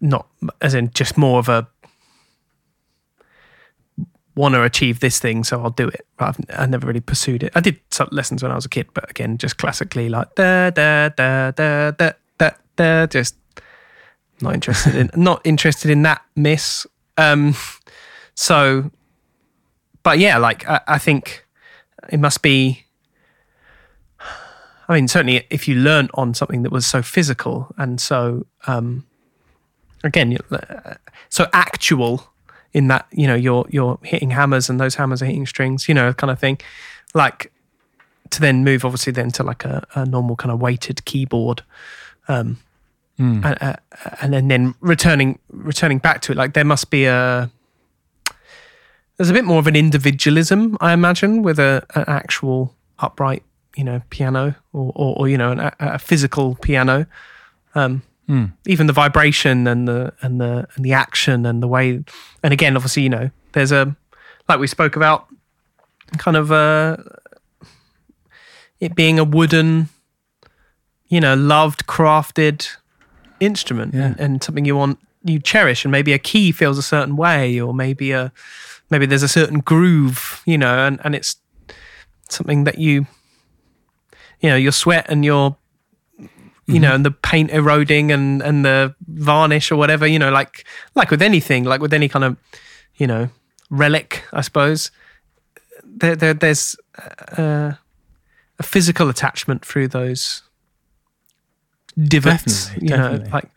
[0.00, 0.28] not
[0.60, 1.66] as in just more of a
[4.34, 6.06] want to achieve this thing, so I'll do it.
[6.18, 7.52] I've, I never really pursued it.
[7.54, 10.70] I did some lessons when I was a kid, but again, just classically like da
[10.70, 13.06] da da da da da da.
[13.06, 13.36] Just
[14.40, 16.86] not interested in not interested in that miss.
[17.18, 17.54] Um,
[18.34, 18.90] so,
[20.02, 21.44] but yeah, like I, I think
[22.10, 22.84] it must be.
[24.92, 29.06] I mean, certainly, if you learn on something that was so physical and so, um,
[30.04, 30.94] again, uh,
[31.30, 32.28] so actual
[32.74, 35.94] in that you know you're you're hitting hammers and those hammers are hitting strings, you
[35.94, 36.58] know, kind of thing.
[37.14, 37.50] Like
[38.30, 41.62] to then move, obviously, then to like a, a normal kind of weighted keyboard,
[42.28, 42.58] um,
[43.18, 43.44] Mm.
[43.44, 43.76] and, uh,
[44.22, 46.36] and then then returning returning back to it.
[46.38, 47.50] Like there must be a
[49.16, 53.42] there's a bit more of an individualism, I imagine, with a an actual upright,
[53.76, 57.06] you know, piano or or, or you know, an, a, a physical piano.
[57.74, 58.52] Um, Mm.
[58.66, 62.04] even the vibration and the and the and the action and the way
[62.44, 63.96] and again obviously you know there's a
[64.48, 65.26] like we spoke about
[66.18, 67.18] kind of a
[68.78, 69.88] it being a wooden
[71.08, 72.68] you know loved crafted
[73.40, 74.06] instrument Yeah.
[74.06, 77.60] and, and something you want you cherish and maybe a key feels a certain way
[77.60, 78.32] or maybe a
[78.88, 81.36] maybe there's a certain groove you know and and it's
[82.28, 83.06] something that you
[84.42, 85.56] you know your sweat and your
[86.66, 90.64] you know, and the paint eroding and and the varnish or whatever, you know, like
[90.94, 92.36] like with anything, like with any kind of,
[92.96, 93.28] you know,
[93.70, 94.90] relic, I suppose.
[95.84, 96.76] There, there there's
[97.36, 97.72] uh,
[98.58, 100.42] a physical attachment through those
[101.98, 103.50] divots, Definitely, you know, like.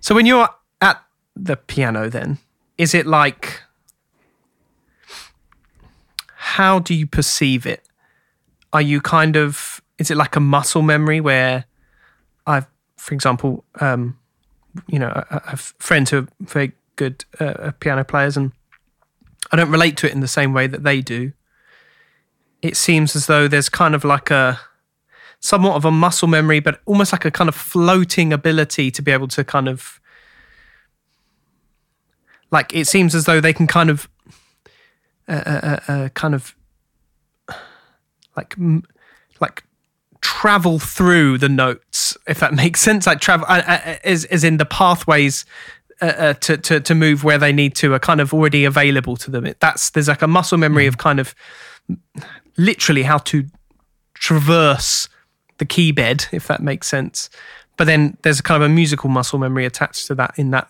[0.00, 0.48] So when you're
[0.80, 1.02] at
[1.34, 2.38] the piano, then
[2.76, 3.62] is it like?
[6.34, 7.82] How do you perceive it?
[8.72, 9.80] Are you kind of?
[9.98, 11.64] Is it like a muscle memory where?
[12.46, 12.66] I've,
[12.96, 14.18] for example, um,
[14.86, 18.52] you know, I have friends who are very good uh, piano players, and
[19.50, 21.32] I don't relate to it in the same way that they do.
[22.62, 24.60] It seems as though there's kind of like a
[25.40, 29.12] somewhat of a muscle memory, but almost like a kind of floating ability to be
[29.12, 30.00] able to kind of
[32.50, 34.08] like it seems as though they can kind of
[35.28, 36.54] uh, uh, uh, uh, kind of
[38.36, 38.56] like
[39.40, 39.64] like
[40.26, 43.06] travel through the notes, if that makes sense.
[43.06, 45.46] Like travel, uh, uh, as as in the pathways
[46.02, 49.16] uh, uh, to to to move where they need to are kind of already available
[49.16, 49.46] to them.
[49.46, 51.34] It, that's there's like a muscle memory of kind of
[52.56, 53.44] literally how to
[54.14, 55.08] traverse
[55.58, 57.30] the key bed, if that makes sense.
[57.76, 60.34] But then there's a kind of a musical muscle memory attached to that.
[60.36, 60.68] In that,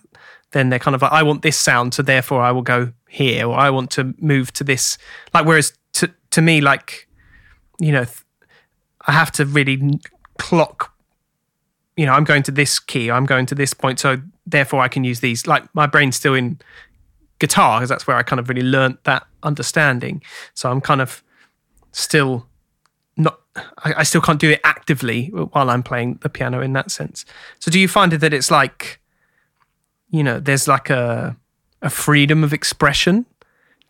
[0.53, 3.47] then they're kind of like, I want this sound, so therefore I will go here,
[3.47, 4.99] or I want to move to this.
[5.33, 7.09] Like, whereas to to me, like,
[7.78, 8.26] you know, th-
[9.07, 10.01] I have to really
[10.39, 10.93] clock.
[11.97, 14.89] You know, I'm going to this key, I'm going to this point, so therefore I
[14.89, 15.47] can use these.
[15.47, 16.59] Like, my brain's still in
[17.39, 20.23] guitar because that's where I kind of really learnt that understanding.
[20.55, 21.23] So I'm kind of
[21.93, 22.47] still
[23.16, 26.91] not I, I still can't do it actively while I'm playing the piano in that
[26.91, 27.24] sense.
[27.59, 29.01] So do you find it that it's like
[30.11, 31.37] you know, there's like a
[31.83, 33.27] a freedom of expression?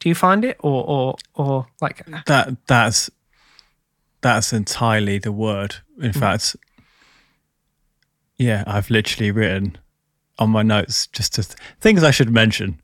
[0.00, 0.56] Do you find it?
[0.60, 3.10] Or or or like That that's
[4.26, 5.76] that's entirely the word.
[6.00, 6.18] In Mm.
[6.18, 6.56] fact,
[8.38, 9.78] yeah, I've literally written
[10.38, 12.80] on my notes just to th- things I should mention.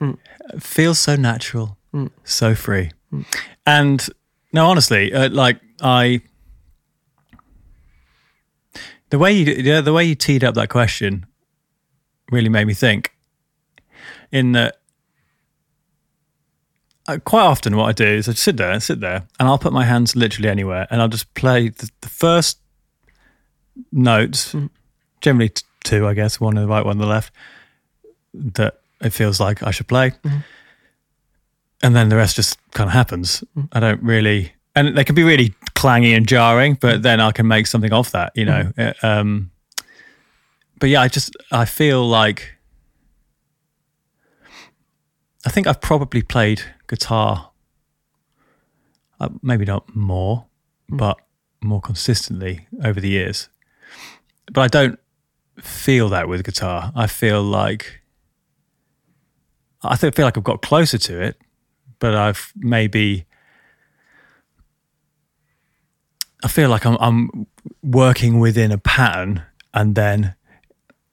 [0.00, 0.16] Mm.
[0.58, 2.10] Feels so natural, Mm.
[2.24, 2.90] so free,
[3.66, 4.08] and
[4.52, 6.22] no, honestly, uh, like I,
[9.10, 11.26] the way you yeah, the way you teed up that question
[12.32, 13.12] really made me think.
[14.32, 14.76] In that
[17.24, 19.58] quite often what I do is I just sit there, and sit there, and I'll
[19.58, 22.58] put my hands literally anywhere, and I'll just play the, the first
[23.92, 24.70] notes, mm.
[25.20, 27.32] generally t- two, I guess, one on the right, one on the left,
[28.34, 30.38] that it feels like I should play, mm-hmm.
[31.82, 33.44] and then the rest just kind of happens.
[33.56, 33.68] Mm.
[33.72, 37.02] I don't really, and they can be really clangy and jarring, but mm.
[37.02, 38.72] then I can make something of that, you know.
[38.76, 39.06] Mm-hmm.
[39.06, 39.50] Uh, Um,
[40.78, 42.52] but yeah, I just I feel like
[45.46, 47.50] I think I've probably played guitar,
[49.20, 50.46] uh, maybe not more,
[50.88, 51.18] but
[51.62, 53.48] more consistently over the years.
[54.52, 54.98] But I don't
[55.60, 56.92] feel that with guitar.
[56.94, 58.02] I feel like
[59.82, 61.36] I feel like I've got closer to it,
[61.98, 63.26] but I've maybe
[66.44, 67.46] I feel like I'm I'm
[67.82, 69.42] working within a pattern,
[69.74, 70.34] and then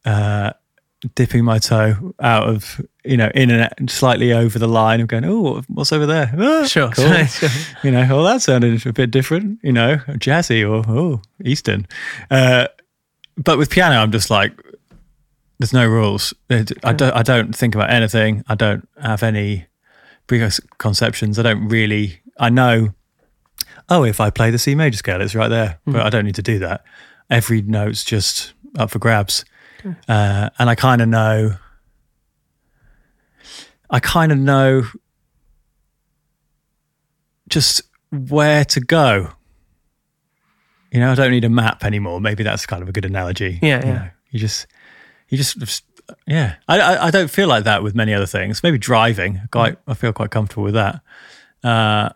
[0.06, 0.54] uh,
[1.16, 5.02] dipping my toe out of you know in and slightly over the line.
[5.02, 6.34] Of going oh what's over there?
[6.38, 6.90] Ah, Sure.
[6.92, 7.06] cool.
[7.84, 11.88] You know oh that sounded a bit different you know jazzy or oh eastern.
[12.32, 12.68] Uh,
[13.38, 14.54] but with piano i'm just like
[15.60, 16.34] there's no rules.
[16.50, 18.44] I don't i don't think about anything.
[18.48, 19.66] I don't have any
[20.28, 22.94] preconceptions i don't really i know
[23.90, 26.36] oh if i play the c major scale it's right there but i don't need
[26.36, 26.84] to do that.
[27.30, 29.44] Every note's just up for grabs
[30.08, 31.56] uh, and i kind of know
[33.90, 34.84] i kind of know
[37.50, 37.82] just
[38.12, 39.30] where to go.
[40.92, 42.22] You know, I don't need a map anymore.
[42.22, 43.60] Maybe that's kind of a good analogy.
[43.62, 43.94] Yeah, You, yeah.
[43.94, 44.68] know, you just,
[45.30, 45.84] you just, just-
[46.28, 46.56] yeah.
[46.68, 48.62] I, I, I don't feel like that with many other things.
[48.64, 49.42] Maybe driving.
[49.52, 51.02] Quite, I feel quite comfortable with that.
[51.64, 52.10] Uh,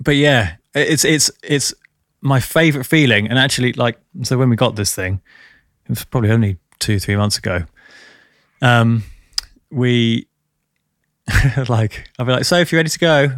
[0.00, 1.72] but yeah, it's it's it's
[2.20, 3.28] my favorite feeling.
[3.28, 5.20] And actually, like, so when we got this thing,
[5.84, 7.64] it was probably only two three months ago.
[8.62, 9.04] Um,
[9.70, 10.26] we
[11.68, 13.28] like I'll be like, so if you're ready to go,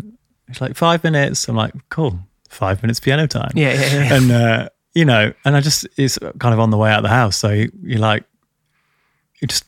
[0.49, 1.49] it's like five minutes.
[1.49, 2.19] I'm like, cool,
[2.49, 3.51] five minutes piano time.
[3.55, 4.15] Yeah, yeah, yeah.
[4.15, 7.03] And uh, you know, and I just it's kind of on the way out of
[7.05, 7.37] the house.
[7.37, 8.25] So you, you're like,
[9.41, 9.65] you just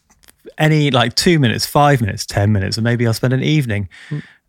[0.57, 3.89] any like two minutes, five minutes, ten minutes, and maybe I'll spend an evening,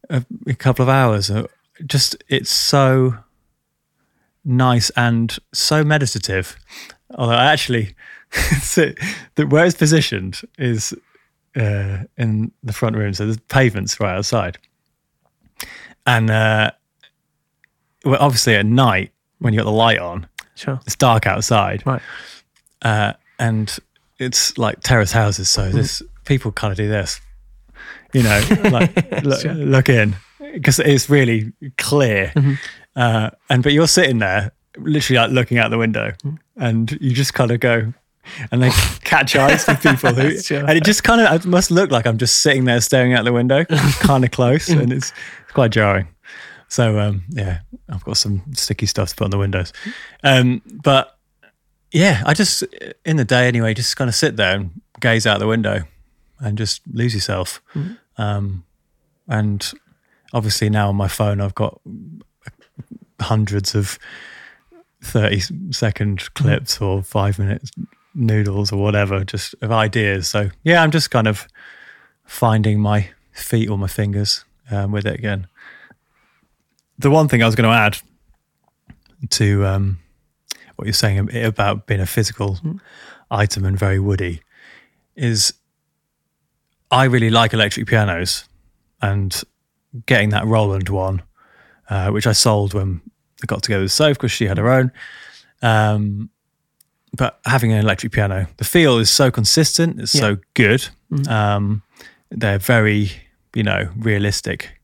[0.09, 1.29] a, a couple of hours.
[1.29, 1.43] uh,
[1.85, 3.15] Just it's so
[4.45, 6.57] nice and so meditative.
[7.15, 7.95] Although I actually,
[8.61, 8.91] so
[9.35, 10.93] the, where it's positioned is
[11.55, 13.13] uh, in the front room.
[13.13, 14.57] So there's pavements right outside.
[16.05, 16.71] And uh,
[18.05, 20.79] well, obviously at night, when you got the light on, Sure.
[20.85, 21.83] it's dark outside.
[21.85, 22.01] Right.
[22.81, 23.77] Uh, and
[24.17, 25.49] it's like terrace houses.
[25.49, 27.21] So this people kind of do this,
[28.13, 28.41] you know,
[28.71, 29.53] like look, Sure.
[29.53, 30.15] look in
[30.53, 32.31] because it's really clear.
[32.35, 32.53] Mm-hmm.
[32.95, 36.35] Uh, and but you're sitting there, literally like looking out the window, Hmm.
[36.57, 37.93] and you just kind of go,
[38.51, 38.69] and they
[39.03, 40.59] catch eyes with people who, Sure.
[40.59, 43.25] and it just kind of it must look like I'm just sitting there staring out
[43.25, 43.65] the window,
[43.99, 45.11] kind of close, and it's,
[45.43, 46.07] it's quite jarring.
[46.67, 49.73] So um, yeah, I've got some sticky stuff to put on the windows,
[50.23, 51.17] um, but
[51.91, 52.63] yeah, I just
[53.05, 55.83] in the day anyway, just kind of sit there and gaze out the window
[56.39, 57.61] and just lose yourself.
[58.17, 58.63] Um,
[59.27, 59.71] and
[60.33, 61.81] obviously now on my phone, I've got
[63.19, 63.97] hundreds of
[65.01, 65.41] thirty
[65.71, 67.69] second clips or five minute
[68.13, 70.27] noodles or whatever, just of ideas.
[70.27, 71.47] So yeah, I'm just kind of
[72.25, 75.47] finding my feet or my fingers um, with it again.
[76.97, 77.97] The one thing I was going to add
[79.31, 79.99] to um,
[80.75, 82.57] what you're saying about being a physical
[83.31, 84.41] item and very woody
[85.15, 85.53] is
[86.91, 88.45] I really like electric pianos
[89.01, 89.41] and
[90.05, 91.21] getting that Roland one,
[91.89, 93.01] uh, which I sold when
[93.43, 94.91] I got together with Soph because she had her own.
[95.61, 96.29] Um,
[97.15, 100.87] but having an electric piano, the feel is so consistent, it's so good.
[101.27, 101.81] Um,
[102.29, 103.11] they're very,
[103.55, 104.79] you know, realistic,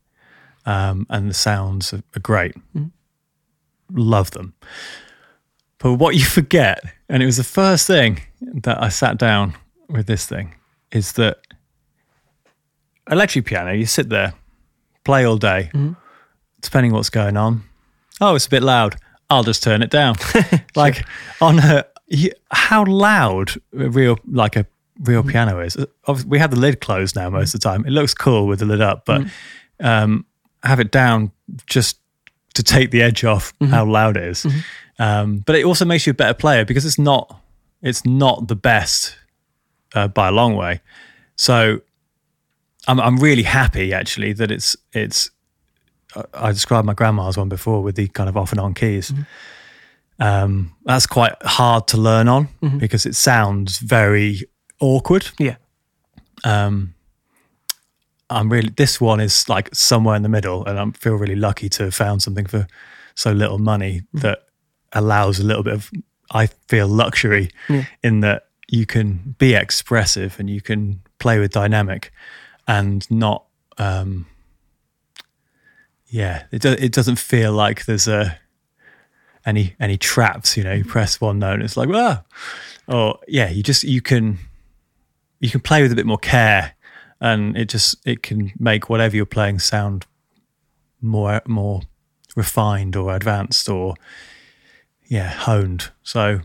[0.64, 2.54] um, and the sounds are, are great.
[3.92, 4.54] Love them.
[5.78, 9.54] But what you forget, and it was the first thing that I sat down
[9.88, 10.54] with this thing,
[10.90, 11.38] is that
[13.10, 14.34] electric piano, you sit there,
[15.04, 15.70] play all day,
[16.60, 17.62] depending what's going on.
[18.20, 18.96] Oh, it's a bit loud.
[19.30, 20.16] I'll just turn it down.
[20.76, 21.04] like
[21.40, 24.66] on a, you, how loud a real like a
[25.02, 25.76] real piano is.
[26.26, 27.84] We have the lid closed now most of the time.
[27.84, 29.22] It looks cool with the lid up, but
[29.80, 30.24] um,
[30.62, 31.30] have it down
[31.66, 31.98] just
[32.54, 34.46] to take the edge off how loud it is.
[34.98, 37.40] Um, but it also makes you a better player because it's not
[37.82, 39.16] it's not the best
[39.94, 40.80] uh, by a long way.
[41.36, 41.80] So
[42.88, 45.30] I'm I'm really happy actually that it's it's.
[46.14, 49.12] I- I described my grandma's one before with the kind of off and on keys.
[50.18, 52.48] Um, that's quite hard to learn on
[52.78, 54.42] because it sounds very
[54.80, 55.28] awkward.
[55.38, 55.56] Yeah.
[56.44, 56.94] Um,
[58.28, 61.68] I'm really this one is like somewhere in the middle, and I feel really lucky
[61.70, 62.66] to have found something for
[63.14, 64.46] so little money that
[64.92, 65.90] allows a little bit of
[66.30, 67.50] I feel luxury
[68.02, 72.12] in that you can be expressive and you can play with dynamic
[72.66, 73.44] and not
[73.78, 74.26] um
[76.08, 78.38] yeah it, do, it doesn't feel like there's a
[79.46, 82.22] any any traps you know you press one note and it's like ah
[82.88, 84.38] or yeah you just you can
[85.40, 86.72] you can play with a bit more care
[87.20, 90.04] and it just it can make whatever you're playing sound
[91.00, 91.80] more more
[92.34, 93.94] refined or advanced or
[95.06, 96.40] yeah honed so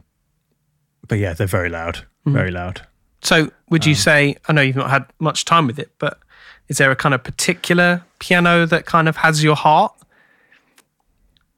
[1.08, 2.82] but yeah they're very loud very loud
[3.24, 4.36] So, would Um, you say?
[4.48, 6.20] I know you've not had much time with it, but
[6.68, 9.94] is there a kind of particular piano that kind of has your heart?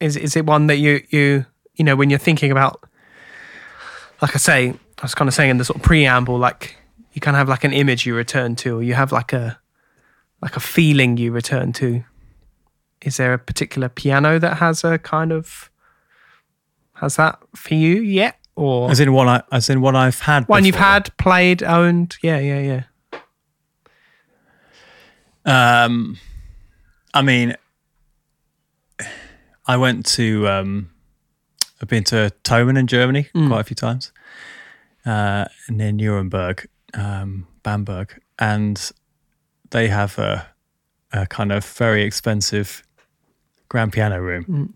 [0.03, 2.83] Is is it one that you you you know when you're thinking about?
[4.21, 6.75] Like I say, I was kind of saying in the sort of preamble, like
[7.13, 9.59] you kind of have like an image you return to, or you have like a
[10.41, 12.03] like a feeling you return to.
[13.01, 15.69] Is there a particular piano that has a kind of
[16.95, 20.47] has that for you yet, or As in one, I, as in one I've had.
[20.47, 22.17] one you've had, played, owned?
[22.21, 22.83] Yeah, yeah,
[25.45, 25.83] yeah.
[25.85, 26.17] Um,
[27.13, 27.55] I mean,
[29.65, 30.47] I went to.
[30.47, 30.89] Um,
[31.81, 34.11] I've been to Thomann in Germany quite a few times,
[35.05, 38.91] uh, near Nuremberg, um, Bamberg, and
[39.71, 40.47] they have a,
[41.11, 42.83] a kind of very expensive
[43.67, 44.75] grand piano room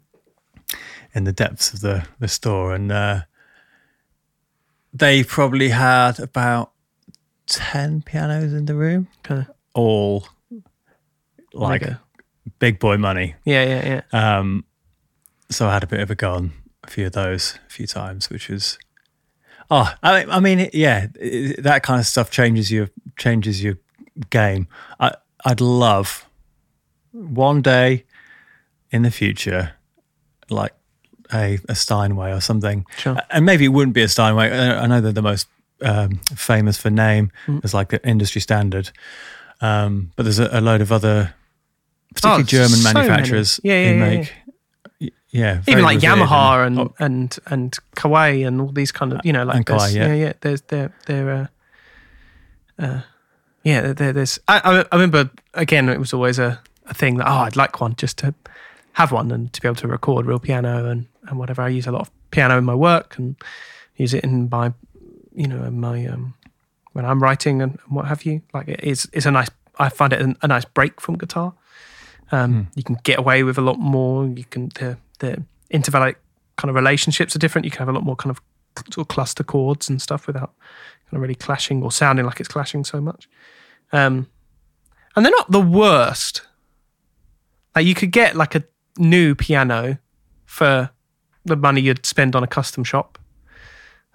[1.14, 3.22] in the depths of the the store, and uh,
[4.94, 6.72] they probably had about
[7.46, 9.46] ten pianos in the room, Okay.
[9.74, 10.28] all
[11.54, 11.84] like
[12.60, 13.36] big boy money.
[13.46, 14.38] Yeah, yeah, yeah.
[14.40, 14.66] Um,
[15.50, 16.52] so I had a bit of a go on
[16.84, 18.78] a few of those a few times, which was
[19.70, 23.76] oh, I, I mean, yeah, it- that kind of stuff changes your changes your
[24.30, 24.68] game.
[25.00, 25.16] I
[25.46, 26.26] I'd love
[27.12, 28.06] one day
[28.92, 29.74] in the future,
[30.50, 30.74] like
[31.34, 33.18] a, a Steinway or something, Sure.
[33.30, 34.50] and maybe it wouldn't be a Steinway.
[34.50, 35.48] I know they're the most
[35.82, 37.32] um, famous for name
[37.64, 38.92] as like an industry standard,
[39.62, 41.34] um, but there's a, a load of other,
[42.14, 44.34] particularly Oh, German so manufacturers Yeah, yeah, who yeah, make.
[45.38, 49.34] Yeah, Even like Yamaha and- and and and Kawai and all these kind of you
[49.34, 50.08] know like Kawai, yeah.
[50.08, 51.30] yeah yeah there's there there
[52.80, 53.02] uh, uh
[53.64, 57.28] yeah there, there's I, I I remember again it was always a, a thing that
[57.28, 58.34] oh I'd like one just to
[58.94, 61.62] have one and to be able to record real piano and and whatever.
[61.62, 63.36] I use a lot of piano in my work and
[63.96, 64.74] use it in my
[65.36, 66.34] you know in my um
[66.94, 68.42] when I'm writing and, and what have you.
[68.54, 69.50] Like it is it's a nice
[69.80, 71.54] I find it a, a nice break from guitar.
[72.32, 74.26] Um, You can get away with a lot more.
[74.28, 76.16] You can the the intervallic
[76.58, 77.66] kind of relationships are different.
[77.66, 78.42] You can have a lot more kind of
[78.92, 80.54] sort of cluster chords and stuff without
[81.06, 83.30] kind of really clashing or sounding like it's clashing so much.
[83.92, 84.28] Um,
[85.16, 86.44] and they're not the worst.
[87.76, 88.64] Like you could get like a
[88.98, 90.00] new piano
[90.46, 90.90] for
[91.46, 93.18] the money you'd spend on a custom shop.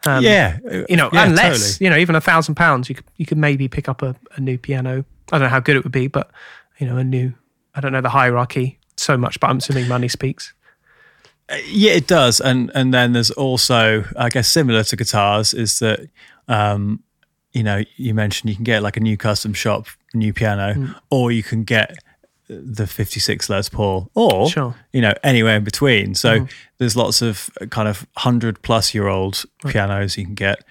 [0.05, 0.59] Um, yeah,
[0.89, 1.85] you know, yeah, unless totally.
[1.85, 4.41] you know, even a thousand pounds, you could you could maybe pick up a, a
[4.41, 5.05] new piano.
[5.31, 6.31] I don't know how good it would be, but
[6.79, 7.33] you know, a new.
[7.75, 10.53] I don't know the hierarchy so much, but I'm assuming money speaks.
[11.67, 16.01] Yeah, it does, and and then there's also, I guess, similar to guitars, is that,
[16.49, 17.03] um,
[17.53, 20.95] you know, you mentioned you can get like a new custom shop new piano, Mm.
[21.11, 21.97] or you can get
[22.49, 24.75] the 56 Les Paul, or Sure.
[24.93, 26.15] You know anywhere in between.
[26.15, 26.47] So
[26.79, 30.63] there's lots of kind of hundred plus year old pianos you can get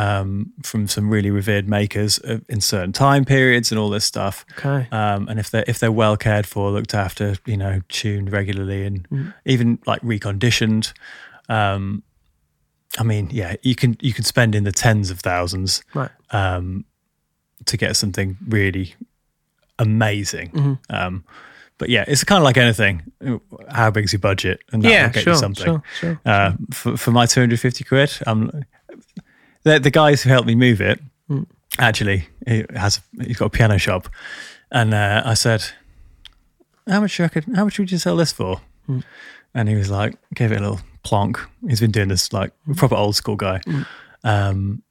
[0.00, 4.44] um, from some really revered makers uh, in certain time periods and all this stuff.
[4.58, 4.88] Okay.
[4.92, 8.86] Um, and if they're if they're well cared for, looked after, you know, tuned regularly,
[8.86, 9.32] and Mm.
[9.44, 10.92] even like reconditioned.
[11.48, 12.02] Um,
[12.98, 16.10] I mean, yeah, you can you can spend in the tens of thousands Right.
[16.30, 16.84] um,
[17.66, 18.94] to get something really
[19.78, 20.50] amazing.
[20.50, 20.74] Mm-hmm.
[20.94, 21.24] Um,
[21.78, 23.02] but yeah, it's kind of like anything.
[23.70, 25.64] How big's your budget, and that Yeah, will get sure, you something.
[25.64, 26.20] sure, sure.
[26.26, 28.50] Uh, for, for my 250 quid, um,
[29.64, 31.00] the, the guys who helped me move it,
[31.30, 31.46] Mm.
[31.78, 34.08] actually, he has he's got a piano shop,
[34.72, 35.62] and uh, I said,
[36.88, 37.54] "How much reckon?
[37.54, 39.04] How much would you sell this for?" Mm.
[39.54, 41.38] And he was like, gave it a little plonk.
[41.68, 42.76] He's been doing this like Mm.
[42.76, 43.60] proper old school guy.
[44.24, 44.82] Um,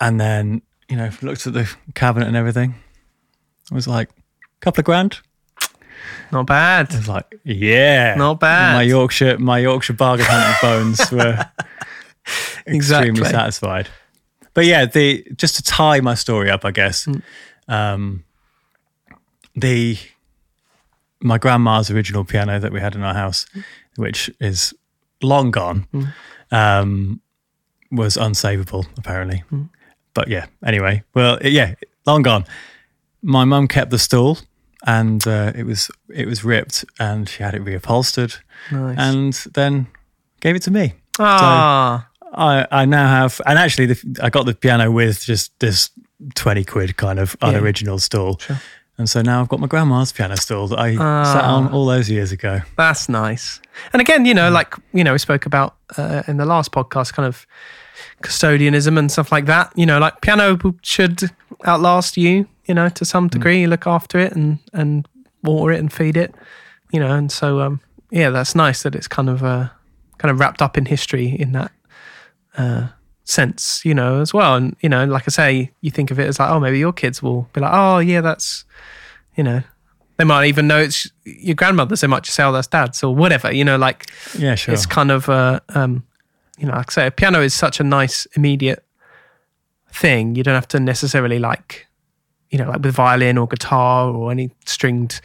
[0.00, 2.74] and then you know looked at the cabinet and everything.
[3.70, 5.20] It was like a couple of grand.
[6.32, 6.92] Not bad.
[6.92, 8.74] I was like, yeah, Not bad.
[8.74, 11.46] My Yorkshire, my Yorkshire bargain hunting bones were
[12.66, 13.88] extremely satisfied.
[14.54, 17.22] But yeah, the just to tie my story up, I guess, Mm.
[17.68, 18.24] um,
[19.56, 19.96] the
[21.20, 23.46] my grandma's original piano that we had in our house,
[23.96, 24.74] which is
[25.22, 26.12] long gone, Mm.
[26.52, 27.20] um,
[27.90, 29.42] was unsavable apparently.
[29.52, 29.68] Mm.
[30.14, 31.74] But yeah, anyway, well, yeah,
[32.06, 32.44] long gone.
[33.22, 34.38] My mum kept the stool,
[34.86, 38.38] and uh, it was it was ripped, and she had it reupholstered,
[38.70, 38.96] Nice.
[38.98, 39.86] and then
[40.40, 40.94] gave it to me.
[41.18, 45.90] ah, I, I now have, and actually, the, I got the piano with just this
[46.34, 47.48] 20 quid kind of Yeah.
[47.50, 48.40] unoriginal stool.
[48.96, 52.08] And so now I've got my grandma's piano stool that I sat on all those
[52.08, 52.60] years ago.
[52.76, 53.60] that's nice.
[53.92, 57.12] And again, you know, like you know, we spoke about uh, in the last podcast,
[57.12, 57.44] kind of
[58.22, 59.72] custodianism and stuff like that.
[59.76, 61.22] You know, like piano should
[61.66, 62.48] outlast you.
[62.66, 65.06] You know, to some degree, you look after it and and
[65.42, 66.34] water it and feed it.
[66.92, 67.80] You know, and so um,
[68.10, 69.68] yeah, that's nice that it's kind of uh,
[70.18, 71.72] kind of wrapped up in history in that
[72.56, 72.88] uh,
[73.24, 73.84] sense.
[73.84, 74.54] You know, as well.
[74.54, 76.92] And you know, like I say, you think of it as like, oh, maybe your
[76.92, 78.64] kids will be like, oh, yeah, that's
[79.36, 79.62] you know.
[80.16, 82.00] They might even know it's your grandmother's.
[82.02, 83.52] They might just say, "Oh, that's dad's," or whatever.
[83.52, 84.06] You know, like
[84.38, 84.72] Yeah, sure.
[84.72, 86.04] it's kind of uh, um,
[86.56, 88.84] you know, like I say, a piano is such a nice immediate
[89.92, 90.36] thing.
[90.36, 91.88] You don't have to necessarily like,
[92.50, 95.20] you know, like with violin or guitar or any stringed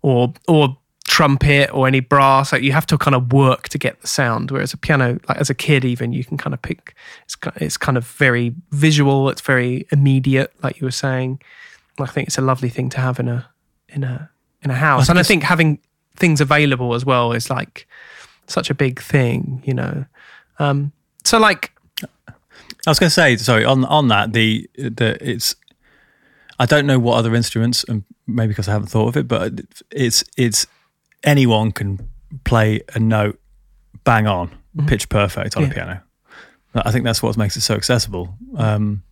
[0.00, 0.78] or or
[1.10, 2.52] trumpet or any brass.
[2.52, 4.52] Like you have to kind of work to get the sound.
[4.52, 6.94] Whereas a piano, like as a kid, even you can kind of pick.
[7.24, 9.28] It's it's kind of very visual.
[9.28, 11.42] It's very immediate, like you were saying.
[11.98, 13.50] I think it's a lovely thing to have in a
[13.88, 14.30] in a
[14.62, 15.08] in a house.
[15.08, 15.80] I and I think having
[16.14, 17.88] things available as well is like
[18.46, 20.04] such a big thing, you know.
[20.60, 20.92] Um,
[21.24, 21.72] so like,
[22.86, 25.56] I was going to say, sorry, on on that, the the it's.
[26.60, 29.60] I don't know what other instruments, and maybe because I haven't thought of it, but
[29.90, 30.66] it's it's
[31.24, 32.08] anyone can
[32.44, 33.38] play a note
[34.04, 34.50] bang on,
[34.86, 35.68] pitch perfect on Yeah.
[35.70, 36.00] a piano.
[36.74, 38.34] I think that's what makes it so accessible.
[38.56, 39.02] Um,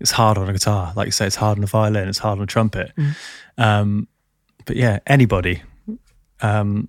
[0.00, 2.38] it's hard on a guitar, like you say, it's hard on a violin, it's hard
[2.38, 2.92] on a trumpet.
[3.58, 4.06] Um,
[4.64, 5.62] but yeah, anybody.
[6.40, 6.88] Um,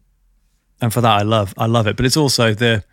[0.81, 1.95] and for that, I love I love it.
[1.97, 2.83] But it's also the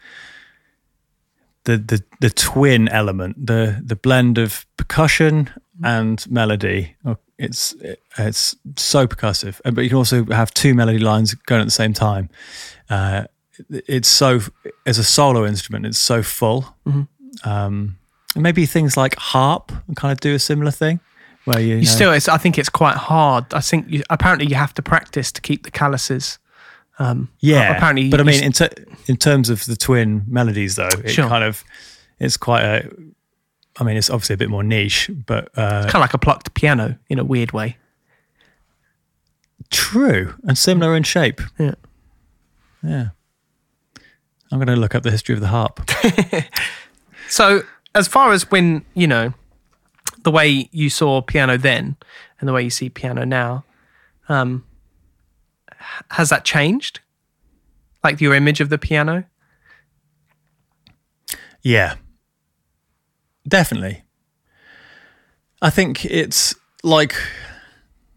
[1.64, 5.50] the the the twin element, the the blend of percussion
[5.84, 6.96] and melody.
[7.04, 7.74] Oh, It's
[8.18, 11.92] it's so percussive, but you can also have two melody lines going at the same
[11.92, 12.30] time.
[12.88, 13.24] Uh,
[13.70, 14.40] it's so
[14.86, 16.74] as a solo instrument, it's so full.
[17.44, 17.98] Um,
[18.34, 21.00] and maybe things like harp kind of do a similar thing,
[21.44, 23.44] where you, you know- still, it's, I think it's quite hard.
[23.52, 26.38] I think you, apparently you have to practice to keep the calluses.
[26.98, 30.76] Um, Yeah, apparently but I mean, s- in, ter- in terms of the twin melodies,
[30.76, 31.28] though, it Sure.
[31.28, 31.62] kind of
[32.18, 32.90] it's quite a.
[33.78, 36.54] I mean, it's obviously a bit more niche, but uh, kind of like a plucked
[36.54, 37.76] piano in a weird way.
[39.70, 41.40] true and similar in shape.
[41.58, 41.74] Yeah.
[42.82, 43.08] Yeah,
[44.52, 45.80] I'm going to look up the history of the harp.
[47.28, 47.62] So,
[47.92, 49.34] as far as when you know
[50.22, 51.96] the way you saw piano then
[52.38, 53.64] and the way you see piano now,
[54.28, 54.64] um,
[56.12, 57.00] has that changed?
[58.04, 59.24] Like your image of the piano?
[61.62, 61.96] Yeah,
[63.46, 64.02] definitely.
[65.62, 67.14] I think it's like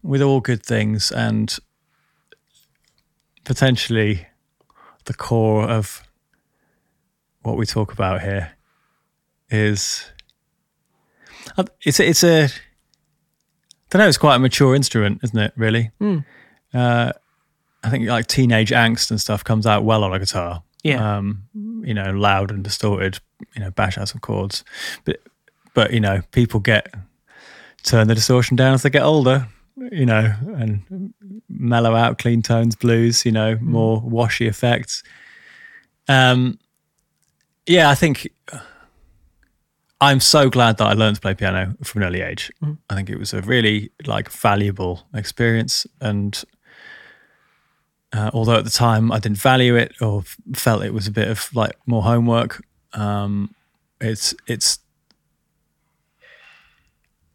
[0.02, 1.56] with all good things and
[3.44, 4.26] potentially
[5.06, 6.02] the core of
[7.42, 8.52] what we talk about here
[9.50, 10.04] is
[11.56, 12.48] uh, it's a, it's a I
[13.90, 15.90] don't know it's quite a mature instrument isn't it really?
[16.72, 17.12] Uh,
[17.82, 21.16] I think like teenage angst and stuff comes out well on a guitar Yeah.
[21.18, 21.42] um,
[21.84, 23.18] you know, loud and distorted,
[23.54, 24.64] you know, bash out some chords.
[25.04, 25.20] But
[25.74, 26.92] but you know, people get
[27.82, 29.46] turn the distortion down as they get older,
[29.92, 31.12] you know, and
[31.48, 35.02] mellow out clean tones, blues, you know, more washy effects.
[36.08, 36.58] Um
[37.66, 38.28] yeah, I think
[40.00, 42.50] I'm so glad that I learned to play piano from an early age.
[42.88, 46.42] I think it was a really like valuable experience and
[48.12, 51.12] uh, although at the time I didn't value it or f- felt it was a
[51.12, 52.62] bit of like more homework,
[52.92, 53.54] um,
[54.00, 54.78] it's it's.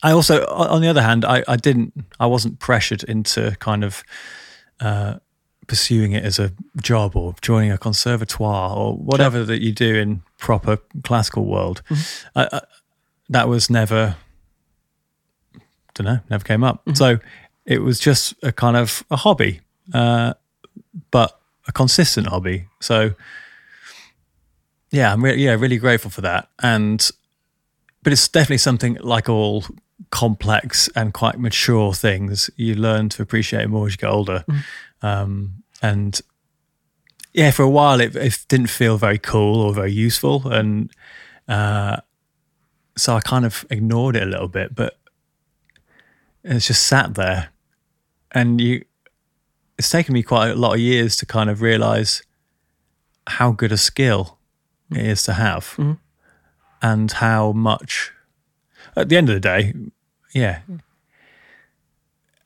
[0.03, 4.03] I also, on the other hand, I, I didn't, I wasn't pressured into kind of
[4.79, 5.15] uh,
[5.65, 10.21] pursuing it as a job or joining a conservatoire or whatever that you do in
[10.37, 11.81] proper classical world.
[12.35, 12.61] I, I,
[13.29, 14.15] that was never,
[15.95, 16.83] don't know, never came up.
[16.93, 17.17] So
[17.65, 19.61] it was just a kind of a hobby.
[19.91, 20.35] Uh,
[21.11, 22.67] but a consistent hobby.
[22.79, 23.13] So
[24.91, 26.49] yeah, I'm really yeah really grateful for that.
[26.61, 27.09] And
[28.03, 29.65] but it's definitely something like all
[30.11, 34.45] complex and quite mature things you learn to appreciate more as you get older.
[35.01, 36.19] Um, and
[37.33, 40.91] yeah, for a while it, it didn't feel very cool or very useful, and
[41.47, 41.97] uh,
[42.95, 44.73] so I kind of ignored it a little bit.
[44.73, 44.97] But
[46.43, 47.49] it's just sat there,
[48.31, 48.85] and you
[49.77, 52.23] it's taken me quite a lot of years to kind of realize
[53.27, 54.37] how good a skill
[54.91, 54.97] mm.
[54.97, 55.93] it is to have mm-hmm.
[56.81, 58.11] and how much
[58.95, 59.73] at the end of the day
[60.33, 60.79] yeah mm.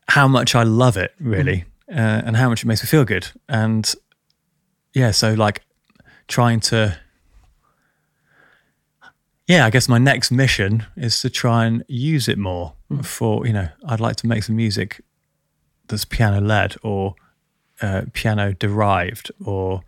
[0.10, 1.98] how much i love it really mm.
[1.98, 3.28] uh, and how much it makes me feel good.
[3.48, 3.94] And
[4.94, 5.62] yeah so like
[6.28, 6.98] trying to
[9.48, 12.74] yeah i guess my next mission is to try and use it more
[13.04, 15.02] for you know i'd like to make some music
[15.90, 17.16] that's piano led or
[17.82, 19.82] uh, piano derived or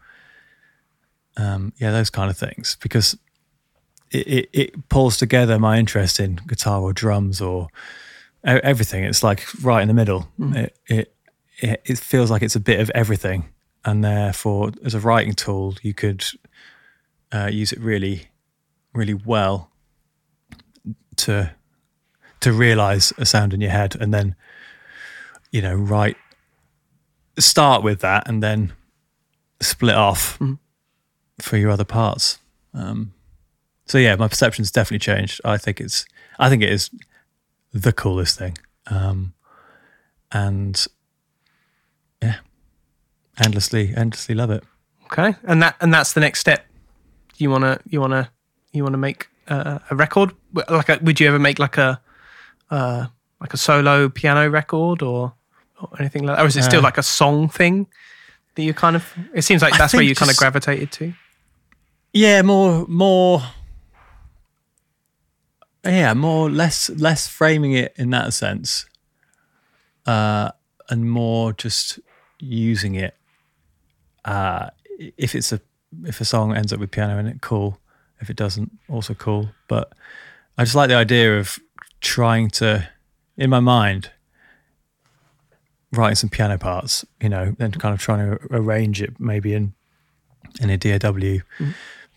[1.37, 2.77] um, yeah those kind of things.
[2.81, 3.17] Because
[4.11, 7.69] it, it, it pulls together my interest in guitar or drums or
[8.43, 9.03] everything.
[9.03, 10.27] It's like right in the middle.
[10.39, 11.15] It, it
[11.59, 13.45] it it feels like it's a bit of everything.
[13.83, 16.23] And therefore as a writing tool you could
[17.31, 18.27] uh, use it really
[18.93, 19.71] really well
[21.15, 21.51] to
[22.41, 24.35] to realize a sound in your head and then
[25.51, 26.17] you know, write,
[27.37, 28.73] start with that and then
[29.59, 30.39] split off
[31.39, 32.39] for your other parts.
[32.73, 33.13] Um,
[33.85, 35.41] so yeah, my perception's definitely changed.
[35.43, 36.05] I think it's,
[36.39, 36.89] I think it is
[37.73, 38.57] the coolest thing,
[38.87, 39.33] um,
[40.31, 40.85] and
[42.21, 42.37] yeah,
[43.43, 44.63] endlessly, endlessly love it.
[45.05, 46.65] Okay, and that and that's the next step.
[47.37, 48.31] You wanna you wanna
[48.71, 50.33] you wanna make uh, a record?
[50.53, 52.01] Like, a, would you ever make like a
[52.69, 53.07] uh,
[53.39, 55.33] like a solo piano record or,
[55.81, 56.43] or anything like that?
[56.43, 57.87] Or is it still like a song thing
[58.55, 59.13] that you kind of?
[59.33, 61.13] It seems like I that's where you kind of gravitated to.
[62.13, 63.41] Yeah, more, more.
[65.83, 68.85] Yeah, more less less framing it in that sense,
[70.05, 70.51] uh,
[70.89, 71.99] and more just
[72.39, 73.15] using it.
[74.23, 74.69] Uh,
[75.17, 75.59] if it's a
[76.05, 77.79] if a song ends up with piano in it, cool.
[78.19, 79.49] If it doesn't, also cool.
[79.67, 79.91] But
[80.57, 81.57] I just like the idea of
[82.01, 82.87] trying to,
[83.35, 84.11] in my mind,
[85.91, 87.05] writing some piano parts.
[87.21, 89.73] You know, and kind of trying to arrange it maybe in
[90.59, 91.43] in a DAW,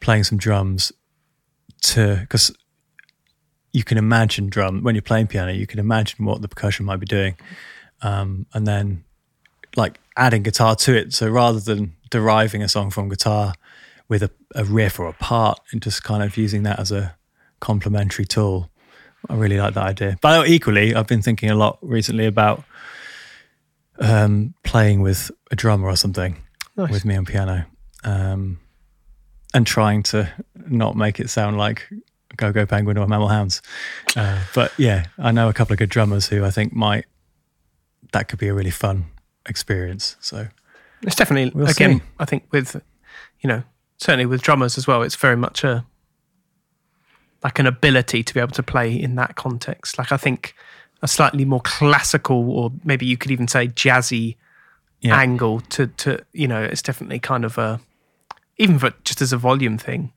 [0.01, 0.93] playing some drums
[1.83, 2.53] to because
[3.73, 7.01] you can imagine drum when you're playing piano, you can imagine what the percussion might
[7.01, 7.37] be doing,
[8.03, 9.05] um, and then
[9.77, 11.13] like adding guitar to it.
[11.13, 13.55] So rather than deriving a song from guitar
[14.09, 17.17] with a, a riff or a part, and just kind of using that as a
[17.61, 18.71] complementary tool,
[19.29, 20.19] I really like that idea.
[20.21, 22.65] But equally, I've been thinking a lot recently about
[23.99, 26.37] um, playing with a drummer or something
[26.77, 26.91] Nice.
[26.91, 27.67] with me on piano,
[28.05, 28.59] um,
[29.53, 30.29] and trying to
[30.69, 31.89] not make it sound like
[32.37, 33.63] GoGo Penguin or Mammal Hands.
[34.17, 37.05] Uh, but yeah, I know a couple of good drummers who I think might
[38.13, 39.07] that could be a really fun
[39.47, 40.17] experience.
[40.21, 40.49] So
[41.03, 41.99] It's definitely We'll again.
[42.01, 42.05] see.
[42.19, 42.81] I think with
[43.41, 43.63] you know
[43.99, 45.03] certainly with drummers as well.
[45.03, 45.85] It's very much a
[47.45, 49.99] like an ability to be able to play in that context.
[49.99, 50.55] Like I think
[51.05, 54.37] a slightly more classical, or maybe you could even say jazzy
[55.01, 55.21] Yeah.
[55.21, 57.79] angle to to you know it's definitely kind of a
[58.57, 60.13] even for just as a volume thing.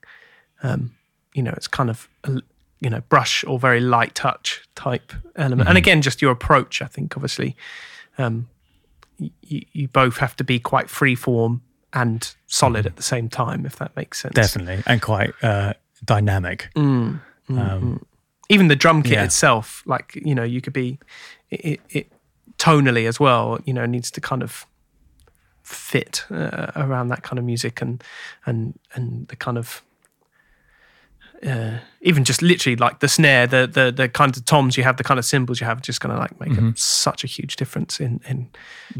[0.63, 0.95] Um,
[1.35, 2.41] you know, it's kind of a,
[2.79, 5.67] you know brush or very light touch type element.
[5.69, 6.81] And again, just your approach.
[6.81, 7.55] I think obviously.
[8.19, 8.47] Um,
[9.19, 11.61] you, you both have to be quite free form
[11.93, 14.33] and solid at the same time, if that makes sense.
[14.35, 15.73] definitely and quite uh,
[16.05, 16.69] dynamic.
[16.75, 17.19] Mm,
[17.49, 18.03] mm, Um, mm.
[18.49, 19.23] Even the drum kit yeah.
[19.23, 20.99] itself, like you know, you could be
[21.49, 22.11] it, it,
[22.57, 23.59] tonally as well.
[23.65, 24.65] You know, needs to kind of
[25.63, 28.03] fit uh, around that kind of music and
[28.45, 29.81] and and the kind of
[31.45, 34.97] uh, even just literally like the snare, the the the kind of toms you have,
[34.97, 37.55] the kind of cymbals you have, just going to like make a, such a huge
[37.57, 38.49] difference in in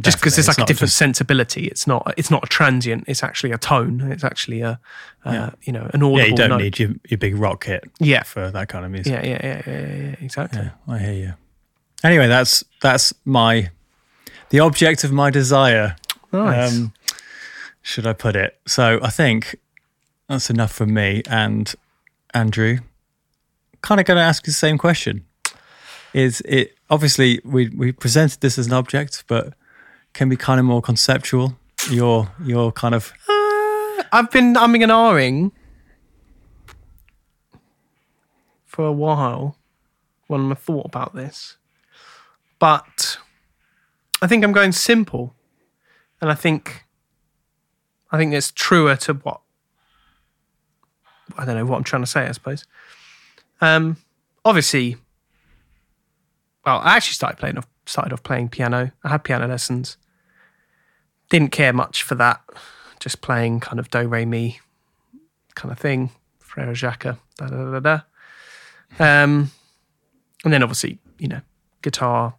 [0.02, 1.66] just because it's like It's a different just- sensibility.
[1.68, 3.06] It's not it's not a transient.
[3.08, 4.02] It's actually a tone.
[4.12, 4.80] It's actually a
[5.26, 5.50] uh, Yeah.
[5.64, 6.62] you know an audible Yeah, you don't note.
[6.62, 9.14] need your, your big rock kit yeah for that kind of music.
[9.14, 10.62] yeah yeah yeah yeah, yeah, yeah exactly.
[10.62, 11.34] Yeah, I hear you.
[12.04, 13.70] Anyway, that's that's my
[14.50, 15.96] the object of my desire.
[16.32, 16.74] Nice.
[16.78, 16.94] Um,
[17.82, 18.60] should I put it?
[18.68, 19.56] So I think
[20.28, 21.74] that's enough from me and
[22.34, 22.80] Andrew.
[23.82, 25.26] Kind of going to ask the same question.
[26.14, 29.54] Is it obviously we we presented this as an object, but
[30.14, 31.58] can be kind of more conceptual.
[31.92, 35.52] Your your kind of Uh, I've been umming and ahhing
[38.66, 39.58] for a while
[40.28, 41.58] when I thought about this,
[42.60, 43.18] but
[44.22, 45.36] I think I'm going simple,
[46.20, 46.86] and I think
[48.12, 49.42] I think it's truer to what
[51.38, 52.28] I don't know what I'm trying to say.
[52.28, 52.66] I suppose.
[53.62, 53.98] Um,
[54.46, 54.98] obviously,
[56.66, 58.92] well, I actually started playing off started off playing piano.
[59.04, 59.98] I had piano lessons.
[61.30, 62.42] Didn't care much for that.
[63.00, 64.60] Just playing kind of do re mi
[65.56, 66.12] kind of thing.
[66.40, 67.04] Frere Jacques,
[67.38, 68.00] da da da da.
[69.00, 69.52] Um,
[70.44, 71.42] and then obviously, you know,
[71.82, 72.36] guitar.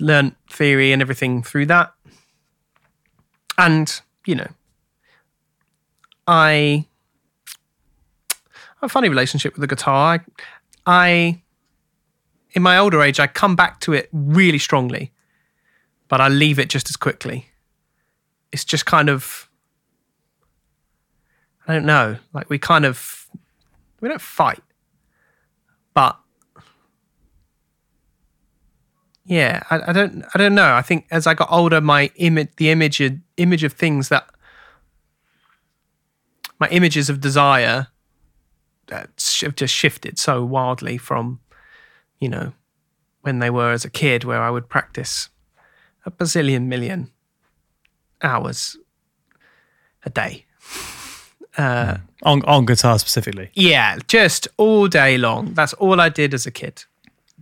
[0.00, 1.92] Learned theory and everything through that.
[3.56, 4.48] And, you know,
[6.26, 6.86] I
[8.80, 10.14] have a funny relationship with the guitar.
[10.14, 10.20] I,
[10.86, 11.42] I
[12.54, 15.12] in my older age, I come back to it really strongly,
[16.08, 17.46] but I leave it just as quickly.
[18.52, 19.50] It's just kind of,
[21.66, 23.28] I don't know, like we kind of,
[24.00, 24.62] we don't fight,
[25.92, 26.16] but
[29.24, 30.74] yeah, I, I don't, I don't know.
[30.74, 33.02] I think as I got older, my image, the image,
[33.36, 34.28] image of things that,
[36.58, 37.88] my images of desire,
[38.92, 39.04] uh,
[39.40, 41.40] have just shifted so wildly from
[42.24, 42.54] you know,
[43.20, 45.28] when they were as a kid, where I would practice
[46.06, 47.10] a bazillion million
[48.22, 48.76] hours
[50.04, 50.46] a day.
[51.56, 53.48] Uh, on on guitar specifically.
[53.54, 55.54] yeah, just all day long.
[55.54, 56.82] That's all I did as a kid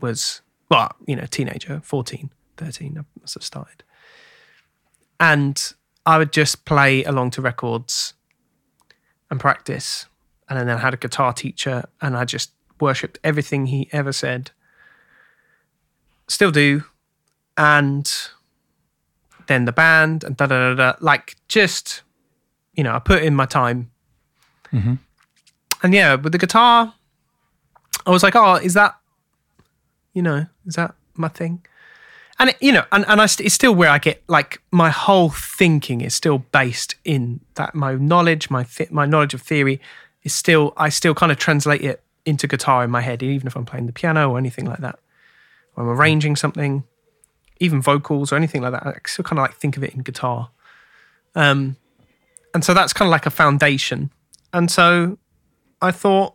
[0.02, 2.28] was, well, you know, teenager, 14,
[2.58, 3.82] 13, I must have started.
[5.18, 5.72] And
[6.04, 8.12] I would just play along to records
[9.32, 10.06] and practice.
[10.48, 14.50] And then I had a guitar teacher and I just worshipped everything he ever said.
[16.28, 16.84] Still do.
[17.56, 18.08] And
[19.46, 20.98] then the band and da da da da.
[21.00, 22.02] Like just,
[22.74, 23.90] you know, I put in my time.
[24.70, 24.94] Mm-hmm.
[25.82, 26.94] And yeah, with the guitar,
[28.04, 28.96] I was like, oh, is that,
[30.12, 31.64] you know, is that my thing?
[32.42, 34.90] And it, you know, and, and I st- it's still where I get like my
[34.90, 39.80] whole thinking is still based in that my knowledge, my th- my knowledge of theory
[40.24, 43.54] is still I still kind of translate it into guitar in my head, even if
[43.54, 44.98] I'm playing the piano or anything like that.
[45.76, 46.82] Or I'm arranging something,
[47.60, 48.84] even vocals or anything like that.
[48.84, 50.50] I still kind of like think of it in guitar.
[51.36, 51.76] Um,
[52.54, 54.10] and so that's kind of like a foundation.
[54.52, 55.16] And so
[55.80, 56.34] I thought,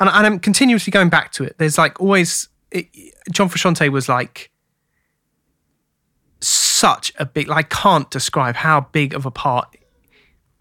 [0.00, 1.56] and, and I'm continuously going back to it.
[1.58, 2.86] There's like always, it,
[3.30, 4.50] John Frusciante was like
[6.76, 9.76] such a big, I can't describe how big of a part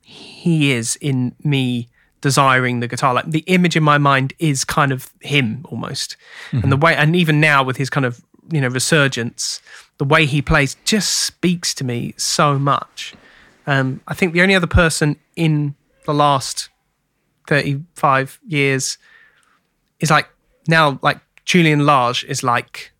[0.01, 1.89] he is in me
[2.21, 3.13] desiring the guitar.
[3.13, 6.15] Like the image in my mind is kind of him almost.
[6.63, 9.61] And the way, and even now with his kind of, you know, resurgence,
[9.97, 13.13] the way he plays just speaks to me so much.
[13.67, 15.75] Um, I think the only other person in
[16.05, 16.69] the last
[17.47, 18.97] 35 years
[19.99, 20.29] is like
[20.67, 22.91] now, like Julian Lage is like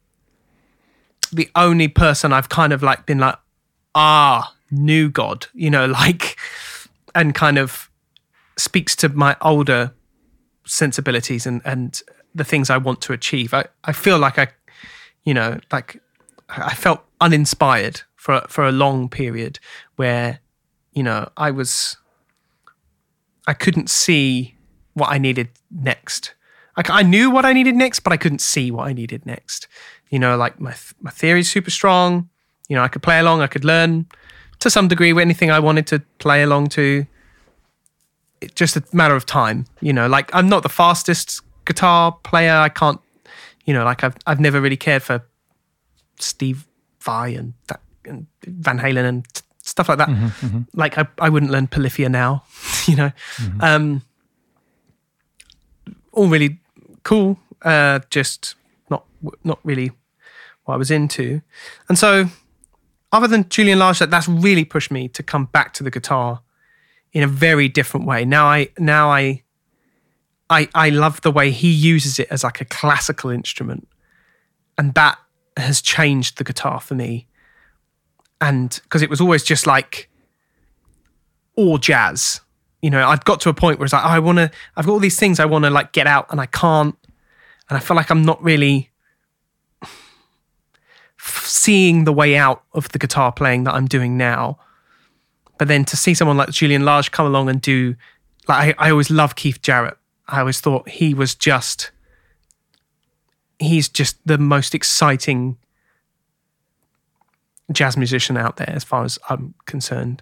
[1.35, 3.37] the only person I've kind of like been like,
[3.93, 6.37] ah, new God, you know, like,
[7.13, 7.89] and kind of
[8.57, 9.93] speaks to my older
[10.65, 12.01] sensibilities and, and
[12.33, 13.53] the things I want to achieve.
[13.53, 14.47] I, I feel like I,
[15.23, 16.01] you know, like
[16.49, 19.59] I felt uninspired for, for a long period
[19.97, 20.39] where,
[20.93, 21.97] you know, I was,
[23.45, 24.55] I couldn't see
[24.93, 26.33] what I needed next.
[26.77, 29.67] Like I knew what I needed next, but I couldn't see what I needed next.
[30.09, 32.29] You know, like my my theory's super strong.
[32.69, 34.07] You know, I could play along, I could learn
[34.59, 37.05] to some degree with anything I wanted to play along to.
[38.41, 39.65] It's just a matter of time.
[39.81, 42.53] You know, like I'm not the fastest guitar player.
[42.53, 42.99] I can't.
[43.65, 45.23] You know, like I've I've never really cared for
[46.19, 46.65] Steve
[47.01, 50.09] Vai and, that, and Van Halen and t- stuff like that.
[50.73, 52.43] Like I, I wouldn't learn Polyphia now.
[52.87, 53.11] You know,
[53.61, 54.03] um,
[56.11, 56.59] all really
[57.01, 57.39] cool.
[57.63, 58.53] Uh, just
[59.43, 59.91] not really
[60.63, 61.41] what I was into.
[61.89, 62.25] And so,
[63.11, 66.41] other than Julian that that's really pushed me to come back to the guitar
[67.13, 68.25] in a very different way.
[68.25, 69.43] Now I now I
[70.49, 73.87] I I love the way he uses it as like a classical instrument,
[74.77, 75.17] and that
[75.57, 77.27] has changed the guitar for me.
[78.41, 80.09] And because it was always just like
[81.55, 82.41] all jazz.
[82.81, 84.85] You know, I'd got to a point where it's like, oh, I want to, I've
[84.85, 86.95] got all these things I want to like get out and I can't.
[87.69, 88.91] And I feel like I'm not really
[91.55, 94.59] seeing the way out of the guitar playing that I'm doing now.
[95.57, 97.95] But then to see someone like Julian Lage come along and do,
[98.49, 99.97] like, I, I always loved Keith Jarrett.
[100.27, 101.91] I always thought he was just,
[103.57, 105.57] he's just the most exciting
[107.71, 110.21] jazz musician out there as far as I'm concerned.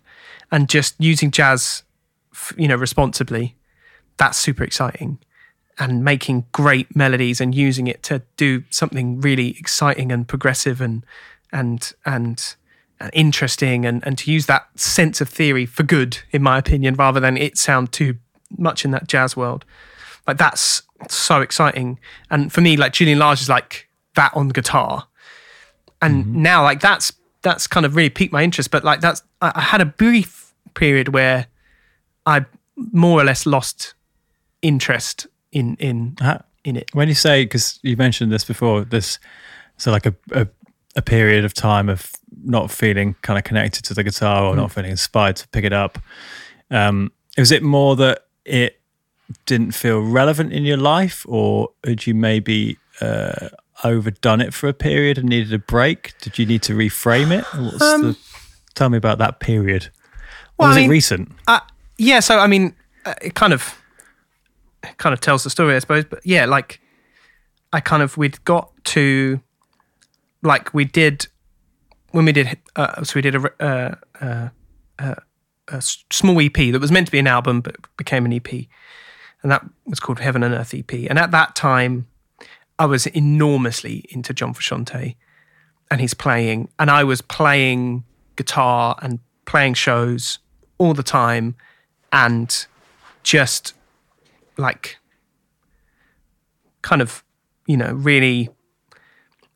[0.52, 1.82] And just using jazz,
[2.56, 3.56] you know, responsibly,
[4.18, 5.18] that's super exciting.
[5.80, 11.04] And making great melodies and using it to do something really exciting and progressive and
[11.52, 12.56] and and,
[13.00, 16.94] and interesting and, and to use that sense of theory for good, in my opinion,
[16.94, 18.18] rather than it sound too
[18.58, 19.66] much in that jazz world.
[20.28, 22.00] Like that's so exciting.
[22.30, 25.08] And for me, like Julian Lage is like that on guitar.
[26.02, 26.42] And mm-hmm.
[26.42, 28.72] now like that's that's kind of really piqued my interest.
[28.72, 31.48] But like that's I, I had a brief period where
[32.26, 32.46] I
[32.76, 33.94] more or less lost
[34.62, 36.18] interest in in
[36.64, 36.90] in it.
[36.94, 39.20] When you say, because you mentioned this before, this
[39.78, 40.48] so like a, a
[40.96, 42.12] a period of time of
[42.44, 45.74] not feeling kind of connected to the guitar or not feeling inspired to pick it
[45.74, 45.98] up.
[46.70, 48.80] Um, was it more that it
[49.46, 53.50] didn't feel relevant in your life, or had you maybe uh,
[53.84, 56.14] overdone it for a period and needed a break?
[56.22, 57.46] Did you need to reframe it?
[57.60, 58.18] What's the,
[58.76, 59.90] tell me about that period.
[60.58, 61.32] Well, was I it recent?
[61.48, 61.60] Uh,
[61.98, 62.76] yeah, so I mean,
[63.06, 63.76] uh, it kind of
[64.98, 66.06] kind of tells the story, I suppose.
[66.06, 66.80] But yeah, like
[67.72, 69.42] I kind of we'd got to
[70.42, 71.28] like we did
[72.12, 74.50] when we did uh, so we did a, uh, uh,
[75.00, 75.16] uh,
[75.70, 78.52] a small EP that was meant to be an album but became an EP,
[79.42, 80.92] and that was called Heaven and Earth EP.
[81.10, 82.08] And at that time,
[82.78, 85.16] I was enormously into John Frusciante
[85.90, 88.04] and he's playing, and I was playing
[88.36, 90.40] guitar and playing shows
[90.80, 91.56] all the time,
[92.12, 92.66] and
[93.22, 93.74] just
[94.58, 94.98] like
[96.82, 97.24] kind of,
[97.68, 98.50] you know, really.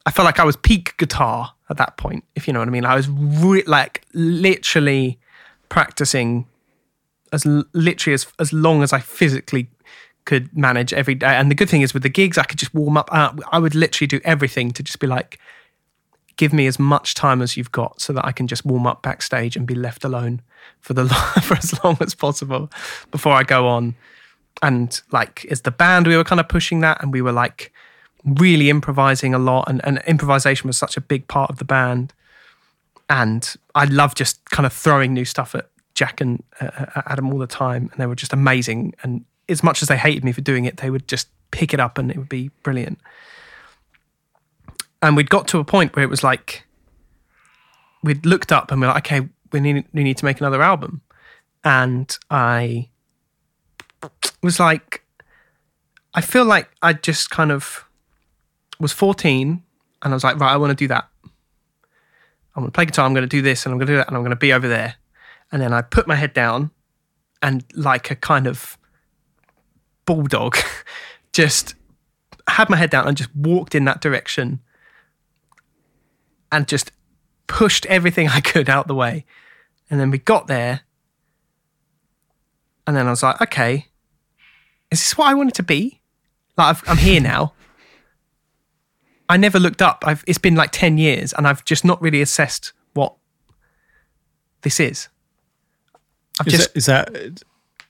[0.06, 2.72] I felt like I was peak guitar at that point, if you know what I
[2.72, 2.86] mean.
[2.86, 5.20] I was re- like literally
[5.68, 6.48] practicing
[7.34, 9.70] as literally as as long as I physically
[10.28, 11.36] could manage every day.
[11.36, 13.10] And the good thing is with the gigs, I could just warm up.
[13.12, 15.40] Uh, I would literally do everything to just be like,
[16.36, 19.02] give me as much time as you've got, so that I can just warm up
[19.02, 20.42] backstage and be left alone
[20.82, 21.08] for the
[21.44, 22.70] for as long as possible
[23.10, 23.96] before I go on.
[24.62, 27.72] And like as the band, we were kind of pushing that, and we were like
[28.26, 32.14] really improvising a lot, and, and improvisation was such a big part of the band.
[33.10, 37.40] And I love just kind of throwing new stuff at Jack and uh, Adam all
[37.40, 38.94] the time, and they were just amazing.
[39.04, 41.80] And as much as they hated me for doing it, they would just pick it
[41.80, 43.00] up, and it would be brilliant.
[45.02, 46.66] And we'd got to a point where it was like
[48.04, 50.62] we'd looked up and we are like, okay, we need we need to make another
[50.62, 51.02] album,
[51.64, 52.90] and I
[54.42, 55.04] was like,
[56.14, 57.86] I feel like I just kind of
[58.80, 59.64] was 14
[60.02, 61.08] and I was like, right, I want to do that.
[61.24, 63.98] I'm going to play guitar, I'm going to do this and I'm going to do
[63.98, 64.96] that and I'm going to be over there.
[65.52, 66.72] And then I put my head down
[67.42, 68.78] and like a kind of
[70.06, 70.58] bulldog,
[71.34, 71.76] just
[72.48, 74.60] had my head down and just walked in that direction
[76.52, 76.92] and just
[77.48, 79.26] pushed everything I could out the way.
[79.90, 80.82] And then we got there.
[82.88, 83.88] And then I was like, okay,
[84.90, 86.02] is this what I wanted to be?
[86.58, 87.54] Like, i am here now.
[89.30, 90.04] I never looked up.
[90.08, 93.14] I've, it's been like 10 years and I've just not really assessed what
[94.62, 95.10] this is.
[96.40, 97.44] I've is, just, that, is that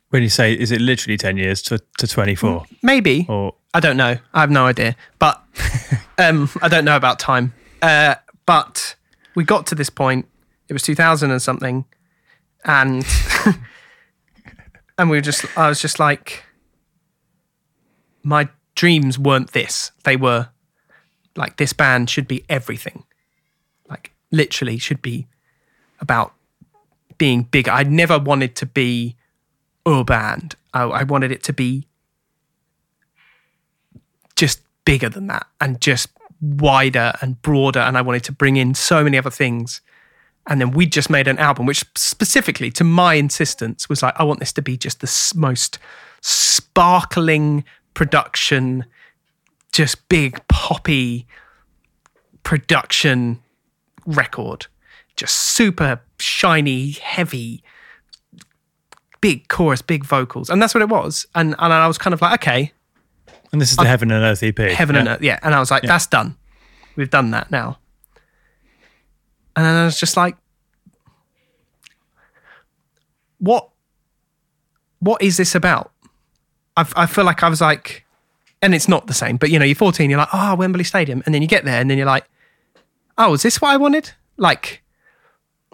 [0.09, 2.65] when you say, is it literally 10 years to, to 24?
[2.81, 3.27] Maybe.
[3.29, 4.17] Or I don't know.
[4.33, 4.95] I have no idea.
[5.19, 5.43] But
[6.17, 7.53] um, I don't know about time.
[7.83, 8.15] Uh,
[8.47, 8.95] but
[9.35, 10.27] we got to this point.
[10.69, 11.85] It was 2000 and something.
[12.65, 13.05] And,
[14.97, 16.43] and we were just, I was just like,
[18.23, 19.91] my dreams weren't this.
[20.03, 20.49] They were
[21.35, 23.03] like this band should be everything.
[23.89, 25.27] Like literally should be
[25.99, 26.33] about
[27.17, 27.71] being bigger.
[27.71, 29.15] I never wanted to be
[29.85, 30.55] a band.
[30.73, 31.87] I, I wanted it to be
[34.35, 36.09] just bigger than that and just
[36.41, 37.79] wider and broader.
[37.79, 39.81] And I wanted to bring in so many other things.
[40.49, 44.23] And then we just made an album, which specifically to my insistence was like, I
[44.23, 45.77] want this to be just the most
[46.21, 48.85] sparkling production
[49.77, 51.27] just big poppy
[52.41, 53.39] production
[54.07, 54.65] record.
[55.15, 57.63] Just super shiny, heavy,
[59.21, 60.49] big chorus, big vocals.
[60.49, 61.27] And that's what it was.
[61.35, 62.71] And and I was kind of like, okay.
[63.51, 64.57] And this is the i Heaven and Earth EP.
[64.57, 64.99] Heaven yeah.
[64.99, 65.39] and Earth, yeah.
[65.43, 65.89] And I was like, yeah.
[65.89, 66.35] that's done.
[66.95, 67.77] We've done that now.
[69.57, 70.37] And then I was just like,
[73.39, 73.69] what
[74.99, 75.91] what is this about?
[76.75, 78.05] I, I feel like I was like,
[78.61, 79.37] and it's not the same.
[79.37, 81.81] But you know, you're 14, you're like, oh, Wembley Stadium, and then you get there,
[81.81, 82.25] and then you're like,
[83.17, 84.11] oh, is this what I wanted?
[84.37, 84.83] Like,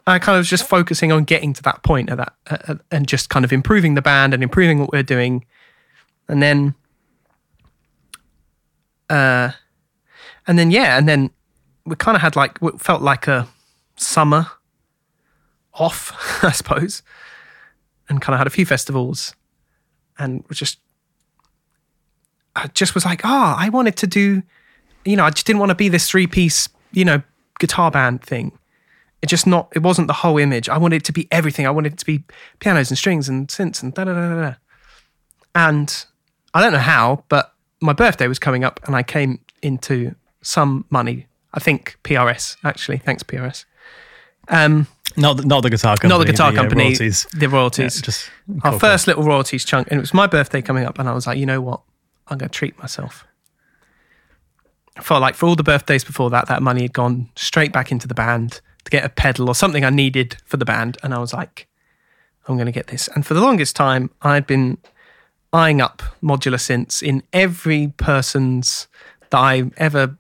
[0.08, 2.76] I kind of was just focusing on getting to that point of that, uh, uh,
[2.90, 5.44] and just kind of improving the band and improving what we're doing,
[6.30, 6.74] and then,
[9.10, 9.52] uh,
[10.48, 11.32] and then yeah, and then
[11.86, 13.46] we kind of had like felt like a
[13.96, 14.48] summer
[15.74, 16.12] off,
[16.44, 17.04] I suppose,
[18.10, 19.36] and kind of had a few festivals,
[20.18, 20.80] and was just
[22.56, 24.44] I just was like, oh, I wanted to do,
[25.06, 27.22] you know, I just didn't want to be this three piece, you know,
[27.60, 28.58] guitar band thing.
[29.22, 30.70] It just not, it wasn't the whole image.
[30.70, 31.66] I wanted it to be everything.
[31.66, 32.24] I wanted it to be
[32.60, 34.56] pianos and strings and synths and da da da da.
[35.56, 36.06] And
[36.54, 40.86] I don't know how, but my birthday was coming up and I came into some
[40.90, 41.28] money.
[41.54, 42.98] I think PRS, actually.
[42.98, 43.66] Thanks, PRS.
[44.48, 46.10] Um, not the, not the guitar company.
[46.10, 46.84] Not the guitar the, company.
[46.84, 47.28] Uh, royalties.
[47.34, 47.96] The royalties.
[47.98, 48.32] Yeah, just
[48.64, 51.28] our first little royalties chunk, and it was my birthday coming up, and I was
[51.28, 51.82] like, you know what?
[52.28, 53.26] I'm going to treat myself.
[54.98, 57.92] I felt like for all the birthdays before that, that money had gone straight back
[57.92, 60.98] into the band to get a pedal or something I needed for the band.
[61.04, 61.68] And I was like,
[62.48, 63.08] I'm going to get this.
[63.10, 64.78] And for the longest time, I'd been
[65.52, 68.88] eyeing up modular synths in every person's
[69.30, 70.16] that I ever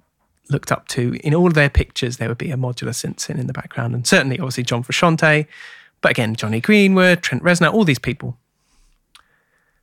[0.50, 1.18] looked up to.
[1.24, 3.96] In all their pictures, there would be a modular synth in, in the background.
[3.96, 5.48] And certainly, obviously, John Frusciante,
[6.02, 8.38] but again, Jonny Greenwood, Trent Reznor, all these people.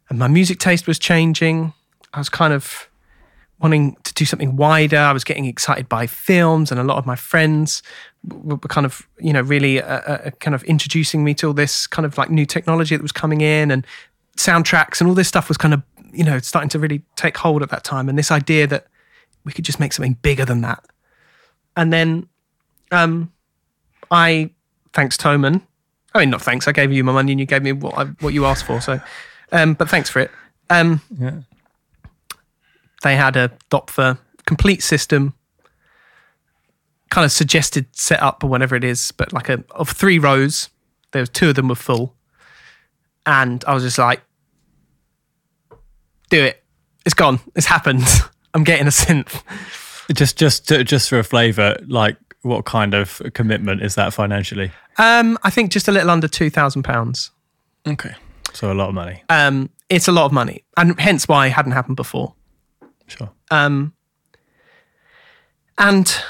[0.09, 1.73] And my music taste was changing.
[2.13, 2.89] I was kind of
[3.61, 4.99] wanting to do something wider.
[4.99, 7.83] I was getting excited by films, and a lot of my friends
[8.29, 11.87] were kind of, you know, really uh, uh, kind of introducing me to all this
[11.87, 13.87] kind of like new technology that was coming in, and
[14.37, 15.83] soundtracks and all this stuff was kind of,
[16.13, 18.09] you know, starting to really take hold at that time.
[18.09, 18.87] And this idea that
[19.45, 20.85] we could just make something bigger than that.
[21.77, 22.29] And then,
[22.91, 23.33] um,
[24.11, 24.51] I
[24.93, 25.63] thanks Thomann.
[26.15, 26.67] I mean, not thanks.
[26.67, 28.81] I gave you my money and you gave me what I, what you asked for.
[28.81, 29.01] So,
[29.53, 30.31] um, but thanks for it.
[30.69, 31.41] Um, yeah
[33.03, 35.35] they had a Doepfer complete system,
[37.11, 40.69] kind of suggested setup or whatever it is, but like a of three rows.
[41.13, 42.15] There was two of them were full,
[43.27, 44.23] and I was just like,
[46.29, 46.63] do it.
[47.05, 47.41] It's gone.
[47.57, 48.05] It's happened.
[48.55, 49.43] I'm getting a synth.
[50.13, 54.73] Just, just, just for a flavour, like what kind of commitment is that financially?
[54.99, 57.31] Um, I think just a little under two thousand pounds.
[57.87, 58.15] Okay,
[58.53, 59.23] so a lot of money.
[59.29, 62.35] Um, it's a lot of money, and hence why it hadn't happened before.
[63.07, 63.31] Sure.
[63.51, 63.93] Um,
[65.79, 66.23] and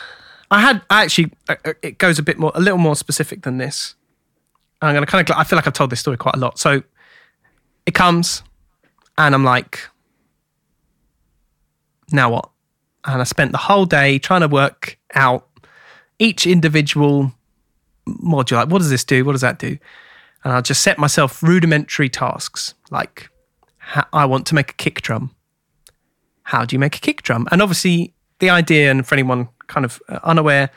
[0.50, 3.42] I had I actually uh, uh, it goes a bit more, a little more specific
[3.42, 3.94] than this.
[4.80, 6.58] I'm gonna kind of I feel like I've told this story quite a lot.
[6.58, 6.82] So
[7.86, 8.42] it comes,
[9.18, 9.89] and I'm like,
[12.12, 12.50] now what?
[13.04, 15.48] And I spent the whole day trying to work out
[16.18, 17.32] each individual
[18.06, 18.56] module.
[18.56, 19.24] Like, what does this do?
[19.24, 19.78] What does that do?
[20.44, 23.30] And I'll just set myself rudimentary tasks like
[24.12, 25.34] I want to make a kick drum.
[26.44, 27.46] How do you make a kick drum?
[27.50, 30.70] And obviously, the idea, and for anyone kind of uh, unaware,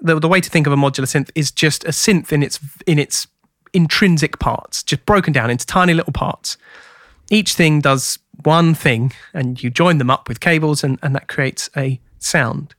[0.00, 2.60] the, the way to think of a modular synth is just a synth in its
[2.86, 3.26] in its
[3.72, 6.56] intrinsic parts, just broken down into tiny little parts.
[7.30, 11.28] Each thing does one thing, and you join them up with cables, and, and that
[11.28, 12.74] creates a sound.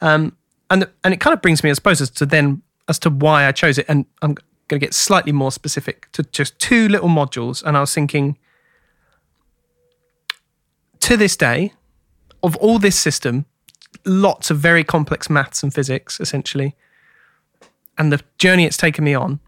[0.00, 0.36] Um,
[0.70, 3.46] and and it kind of brings me, I suppose, as to then as to why
[3.46, 3.86] I chose it.
[3.88, 4.34] And I'm
[4.68, 7.62] going to get slightly more specific to just two little modules.
[7.62, 8.38] And I was thinking,
[11.00, 11.72] to this day,
[12.42, 13.46] of all this system,
[14.04, 16.74] lots of very complex maths and physics, essentially,
[17.98, 19.40] and the journey it's taken me on.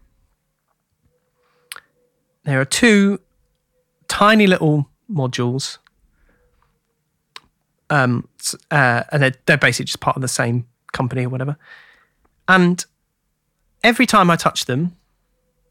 [2.43, 3.19] There are two
[4.07, 5.77] tiny little modules,
[7.89, 8.27] um,
[8.71, 11.57] uh, and they're, they're basically just part of the same company or whatever.
[12.47, 12.83] And
[13.83, 14.95] every time I touch them,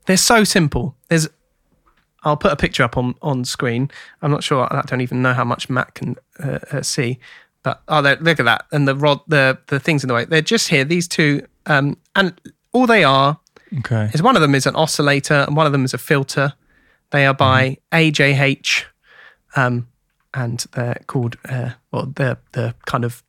[0.06, 0.96] they're so simple.
[1.08, 1.28] There's,
[2.24, 3.90] I'll put a picture up on on screen.
[4.22, 4.66] I'm not sure.
[4.72, 7.20] I don't even know how much Matt can uh, uh, see,
[7.62, 8.66] but oh, look at that!
[8.72, 10.24] And the rod, the the things in the way.
[10.24, 10.84] They're just here.
[10.84, 12.40] These two, um, and
[12.72, 13.38] all they are
[13.78, 14.10] Okay.
[14.12, 16.54] is one of them is an oscillator and one of them is a filter.
[17.10, 18.84] They are by AJH,
[19.58, 19.88] um,
[20.34, 23.22] and they're called uh, well, the the kind of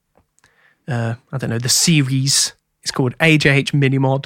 [0.87, 2.53] uh, I don't know the series
[2.83, 4.25] is called AJH Minimod,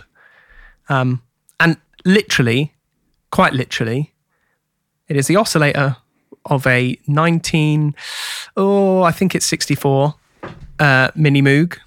[0.90, 1.22] um,
[1.60, 2.74] and literally,
[3.32, 4.14] quite literally,
[5.08, 5.98] it is the oscillator
[6.46, 7.96] of a 19
[8.58, 10.14] oh I think it's 64
[10.80, 11.78] uh, Mini Moog,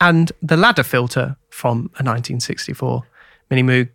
[0.00, 3.02] and the ladder filter from a 1964
[3.50, 3.88] Mini Moog,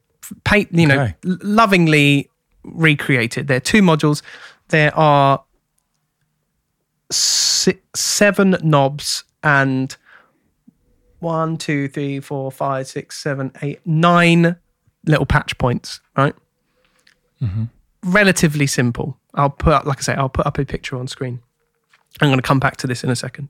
[0.46, 1.16] paint you know Okay.
[1.26, 2.30] l- lovingly
[2.64, 3.48] recreated.
[3.48, 4.22] There are two modules.
[4.70, 5.44] There are
[7.12, 9.96] si- seven knobs and
[11.20, 14.56] one, two, three, four, five, six, seven, eight, nine
[15.06, 16.00] little patch points.
[16.16, 16.36] Right,
[17.42, 17.66] Mm-hmm.
[18.04, 19.18] relatively simple.
[19.36, 21.40] I'll put up, like I say, I'll put up a picture on screen.
[22.20, 23.50] I'm going to come back to this in a second.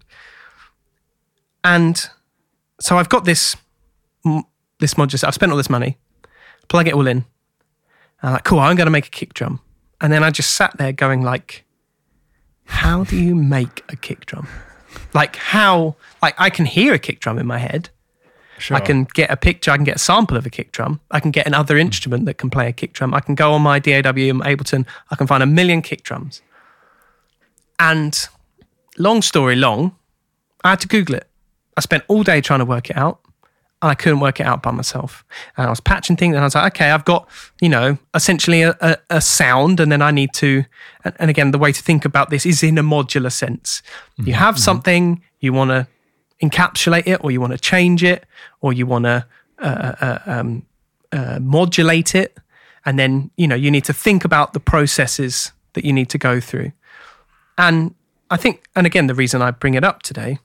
[1.64, 2.10] And
[2.80, 3.56] so I've got this
[4.80, 5.24] this module.
[5.24, 5.98] I've spent all this money,
[6.68, 7.18] plug it all in.
[7.18, 7.26] And
[8.24, 9.62] I'm like, cool, I'm going to make a kick drum.
[10.02, 11.64] And then I just sat there going like,
[12.68, 14.48] how do you make a kick drum?
[15.14, 17.90] Like how, like I can hear a kick drum in my head.
[18.60, 18.78] Sure.
[18.78, 21.00] I can get a picture, I can get a sample of a kick drum.
[21.12, 21.82] I can get another hmm.
[21.82, 23.14] instrument that can play a kick drum.
[23.14, 26.42] I can go on my DAW in Ableton, I can find a million kick drums.
[27.80, 28.28] And
[28.98, 29.96] long story long,
[30.64, 31.28] I had to Google it.
[31.76, 33.20] I spent all day trying to work it out.
[33.82, 35.24] And I couldn't work it out by myself.
[35.56, 37.30] And I was patching things and I was like, okay, I've got,
[37.62, 39.80] you know, essentially a, a, a sound.
[39.80, 40.66] And then I need to,
[41.04, 43.84] and, and again, the way to think about this is in a modular sense.
[44.18, 45.88] You have something, you want to
[46.42, 48.26] encapsulate it or you want to change it
[48.62, 49.26] or you want to
[49.60, 50.66] uh, uh, um,
[51.12, 52.38] uh, modulate it.
[52.86, 56.18] And then, you know, you need to think about the processes that you need to
[56.18, 56.72] go through.
[57.58, 57.94] And
[58.30, 60.40] I think, and again, the reason I bring it up today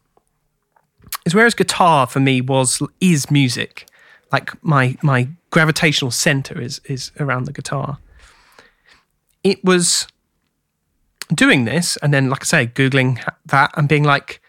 [1.25, 3.87] is whereas guitar for me was is music,
[4.31, 7.99] like my my gravitational center is is around the guitar.
[9.45, 10.07] It was
[11.35, 14.41] doing this, and then, like I say, googling that and being like,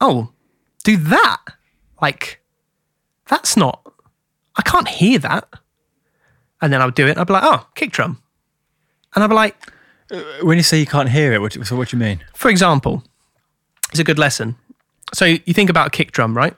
[0.00, 0.30] "Oh,
[0.84, 1.38] do that!"
[2.00, 2.40] Like,
[3.28, 3.82] that's not.
[4.56, 5.48] I can't hear that.
[6.62, 7.10] And then I would do it.
[7.10, 8.22] And I'd be like, "Oh, kick drum,"
[9.14, 9.56] and I'd be like,
[10.10, 12.24] uh, when you say you can't hear it, what, so what do you mean?
[12.34, 13.02] for example,
[13.90, 14.56] it's a good lesson.
[15.14, 16.56] So you think about a kick drum, right?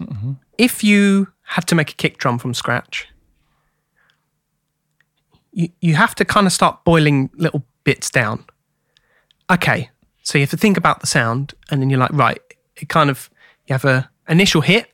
[0.00, 0.32] Mm-hmm.
[0.58, 3.08] If you had to make a kick drum from scratch,
[5.52, 8.44] you, you have to kind of start boiling little bits down.
[9.50, 9.90] Okay,
[10.22, 12.40] so you have to think about the sound, and then you're like, right,
[12.76, 13.30] it kind of,
[13.66, 14.86] you have a initial hit,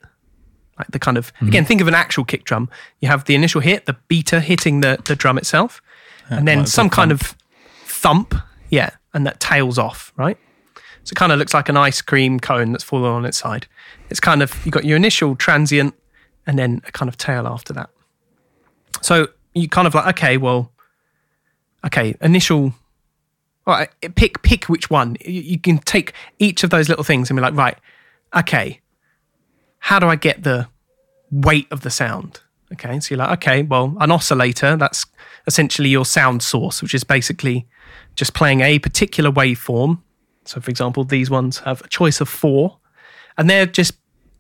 [0.79, 1.49] like the kind of, mm-hmm.
[1.49, 2.71] again, think of an actual kick drum.
[3.01, 5.83] You have the initial hit, the beater hitting the, the drum itself,
[6.31, 7.37] and then some kind of
[7.85, 8.35] thump,
[8.71, 10.39] yeah, and that tails off, right?
[11.07, 13.69] So it kind of looks like an ice cream cone that's fallen on its side.
[14.11, 15.95] It's kind of, you've got your initial transient
[16.49, 17.91] and then a kind of tail after that.
[19.03, 20.73] So you kind of like, okay, well,
[21.85, 22.75] okay, initial.
[23.69, 25.17] Right, pick pick which one.
[25.25, 27.77] You, you can take each of those little things and be like, right,
[28.37, 28.81] okay,
[29.79, 30.69] how do I get the
[31.31, 32.41] weight of the sound?
[32.73, 35.07] Okay, so you're like, okay, well, an oscillator, that's
[35.47, 37.67] essentially your sound source, which is basically
[38.17, 40.01] just playing a particular waveform.
[40.49, 42.79] So, for example, these ones have a choice of four,
[43.37, 43.95] and they're just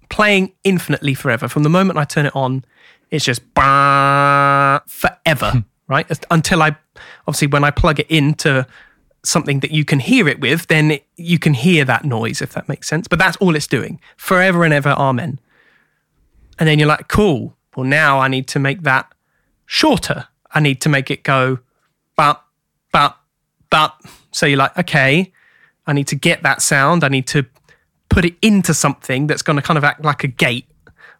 [0.08, 1.48] playing infinitely forever.
[1.48, 2.64] From the moment I turn it on,
[3.10, 5.58] it's just forever, hmm.
[5.88, 6.06] right?
[6.30, 6.76] Until I,
[7.26, 8.66] obviously, when I plug it into
[9.24, 12.52] something that you can hear it with, then it, you can hear that noise, if
[12.52, 13.08] that makes sense.
[13.08, 14.90] But that's all it's doing forever and ever.
[14.90, 15.40] Amen.
[16.58, 17.56] And then you're like, cool.
[17.76, 19.12] Well, now I need to make that
[19.66, 20.28] shorter.
[20.52, 21.58] I need to make it go,
[22.16, 22.42] but,
[22.92, 23.16] but,
[23.68, 23.94] but.
[24.32, 25.32] So you're like, okay,
[25.86, 27.04] I need to get that sound.
[27.04, 27.46] I need to
[28.08, 30.66] put it into something that's going to kind of act like a gate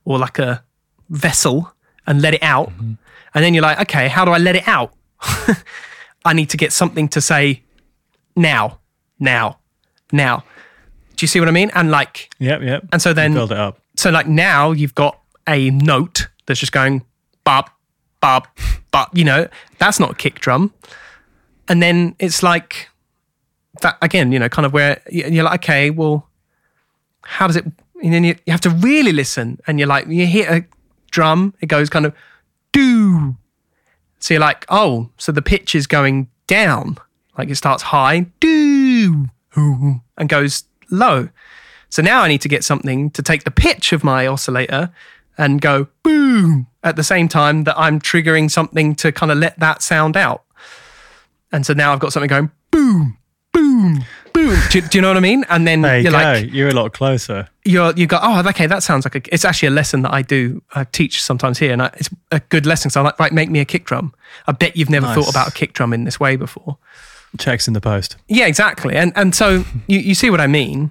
[0.05, 0.62] or like a
[1.09, 1.72] vessel
[2.06, 2.70] and let it out.
[2.70, 2.93] Mm-hmm.
[3.34, 4.93] And then you're like, okay, how do I let it out?
[6.24, 7.62] I need to get something to say
[8.34, 8.80] now,
[9.18, 9.59] now,
[10.12, 10.44] now.
[11.16, 11.70] Do you see what I mean?
[11.74, 12.84] And like, yep, yep.
[12.93, 13.78] And so then, you build it up.
[13.97, 17.05] So like now you've got a note that's just going
[17.44, 17.70] bop,
[18.20, 18.59] bop,
[18.90, 19.16] bop.
[19.16, 19.48] You know,
[19.78, 20.74] that's not a kick drum.
[21.68, 22.88] And then it's like
[23.81, 24.32] that again.
[24.32, 26.28] You know, kind of where you're like, okay, well,
[27.23, 27.65] how does it?
[28.03, 30.65] And then you, you have to really listen, and you're like, you hit a
[31.11, 32.15] drum, it goes kind of
[32.73, 33.36] do.
[34.19, 36.98] So you're like, oh, so the pitch is going down.
[37.39, 41.28] Like it starts high, do, and goes low.
[41.89, 44.90] So now I need to get something to take the pitch of my oscillator
[45.39, 49.59] and go boom at the same time that I'm triggering something to kind of let
[49.61, 50.44] that sound out.
[51.53, 53.19] And so now I've got something going boom,
[53.56, 54.58] boom, boom.
[54.70, 55.44] Do, do you know what I mean?
[55.48, 56.18] And then there you you're go.
[56.18, 57.48] like, you're a lot closer.
[57.64, 59.34] You're you go, oh, okay, that sounds like a.
[59.34, 62.40] It's actually a lesson that I do I teach sometimes here, and I, it's a
[62.40, 62.90] good lesson.
[62.90, 64.14] So I'm like, right, make me a kick drum.
[64.46, 65.16] I bet you've never Nice.
[65.16, 66.76] thought about a kick drum in this way before.
[67.38, 68.16] Checks in the post.
[68.28, 68.94] Yeah, exactly.
[68.94, 70.90] And and so you, you see what I mean.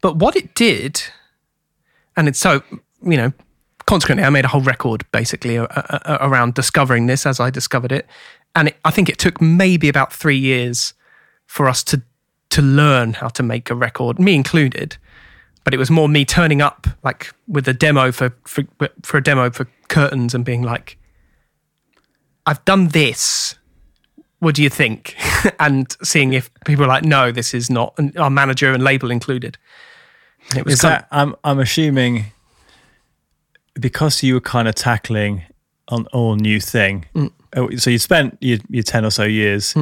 [0.00, 1.02] But what it did,
[2.16, 2.62] and it's so
[3.02, 3.32] you know,
[3.86, 7.50] consequently, I made a whole record basically uh, uh, uh, around discovering this as I
[7.50, 8.06] discovered it,
[8.54, 10.93] and it, I think it took maybe about three years
[11.54, 12.02] for us to
[12.50, 14.96] to learn how to make a record, me included.
[15.62, 18.64] But it was more me turning up like with a demo for for,
[19.02, 20.98] for a demo for curtains and being like,
[22.44, 23.54] I've done this
[24.40, 25.16] what do you think?
[25.58, 29.10] and seeing if people are like, no, this is not, and our manager and label
[29.10, 29.56] included.
[30.50, 32.26] And it was Is kind that I'm I'm assuming
[33.80, 35.44] because you were kind of tackling
[35.90, 37.06] an all new thing.
[37.14, 37.32] Mm.
[37.56, 39.74] uh, So you spent your, your ten or so years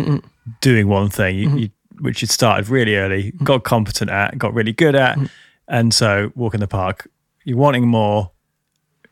[0.61, 1.59] doing one thing, you, Mm-hmm.
[1.59, 1.71] you,
[2.01, 5.27] which you started really early, got competent at, got really good at, Mm-hmm.
[5.69, 7.09] and so walk in the park.
[7.45, 8.31] You're wanting more.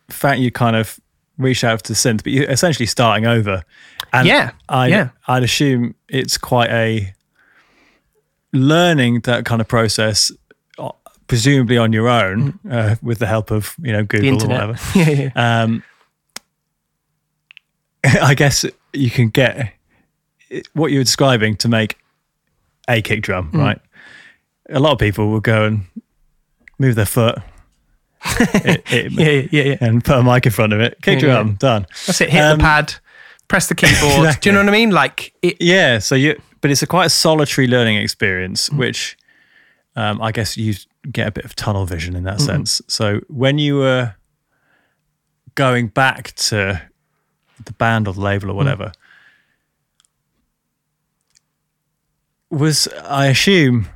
[0.09, 0.99] Fact, you kind of
[1.39, 3.63] reach out to synth, but you're essentially starting over.
[4.13, 5.11] And Yeah, I yeah.
[5.29, 7.15] I'd assume it's quite a
[8.53, 10.33] learning that kind of process
[10.79, 10.91] uh,
[11.29, 14.03] presumably on your own uh, with the help of you know.
[14.05, 14.77] Google or whatever.
[14.99, 15.63] yeah, yeah.
[15.63, 15.83] Um,
[18.05, 19.73] I guess you can get
[20.73, 21.97] what you're describing to make
[22.89, 23.59] a kick drum, Mm.
[23.59, 23.81] right?
[24.71, 25.83] A lot of people will go and
[26.79, 27.39] move their foot
[28.55, 29.77] it- it- yeah, yeah, yeah, yeah.
[29.81, 30.99] and put a mic in front of it.
[31.03, 31.35] Kick Yeah, yeah.
[31.35, 31.87] drum, done.
[32.07, 32.31] That's it.
[32.31, 32.95] Hit Um, the pad,
[33.49, 34.37] press the keyboard.
[34.41, 34.91] Do you know what I mean?
[34.91, 35.57] Like it.
[35.61, 38.77] Yeah, so you, but it's a quite a solitary learning experience, Mm.
[38.79, 39.17] which
[39.97, 40.75] um, I guess you
[41.11, 42.47] get a bit of tunnel vision in that Mm-hmm.
[42.47, 42.83] sense.
[42.89, 44.15] So when you were
[45.55, 46.81] going back to
[47.65, 48.53] the band or the label Mm.
[48.53, 48.93] or whatever,
[52.51, 53.89] was I assume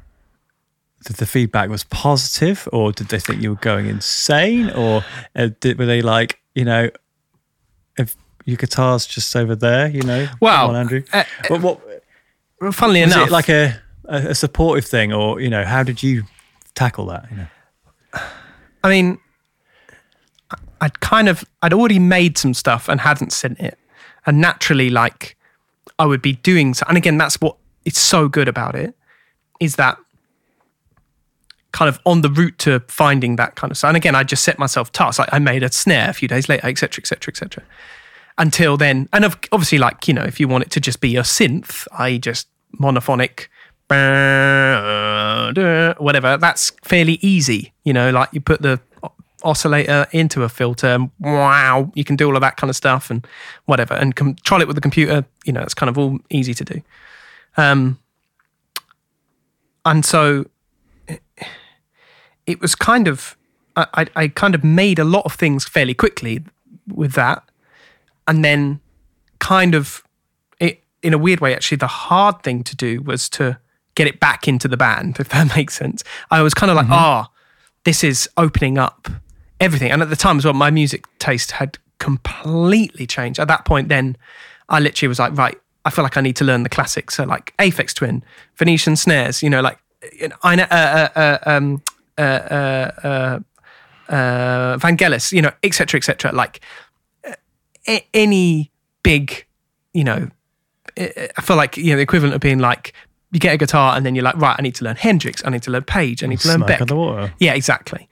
[1.06, 5.04] that the feedback was positive, or did they think you were going insane, or
[5.36, 6.88] uh, did, were they like, you know,
[7.98, 8.16] if
[8.46, 11.02] your guitar's just over there, you know, Well, on, Andrew.
[11.12, 11.60] uh, what,
[12.58, 15.82] what Funnily was enough, it like a, a a supportive thing, or you know, how
[15.82, 16.24] did you
[16.74, 17.26] tackle that?
[17.30, 17.46] You know,
[18.82, 19.18] I mean,
[20.80, 23.78] I'd kind of, I'd already made some stuff and hadn't sent it.
[24.26, 25.36] And naturally, like,
[25.98, 26.84] I would be doing so.
[26.88, 28.94] And again, that's what it's so good about it
[29.60, 29.98] is that
[31.72, 33.88] kind of on the route to finding that kind of stuff.
[33.88, 35.18] And again, I just set myself tasks.
[35.18, 37.64] Like I made a snare a few days later, et cetera, et cetera, et cetera.
[38.38, 41.22] Until then, and obviously, like, you know, if you want it to just be a
[41.22, 42.48] synth, I just
[42.80, 43.48] monophonic,
[45.98, 47.72] whatever, that's fairly easy.
[47.84, 48.80] You know, like you put the
[49.44, 53.26] oscillator into a filter wow, you can do all of that kind of stuff and
[53.66, 53.94] whatever.
[53.94, 56.82] And control it with the computer, you know, it's kind of all easy to do.
[57.56, 57.98] Um,
[59.84, 60.46] and so
[61.06, 61.22] it,
[62.46, 63.36] it was kind of,
[63.76, 66.44] I, I I kind of made a lot of things fairly quickly
[66.92, 67.42] with that.
[68.26, 68.80] and then
[69.38, 70.02] kind of
[70.60, 73.58] it in a weird way actually the hard thing to do was to
[73.94, 76.02] get it back into the band if that makes sense.
[76.30, 77.30] I was kind of like ah
[77.84, 79.08] this is opening up
[79.60, 79.90] everything.
[79.92, 83.38] And at the time as well my music taste had completely changed.
[83.38, 84.16] At that point then
[84.68, 87.24] i literally was like right i feel like i need to learn the classics so
[87.24, 88.22] like aphex twin
[88.56, 89.78] venetian snares you know like
[90.20, 91.82] you know, uh, uh, uh, um,
[92.18, 93.38] uh, uh, uh,
[94.12, 96.30] uh, Vangelis, you know, etc., etc.
[96.30, 96.60] Like
[97.88, 98.70] a- any
[99.02, 99.46] big,
[99.94, 100.28] you know,
[100.98, 102.92] I I feel like you know the equivalent of being like
[103.32, 105.48] you get a guitar and then you're like, right, I need to learn Hendrix, I
[105.50, 106.86] need to learn Page, I need to learn Beck.
[106.86, 107.32] the water.
[107.38, 108.08] Yeah, exactly.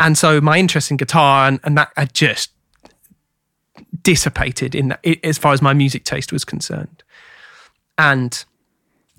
[0.00, 2.50] And so my interest in guitar and, and that had just
[4.02, 7.02] dissipated in that, as far as my music taste was concerned.
[7.98, 8.44] And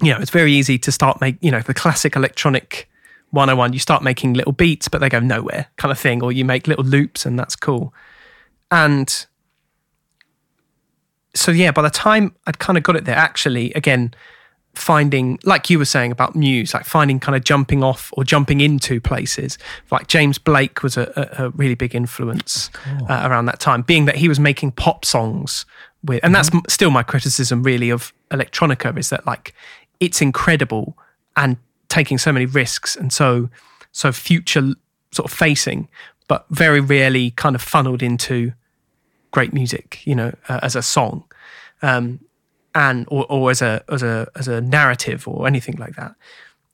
[0.01, 2.89] you know, it's very easy to start make you know the classic electronic
[3.31, 3.73] 101.
[3.73, 6.67] You start making little beats, but they go nowhere, kind of thing, or you make
[6.67, 7.93] little loops, and that's cool.
[8.69, 9.25] And
[11.33, 14.13] so yeah, by the time I'd kind of got it there, actually, again,
[14.77, 18.61] finding like you were saying about Muse, like finding kind of jumping off or jumping
[18.61, 19.57] into places.
[19.91, 22.69] Like James Blake was a, a, a really big influence
[23.09, 25.65] uh, around that time, being that he was making pop songs
[26.03, 29.53] with, and that's m- still my criticism really of electronica is that like
[29.99, 30.97] it's incredible
[31.35, 31.57] and
[31.89, 33.49] taking so many risks and so
[33.91, 34.73] so future
[35.11, 35.87] sort of facing,
[36.27, 38.53] but very rarely kind of funneled into
[39.31, 41.23] great music, you know, uh, as a song,
[41.81, 42.19] um,
[42.75, 46.15] and or, or as a as a as a narrative or anything like that.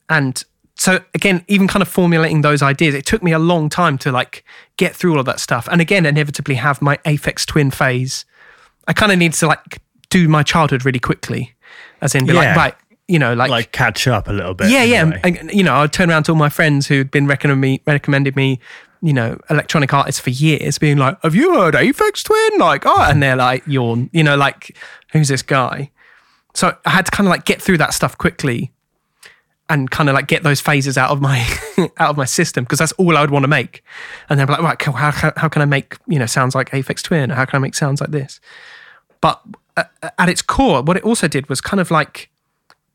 [0.10, 0.44] And
[0.76, 4.12] so again, even kind of formulating those ideas, it took me a long time to
[4.12, 4.44] like
[4.78, 5.68] get through all of that stuff.
[5.72, 8.26] And again, inevitably have my Aphex Twin phase.
[8.88, 11.54] I kind of need to like do my childhood really quickly,
[12.02, 12.76] as in be like right,
[13.08, 14.70] you know, like, Like catch up a little bit.
[14.70, 15.02] yeah, yeah.
[15.24, 17.82] And, and, you know, I'd turn around to all my friends who'd been recommending me,
[17.86, 18.60] recommended me,
[19.04, 23.02] you know, electronic artists for years, being like, "Have you heard Aphex Twin?" Like, oh,
[23.04, 24.78] and they're like, "Yawn," you know, like,
[25.12, 25.92] who's this guy?
[26.54, 28.72] So I had to kind of like get through that stuff quickly,
[29.70, 31.40] and kind of like get those phases out of my
[31.98, 33.84] out of my system because that's all I would want to make.
[34.30, 36.70] And then be like, right, cool, how, how can I make you know sounds like
[36.70, 37.30] Aphex Twin?
[37.30, 38.40] Or how can I make sounds like this?
[39.20, 39.42] But
[39.76, 39.84] uh,
[40.18, 42.30] at its core, what it also did was kind of like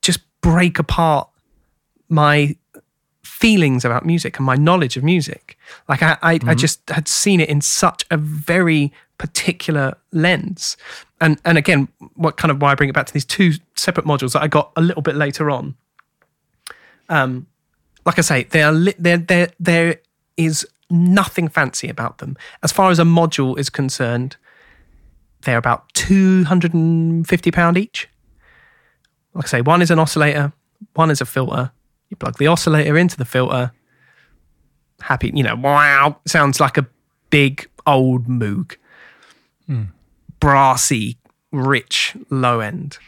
[0.00, 1.28] just break apart
[2.08, 2.56] my
[3.38, 5.56] feelings about music and my knowledge of music.
[5.88, 10.76] Like I, I, I just had seen it in such a very particular lens.
[11.20, 14.06] And and again, what kind of why I bring it back to these two separate
[14.06, 15.76] modules that I got a little bit later on.
[17.08, 17.46] Um,
[18.04, 19.18] like I say, they are li- there.
[19.18, 20.00] There there
[20.36, 24.36] is nothing fancy about them as far as a module is concerned.
[25.42, 28.08] They're about two hundred and fifty pound each
[29.38, 30.52] like I say, one is an oscillator,
[30.94, 31.70] one is a filter.
[32.08, 33.72] You plug the oscillator into the filter.
[35.00, 36.86] Happy, you know, wow, sounds like a
[37.30, 38.76] big old Moog.
[40.40, 41.18] Brassy,
[41.52, 42.98] rich, low end.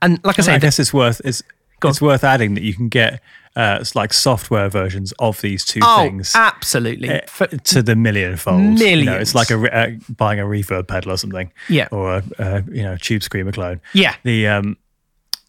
[0.00, 1.42] And like I say, I guess it's worth it's
[1.84, 3.20] it's worth adding that you can get
[3.56, 7.10] uh, it's like software versions of these two oh, things absolutely.
[7.10, 8.78] uh, to the million fold.
[8.78, 11.52] You know, it's like a re- uh, buying a reverb pedal or something.
[11.68, 11.88] Yeah.
[11.90, 13.80] Or a uh, you know tube screamer clone.
[13.94, 14.76] yeah, The um,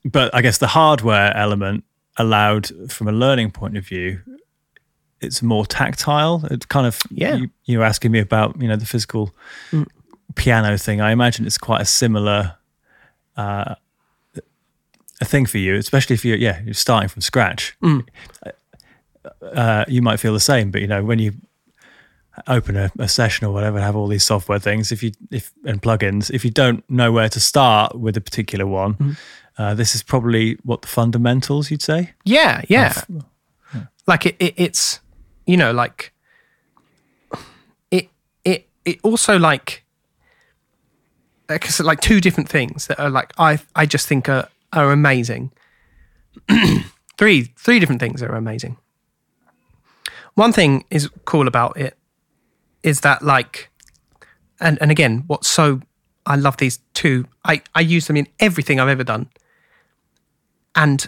[0.04, 1.84] but I guess the hardware element
[2.20, 4.22] allowed from a learning point of view.
[5.22, 6.46] It's more tactile.
[6.52, 7.36] It's kind of Yeah.
[7.36, 9.34] You, you were asking me about you know the physical
[10.36, 11.02] piano thing.
[11.02, 12.56] I imagine it's quite a similar
[13.36, 13.76] uh,
[15.22, 17.76] a thing for you, especially if you're yeah you're starting from scratch.
[19.42, 21.34] Uh, you might feel the same, but you know when you
[22.48, 24.92] open a, a session or whatever, and have all these software things.
[24.92, 28.66] If you if and plugins, if you don't know where to start with a particular
[28.66, 29.18] one,
[29.58, 32.14] uh, this is probably what the fundamentals you'd say.
[32.24, 32.94] yeah, yeah.
[34.08, 35.02] Like it, it, it's,
[35.46, 36.14] you know, like
[37.92, 38.10] it,
[38.44, 39.84] it, it also like,
[41.48, 44.92] like, it's like two different things that are like I, I just think are are
[44.92, 45.52] amazing.
[47.18, 48.78] three, three different things that are amazing.
[50.36, 51.99] One thing is cool about it
[52.84, 53.70] is that like,
[54.60, 55.82] and and again, what's so
[56.26, 57.26] I love these two.
[57.46, 59.30] I I use them in everything I've ever done,
[60.76, 61.08] and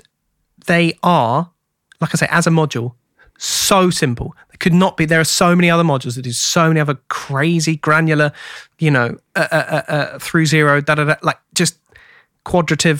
[0.67, 1.51] they are,
[1.99, 2.95] like I say, as a module,
[3.37, 4.35] so simple.
[4.49, 5.05] They could not be.
[5.05, 8.31] There are so many other modules that do so many other crazy granular,
[8.79, 11.77] you know, uh, uh, uh, uh, through zero, da da da, like just
[12.43, 12.97] quadrature.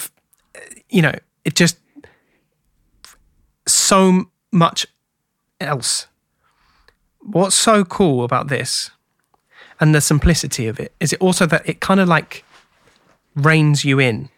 [0.56, 1.14] uh, You know,
[1.46, 1.78] it just
[3.68, 4.86] so much
[5.60, 6.08] else.
[7.22, 8.92] What's so cool about this
[9.80, 12.44] and the simplicity of it is it also that it kind of like
[13.36, 14.30] reins you in.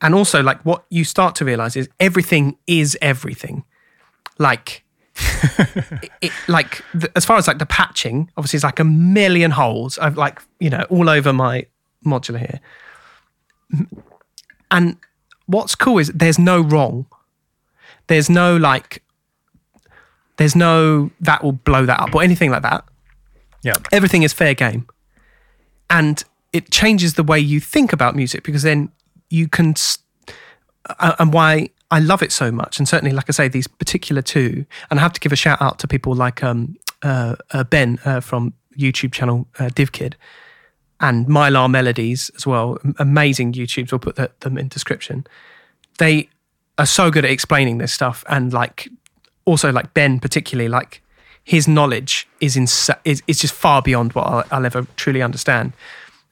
[0.00, 3.64] And also, like, what you start to realize is everything is everything.
[4.38, 4.84] Like,
[5.16, 9.50] it, it, like the, as far as like the patching, obviously it's like a million
[9.50, 9.98] holes.
[9.98, 11.66] Like you know all over my
[12.06, 12.60] modular here,
[14.70, 14.96] and
[15.46, 17.06] what's cool is there's no wrong.
[18.06, 19.02] There's no like.
[20.38, 22.84] There's no that will blow that up or anything like that.
[23.62, 23.74] Yeah.
[23.92, 24.86] Everything is fair game,
[25.90, 28.90] and it changes the way you think about music because then
[29.30, 29.74] you can.
[30.98, 34.22] uh, And why I love it so much, and certainly, like I say, these particular
[34.22, 37.64] two, and I have to give a shout out to people like um, uh, uh,
[37.64, 40.14] Ben uh, from YouTube channel uh, DivKid
[41.00, 42.78] and Mylar Melodies as well.
[42.84, 43.90] am- Amazing YouTubes.
[43.92, 45.26] We'll put the, them in description.
[45.98, 46.28] They
[46.76, 48.88] are so good at explaining this stuff, and like
[49.48, 51.02] also like Ben particularly, like
[51.42, 52.64] his knowledge is in
[53.04, 55.72] is is just far beyond what I'll, I'll ever truly understand,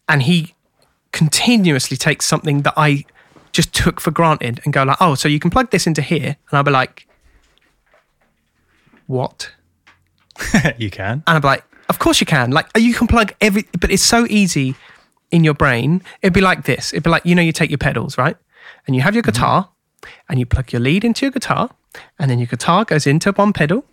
[0.09, 0.55] and he
[1.12, 3.05] continuously takes something that I
[3.52, 6.36] just took for granted and go like, oh, so you can plug this into here,
[6.51, 7.09] and I'll be like,
[9.06, 9.51] what?
[10.76, 11.22] you can.
[11.26, 12.51] And I'm like, of course you can.
[12.51, 14.74] Like, you can plug every, but it's so easy
[15.30, 16.02] in your brain.
[16.22, 16.93] It'd be like this.
[16.93, 18.36] It'd be like, you know, you take your pedals, right?
[18.86, 19.30] And you have your mm-hmm.
[19.30, 19.70] guitar
[20.28, 21.70] and you plug your lead into your guitar.
[22.18, 23.85] And then your guitar goes into one pedal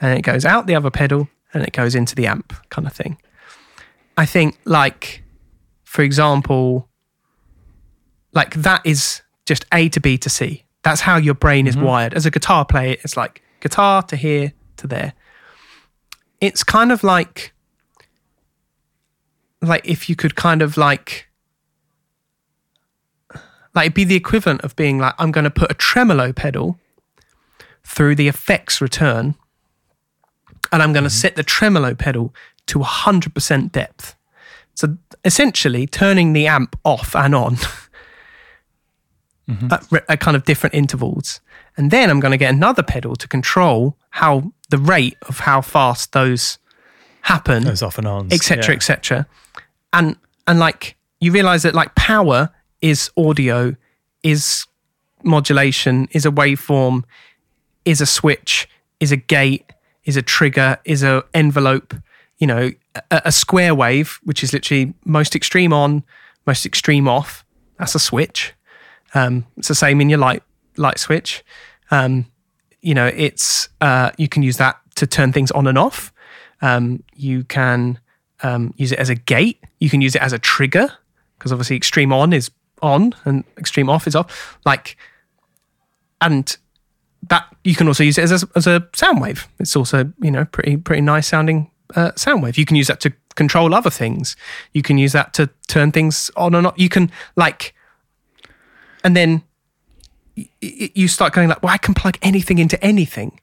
[0.00, 2.92] and it goes out the other pedal and it goes into the amp kind of
[2.92, 3.18] thing.
[4.16, 5.22] I think, like,
[5.84, 6.88] for example,
[8.32, 10.64] like that is just A to B to C.
[10.82, 11.84] That's how your brain is mm-hmm.
[11.84, 12.14] wired.
[12.14, 15.14] As a guitar player, it's like guitar to here to there
[16.42, 17.54] it's kind of like
[19.62, 21.28] like if you could kind of like
[23.74, 26.78] like it'd be the equivalent of being like i'm going to put a tremolo pedal
[27.84, 29.34] through the effects return
[30.70, 31.16] and i'm going to mm-hmm.
[31.16, 32.34] set the tremolo pedal
[32.66, 34.14] to 100% depth
[34.74, 37.56] so essentially turning the amp off and on
[39.48, 39.72] mm-hmm.
[39.72, 41.40] at, re- at kind of different intervals.
[41.76, 45.60] And then I'm going to get another pedal to control how the rate of how
[45.60, 46.58] fast those
[47.22, 48.32] happen, Those off and ons.
[48.32, 48.76] etc., yeah.
[48.76, 49.26] etc.
[49.92, 52.50] And and like you realize that like power
[52.80, 53.76] is audio,
[54.22, 54.66] is
[55.22, 57.04] modulation, is a waveform,
[57.84, 58.68] is a switch,
[59.00, 59.70] is a gate,
[60.04, 61.94] is a trigger, is a envelope.
[62.38, 62.70] You know,
[63.10, 66.02] a, a square wave, which is literally most extreme on,
[66.46, 67.44] most extreme off.
[67.78, 68.54] That's a switch.
[69.14, 70.42] Um, it's the same in your light
[70.76, 71.44] light switch.
[71.90, 72.26] Um,
[72.80, 76.12] you know, it's uh, you can use that to turn things on and off.
[76.60, 77.98] Um, you can
[78.42, 79.58] um, use it as a gate.
[79.78, 80.92] You can use it as a trigger
[81.38, 82.50] because obviously extreme on is
[82.80, 84.58] on and extreme off is off.
[84.64, 84.96] Like,
[86.20, 86.56] and
[87.28, 89.48] that you can also use it as a, as a sound wave.
[89.58, 92.58] It's also you know pretty pretty nice sounding uh, sound wave.
[92.58, 94.36] You can use that to control other things.
[94.72, 96.74] You can use that to turn things on and off.
[96.76, 97.74] You can like,
[99.04, 99.42] and then
[100.36, 103.40] y- y- you start going like, well, I can plug anything into anything.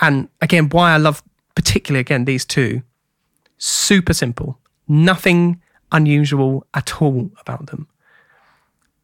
[0.00, 1.22] And again, why I love
[1.54, 2.82] particularly again these two,
[3.58, 4.58] super simple,
[4.88, 5.60] nothing
[5.92, 7.86] unusual at all about them.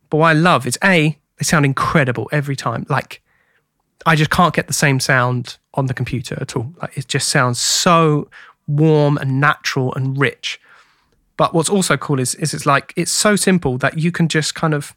[0.08, 2.84] But what I love is a they sound incredible every time.
[2.88, 3.22] Like
[4.06, 6.72] I just can't get the same sound on the computer at all.
[6.80, 8.28] Like it just sounds so
[8.66, 10.60] warm and natural and rich.
[11.36, 14.54] But what's also cool is is it's like it's so simple that you can just
[14.54, 14.94] kind of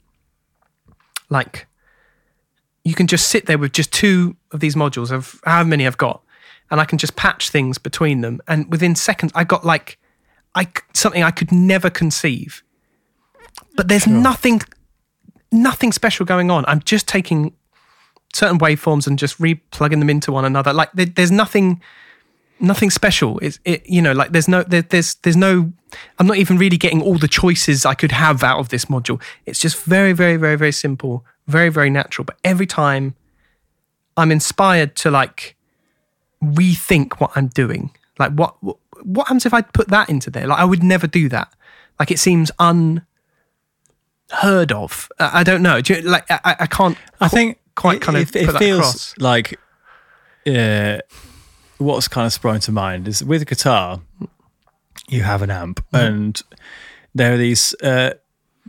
[1.30, 1.68] like
[2.84, 5.98] you can just sit there with just two of these modules of however many I've
[5.98, 6.22] got,
[6.70, 8.42] and I can just patch things between them.
[8.48, 9.98] And within seconds, I got like
[10.56, 12.64] I something I could never conceive.
[13.76, 14.62] But there's nothing,
[15.52, 16.66] nothing special going on.
[16.68, 17.54] I'm just taking
[18.34, 20.73] certain waveforms and just re-plugging them into one another.
[20.73, 21.81] Like there, there's nothing,
[22.60, 23.39] nothing special.
[23.39, 25.72] It's it, you know, like there's no there, there's there's no.
[26.18, 29.22] I'm not even really getting all the choices I could have out of this module.
[29.45, 32.26] It's just very very very very simple, very very natural.
[32.26, 33.15] But every time,
[34.18, 35.55] I'm inspired to like
[36.43, 37.91] rethink what I'm doing.
[38.19, 40.47] Like what what, happens if I put that into there?
[40.47, 41.53] Like I would never do that.
[41.99, 43.03] Like it seems unheard
[44.72, 45.10] of.
[45.19, 45.80] I don't know.
[45.85, 46.97] You, like I- I can't.
[47.22, 49.14] I think quite it- kind of it, it feels across.
[49.18, 49.60] like
[50.48, 50.98] uh,
[51.78, 54.02] what's kind of sprung to mind is with a guitar,
[55.10, 56.06] you have an amp, Mm-hmm.
[56.06, 56.41] and
[57.16, 58.14] there are these uh,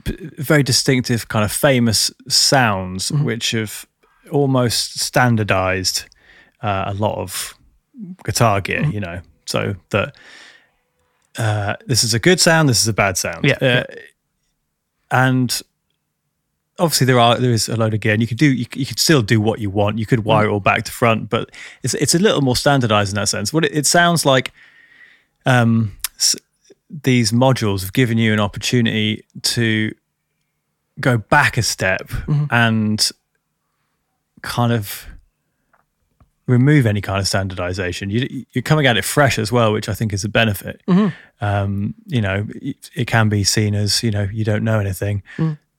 [0.05, 3.25] p- very distinctive, kind of famous sounds Mm-hmm.
[3.25, 3.87] which have
[4.31, 6.05] almost standardized
[6.63, 7.55] uh, a lot of
[8.25, 8.81] guitar gear.
[8.83, 8.91] Mm-hmm.
[8.93, 10.17] You know, so that.
[11.37, 12.69] Uh, this is a good sound.
[12.69, 13.45] This is a bad sound.
[13.45, 13.85] Yeah, Uh, yeah.
[15.11, 15.61] and
[16.79, 18.85] obviously there are there is a load of gear and you could do you, you
[18.87, 19.99] could still do what you want.
[19.99, 21.51] You could wire it all back to front but
[21.83, 23.53] it's it's a little more standardized in that sense.
[23.53, 24.53] What it, it sounds like
[25.47, 26.37] um s-
[27.03, 29.95] these modules have given you an opportunity to
[31.01, 32.11] go back a step
[32.51, 33.11] and
[34.43, 35.07] kind of
[36.47, 38.11] remove any kind of standardization.
[38.11, 40.83] You, you're coming at it fresh as well, which I think is a benefit.
[41.41, 45.23] Um, you know, it, it can be seen as you know you don't know anything,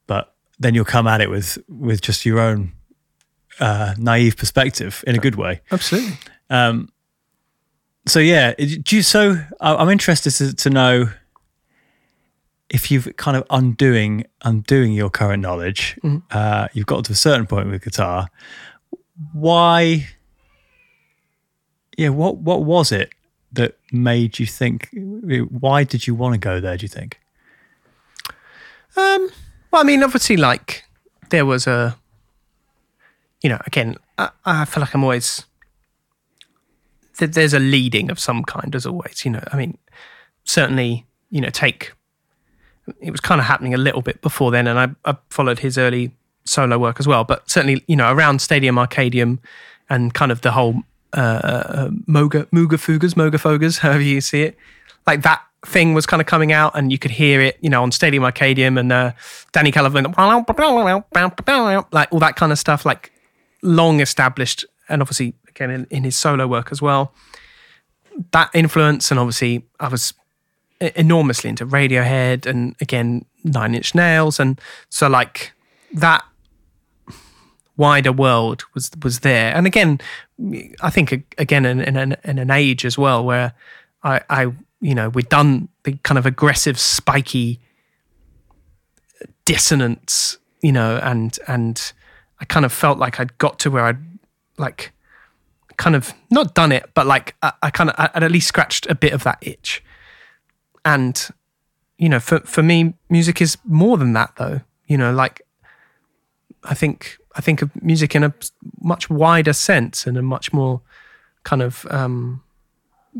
[0.07, 2.73] but then you'll come at it with with just your own
[3.59, 5.61] uh, naive perspective in a good way.
[5.71, 6.17] Absolutely.
[6.49, 6.89] Um,
[8.07, 9.01] so yeah, do you?
[9.01, 11.09] So I'm interested to, to know
[12.69, 15.97] if you've kind of undoing undoing your current knowledge.
[16.31, 18.27] Uh, you've got to a certain point with guitar.
[19.33, 20.07] Why?
[21.97, 23.13] Yeah, what what was it
[23.53, 24.89] that made you think?
[24.93, 26.77] Why did you want to go there?
[26.77, 27.19] Do you think?
[28.97, 29.29] Um,
[29.75, 30.85] well, I mean, obviously, like
[31.31, 31.97] there was a,
[33.41, 35.43] you know, again, I, I feel like I'm always
[37.17, 39.25] th- there's a leading of some kind, as always.
[39.25, 39.77] You know, I mean,
[40.45, 41.91] certainly, you know, take
[43.01, 45.77] it was kind of happening a little bit before then, and I, I followed his
[45.77, 46.15] early
[46.45, 47.25] solo work as well.
[47.25, 49.39] But certainly, you know, around Stadium Arcadium
[49.89, 54.43] and kind of the whole uh, uh, Moga Mooga Fugas, Moga Fogas, however you see
[54.43, 54.57] it,
[55.05, 57.83] like that thing was kind of coming out, and you could hear it, you know,
[57.83, 59.11] on Stadium Arcadium and uh,
[59.53, 60.09] Dani California,
[61.91, 63.11] like all that kind of stuff, like
[63.61, 67.13] long established, and obviously again in, in his solo work as well.
[68.31, 70.13] That influence, and obviously I was
[70.79, 74.59] enormously into Radiohead and again Nine Inch Nails, and
[74.89, 75.53] so like
[75.93, 76.23] that
[77.77, 79.53] wider world was was there.
[79.55, 79.99] And again,
[80.81, 83.53] I think again in, in, in an age as well where
[84.03, 84.51] I, I
[84.81, 87.59] you know we'd done the kind of aggressive, spiky
[89.45, 91.93] dissonance, you know, and and
[92.39, 94.03] I kind of felt like I'd got to where I'd
[94.57, 94.91] like
[95.77, 98.87] kind of not done it, but like I, I kind of I'd at least scratched
[98.89, 99.83] a bit of that itch.
[100.83, 101.29] And
[101.97, 104.61] you know, for for me, music is more than that, though.
[104.87, 105.41] You know, like
[106.63, 108.33] I think I think of music in a
[108.81, 110.81] much wider sense and a much more
[111.43, 112.43] kind of um,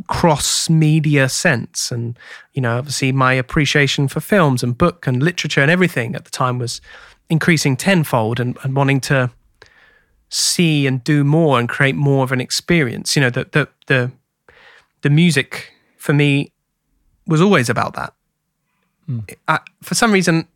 [0.08, 1.92] cross media sense.
[1.92, 2.18] And
[2.54, 6.32] you know, obviously, my appreciation for films and book and literature and everything at the
[6.32, 6.82] time was
[7.30, 9.32] increasing tenfold, and, and wanting to
[10.30, 13.16] see and do more and create more of an experience.
[13.16, 14.12] You know, the the the
[15.02, 16.52] the music for me
[17.28, 18.14] was always about that.
[19.06, 19.20] Hmm.
[19.48, 20.48] I, for some reason,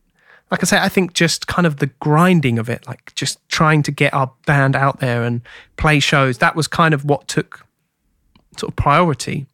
[0.52, 3.84] like I say, I think just kind of the grinding of it, like just trying
[3.84, 5.42] to get our band out there and
[5.78, 7.66] play shows, that was kind of what took
[8.60, 9.46] sort of priority.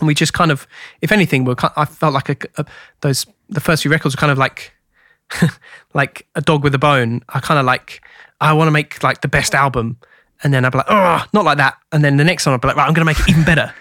[0.00, 0.66] And we just kind of,
[1.00, 2.66] if anything, were ki- I felt like a, a,
[3.00, 4.72] those the first few records were kind of like
[5.94, 7.22] like a dog with a bone.
[7.28, 8.02] I kind of like
[8.40, 9.98] I want to make like the best album,
[10.42, 11.78] and then I'd be like, oh, not like that.
[11.92, 13.44] And then the next one I'd be like, right, I'm going to make it even
[13.44, 13.74] better.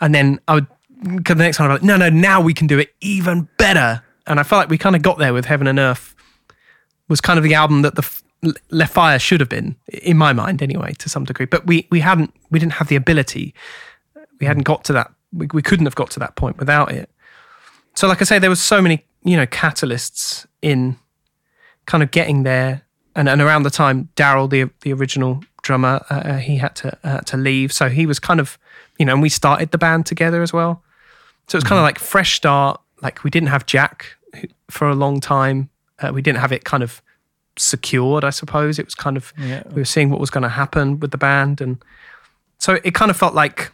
[0.00, 0.66] And then I would
[1.02, 4.02] the next one I'd be like, no, no, now we can do it even better.
[4.26, 6.14] And I felt like we kind of got there with Heaven and Earth.
[7.08, 8.22] Was kind of the album that the
[8.70, 11.46] Left Fire should have been, in my mind, anyway, to some degree.
[11.46, 13.54] But we we hadn't we didn't have the ability.
[14.42, 15.10] We hadn't got to that.
[15.32, 17.08] We, we couldn't have got to that point without it.
[17.94, 20.96] So, like I say, there was so many you know catalysts in
[21.86, 22.82] kind of getting there.
[23.14, 26.98] And, and around the time Daryl, the the original drummer, uh, uh, he had to
[27.04, 28.58] uh, to leave, so he was kind of
[28.98, 30.82] you know, and we started the band together as well.
[31.48, 32.80] So it was kind of like fresh start.
[33.02, 34.06] Like we didn't have Jack
[34.70, 35.68] for a long time.
[36.00, 37.00] Uh, we didn't have it kind of
[37.58, 38.78] secured, I suppose.
[38.78, 39.62] It was kind of Yeah.
[39.68, 41.84] we were seeing what was going to happen with the band, and
[42.58, 43.70] so it kind of felt like,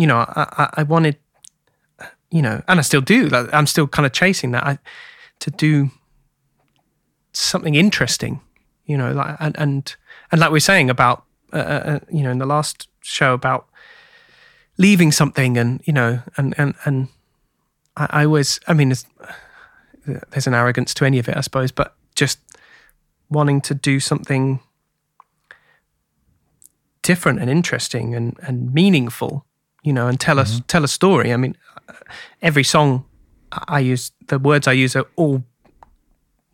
[0.00, 1.16] you know, I, I, wanted,
[2.30, 3.28] you know, and I still do.
[3.52, 4.78] I'm still kind of chasing that I,
[5.40, 5.90] to do
[7.32, 8.40] something interesting,
[8.86, 9.96] you know, like and and,
[10.32, 13.70] and like we are saying about, uh, uh, you know, in the last show about
[14.80, 17.08] leaving something and you know and and and
[17.96, 19.04] I, I always I mean there's,
[20.30, 22.38] there's an arrogance to any of it I suppose but just
[23.28, 24.60] wanting to do something
[27.02, 29.44] different and interesting and and meaningful
[29.82, 31.56] you know and tell us tell a story I mean
[32.42, 33.04] every song
[33.52, 35.42] I use the words I use are all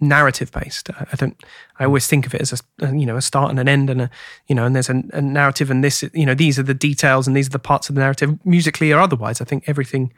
[0.01, 0.90] narrative based.
[0.90, 1.43] I don't.
[1.78, 3.90] I always think of it as a a, you know a start and an end
[3.90, 4.11] and a
[4.47, 7.27] you know and there's a, a narrative and this you know these are the details
[7.27, 9.40] and these are the parts of the narrative musically or otherwise.
[9.40, 10.12] I think everything,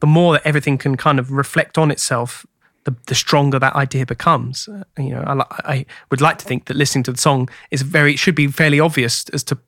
[0.00, 2.46] the more that everything can kind of reflect on itself,
[2.84, 4.68] the the stronger that idea becomes.
[4.68, 7.82] Uh, you know, I, I would like to think that listening to the song is
[7.82, 9.58] very it should be fairly obvious as to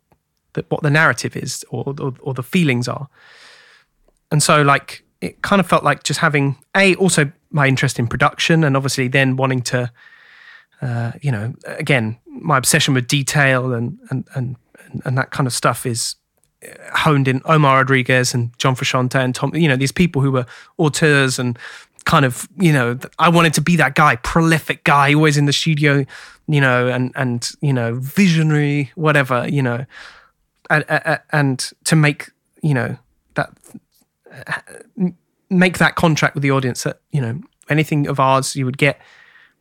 [0.68, 3.08] what the narrative is or, or or the feelings are.
[4.30, 8.06] And so like it kind of felt like just having a also my interest in
[8.06, 9.90] production and obviously then wanting to
[10.82, 14.56] uh, you know again my obsession with detail and and and
[15.04, 16.16] and that kind of stuff is
[16.92, 20.46] honed in Omar Rodriguez and John Frusciante and Tom you know these people who were
[20.78, 21.58] auteurs and
[22.04, 25.52] kind of you know I wanted to be that guy prolific guy always in the
[25.52, 26.04] studio
[26.48, 29.86] you know and and you know visionary whatever you know
[30.70, 32.30] and, uh, and to make
[32.62, 32.96] you know
[33.34, 33.50] that
[34.32, 35.10] uh,
[35.50, 39.00] make that contract with the audience that you know anything of ours you would get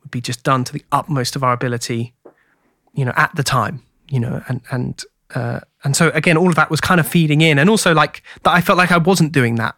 [0.02, 2.14] would be just done to the utmost of our ability,
[2.94, 5.04] you know, at the time, you know, and and
[5.36, 8.24] uh, and so again, all of that was kind of feeding in, and also like
[8.44, 9.76] that, I felt like I wasn't doing that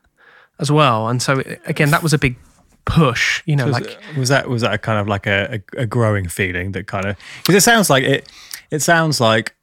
[0.59, 2.37] as well, and so again, that was a big
[2.85, 5.81] push, you know, So like was that was that a kind of like a, a,
[5.81, 8.31] a growing feeling that kind of because it sounds like it
[8.71, 9.55] it sounds like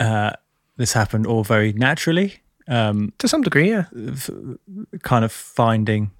[0.00, 0.32] uh,
[0.76, 3.84] this happened all very naturally, um, to some degree, yeah,
[5.02, 6.10] kind of finding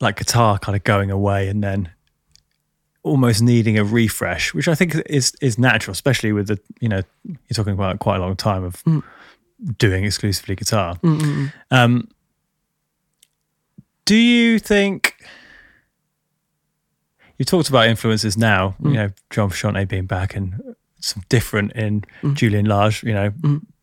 [0.00, 1.90] like guitar kind of going away and then
[3.02, 7.02] almost needing a refresh, which I think is is natural, especially with the you know
[7.24, 9.02] you're talking about quite a long time of mm.
[9.78, 10.96] doing exclusively guitar.
[10.96, 12.08] Mm, mm, um,
[14.06, 15.14] do you think
[17.38, 18.74] you talked about influences now?
[18.82, 20.74] You know, John Frusciante being back and
[21.04, 22.04] some different in
[22.34, 23.32] Julian Lage, you know,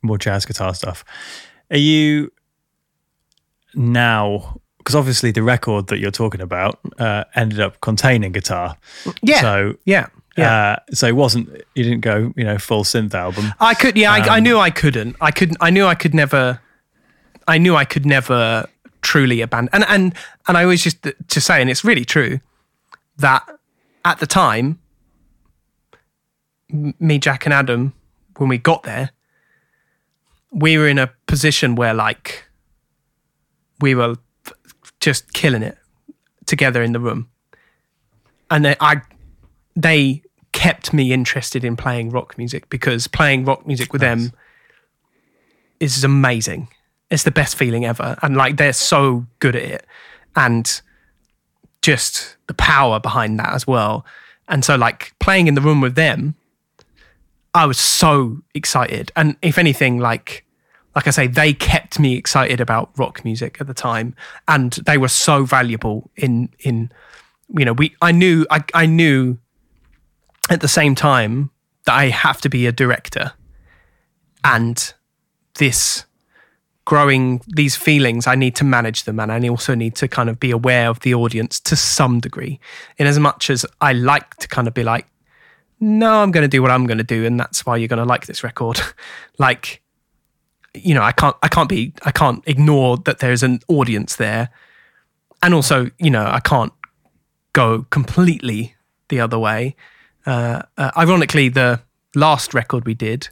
[0.01, 1.03] more jazz guitar stuff.
[1.69, 2.31] Are you
[3.75, 4.59] now?
[4.77, 8.75] Because obviously the record that you're talking about uh, ended up containing guitar.
[9.21, 10.71] yeah, So yeah, yeah.
[10.89, 11.49] uh, so it wasn't.
[11.75, 13.53] You didn't go, you know, full synth album.
[13.59, 15.15] I could, yeah, I, I Um, knew I couldn't.
[15.21, 15.57] I couldn't.
[15.61, 16.59] I knew I could never.
[17.47, 18.67] I knew I could never
[19.03, 19.69] truly abandon.
[19.73, 20.13] And and
[20.47, 22.39] and I always just to say, and it's really true
[23.17, 23.47] that
[24.03, 24.79] at the time,
[26.71, 27.93] me, Jack, and Adam,
[28.37, 29.11] when we got there,
[30.51, 32.45] we were in a position where like
[33.79, 34.15] we were
[34.99, 35.77] just killing it
[36.45, 37.29] together in the room,
[38.49, 39.01] and then I
[39.75, 40.21] they
[40.51, 44.33] kept me interested in playing rock music because playing rock music with them
[45.79, 46.67] is amazing.
[47.09, 48.17] It's the best feeling ever.
[48.21, 49.85] And like they're so good at it.
[50.35, 50.81] And
[51.81, 54.05] just the power behind that as well.
[54.47, 56.35] And so like playing in the room with them,
[57.53, 59.11] I was so excited.
[59.15, 60.45] And if anything, like
[60.95, 64.13] like I say, they kept me excited about rock music at the time.
[64.49, 66.91] And they were so valuable in in
[67.57, 69.37] you know, we I knew I I knew
[70.49, 71.51] at the same time
[71.85, 73.33] that I have to be a director
[74.43, 74.93] and
[75.55, 76.05] this
[76.85, 80.39] growing these feelings I need to manage them and I also need to kind of
[80.39, 82.59] be aware of the audience to some degree
[82.97, 85.05] in as much as I like to kind of be like
[85.81, 87.99] no I'm going to do what I'm going to do and that's why you're going
[87.99, 88.79] to like this record
[89.37, 89.81] like
[90.73, 94.49] you know I can't I can't be I can't ignore that there's an audience there
[95.43, 96.71] and also you know I can't
[97.51, 98.75] go completely
[99.09, 99.75] the other way
[100.25, 101.81] uh, uh, ironically, the
[102.15, 103.29] last record we did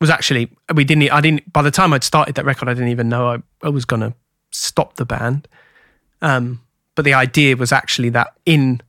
[0.00, 1.10] was actually we didn't.
[1.10, 1.52] I didn't.
[1.52, 4.00] By the time I'd started that record, I didn't even know I, I was going
[4.00, 4.14] to
[4.50, 5.48] stop the band.
[6.22, 6.60] Um,
[6.94, 8.80] but the idea was actually that in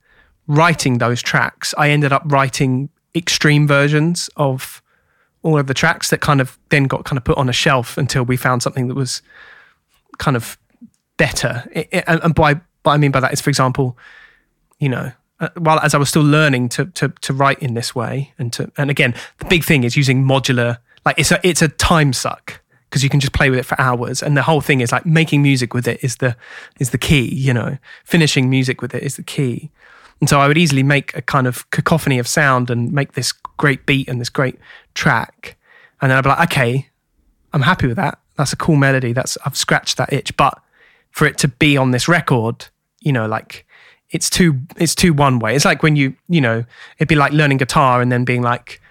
[0.48, 4.82] writing those tracks, I ended up writing extreme versions of
[5.42, 7.98] all of the tracks that kind of then got kind of put on a shelf
[7.98, 9.22] until we found something that was
[10.18, 10.58] kind of
[11.18, 11.64] better.
[11.72, 13.98] It- it- and by what I mean by that is, for example,
[14.80, 17.94] you know, uh, while as I was still learning to to to write in this
[17.94, 20.78] way, and to and again, the big thing is using modular.
[21.06, 23.80] Like it's a it's a time suck because you can just play with it for
[23.80, 26.36] hours, and the whole thing is like making music with it is the
[26.80, 27.34] is the key.
[27.34, 29.72] You know, finishing music with it is the key.
[30.20, 33.32] And so I would easily make a kind of cacophony of sound and make this
[33.32, 34.58] great beat and this great
[34.94, 35.58] track,
[36.02, 36.90] and then I'd be like, okay,
[37.54, 38.20] I'm happy with that.
[38.38, 39.14] That's a cool melody.
[39.14, 40.36] That's I've scratched that itch.
[40.36, 40.60] But
[41.12, 42.68] for it to be on this record,
[43.02, 43.66] you know, like
[44.10, 45.56] it's too it's too one way.
[45.56, 46.66] It's like when you you know
[46.98, 48.82] it'd be like learning guitar and then being like,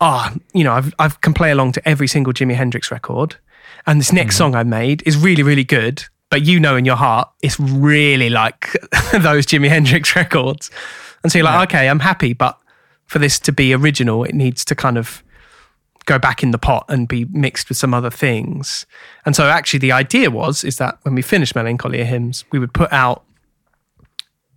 [0.00, 3.36] ah, you know, I've I've can play along to every single Jimi Hendrix record,
[3.86, 6.04] and this next song I made is really really good.
[6.30, 8.72] But you know in your heart it's really like
[9.12, 10.70] those Jimi Hendrix records,
[11.22, 12.58] and so you're like, okay, I'm happy, but
[13.06, 15.22] for this to be original, it needs to kind of
[16.06, 18.86] go back in the pot and be mixed with some other things.
[19.24, 22.74] And so actually the idea was is that when we finished Melancholia Hymns, we would
[22.74, 23.24] put out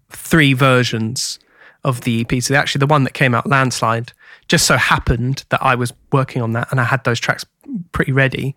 [0.09, 1.39] three versions
[1.83, 2.43] of the EP.
[2.43, 4.11] So actually the one that came out landslide
[4.47, 7.45] just so happened that I was working on that and I had those tracks
[7.91, 8.55] pretty ready.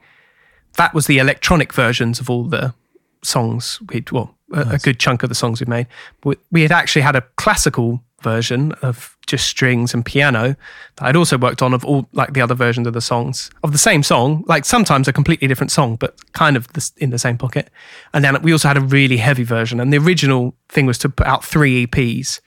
[0.77, 2.75] That was the electronic versions of all the
[3.23, 5.87] songs we'd well a, a good chunk of the songs we made.
[6.25, 10.57] We, we had actually had a classical version of just strings and piano
[10.97, 13.73] that I'd also worked on of all like the other versions of the songs of
[13.73, 17.19] the same song, like sometimes a completely different song, but kind of this, in the
[17.19, 17.71] same pocket.
[18.13, 19.81] And then we also had a really heavy version.
[19.81, 22.41] And the original thing was to put out three EPs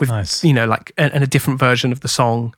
[0.00, 0.42] with Nice.
[0.42, 2.54] you know like and, and a different version of the song,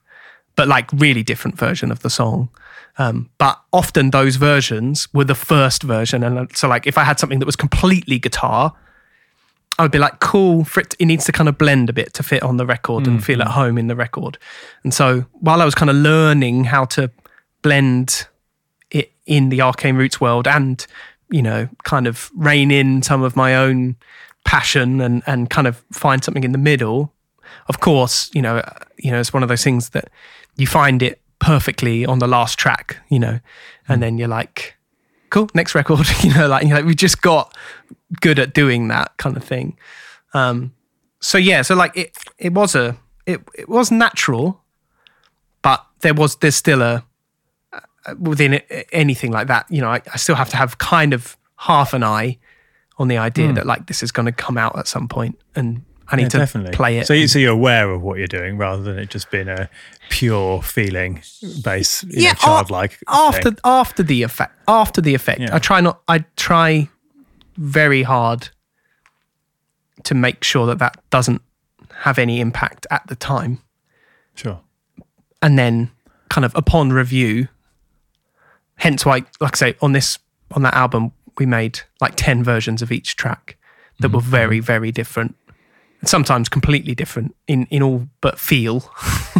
[0.57, 2.49] but like really different version of the song.
[2.97, 7.19] Um, but often those versions were the first version, and so like if I had
[7.19, 8.73] something that was completely guitar,
[9.79, 10.65] I would be like, cool.
[10.65, 13.05] For it, it needs to kind of blend a bit to fit on the record
[13.05, 14.39] and feel at home in the record.
[14.83, 17.11] And so while I was kind of learning how to
[17.61, 18.27] blend
[18.89, 20.85] it in the arcane roots world and
[21.29, 23.95] you know kind of rein in some of my own
[24.45, 27.13] passion and and kind of find something in the middle
[27.67, 28.63] of course you know
[28.97, 30.09] you know it's one of those things that
[30.55, 33.39] you find it perfectly on the last track you know
[33.87, 34.01] and hmm.
[34.01, 34.75] then you're like
[35.29, 37.55] cool next record you know like you're like we just got
[38.21, 39.77] good at doing that kind of thing.
[40.33, 40.73] Um
[41.19, 44.61] so yeah so like it it was a it, it was natural
[45.61, 47.03] but there was there's still a
[48.07, 51.13] uh, within it- anything like that, you know, I, I still have to have kind
[51.13, 52.37] of half an eye
[52.97, 53.55] on the idea hmm.
[53.55, 56.23] that like this is going to come out at some point, and I need.
[56.23, 57.07] Yeah, to definitely play it.
[57.07, 59.69] So, you, so you're aware of what you're doing rather than it just being a
[60.09, 61.21] pure feeling
[61.63, 62.97] based, you know, childlike.
[63.07, 63.59] after thing.
[63.63, 64.53] after the effect.
[64.67, 65.55] After the effect, Yeah.
[65.55, 66.01] I try not.
[66.07, 66.89] I try
[67.57, 68.49] very hard
[70.03, 71.41] to make sure that that doesn't
[72.01, 73.59] have any impact at the time,
[74.35, 74.61] Sure.
[75.41, 75.91] and then
[76.29, 77.47] kind of upon review.
[78.75, 80.19] Hence why, like I say, on this
[80.51, 83.57] on that album, we made like ten versions of each track
[83.99, 84.29] that were mm-hmm.
[84.29, 85.35] very, very different.
[86.03, 88.91] Sometimes completely different in in all but feel.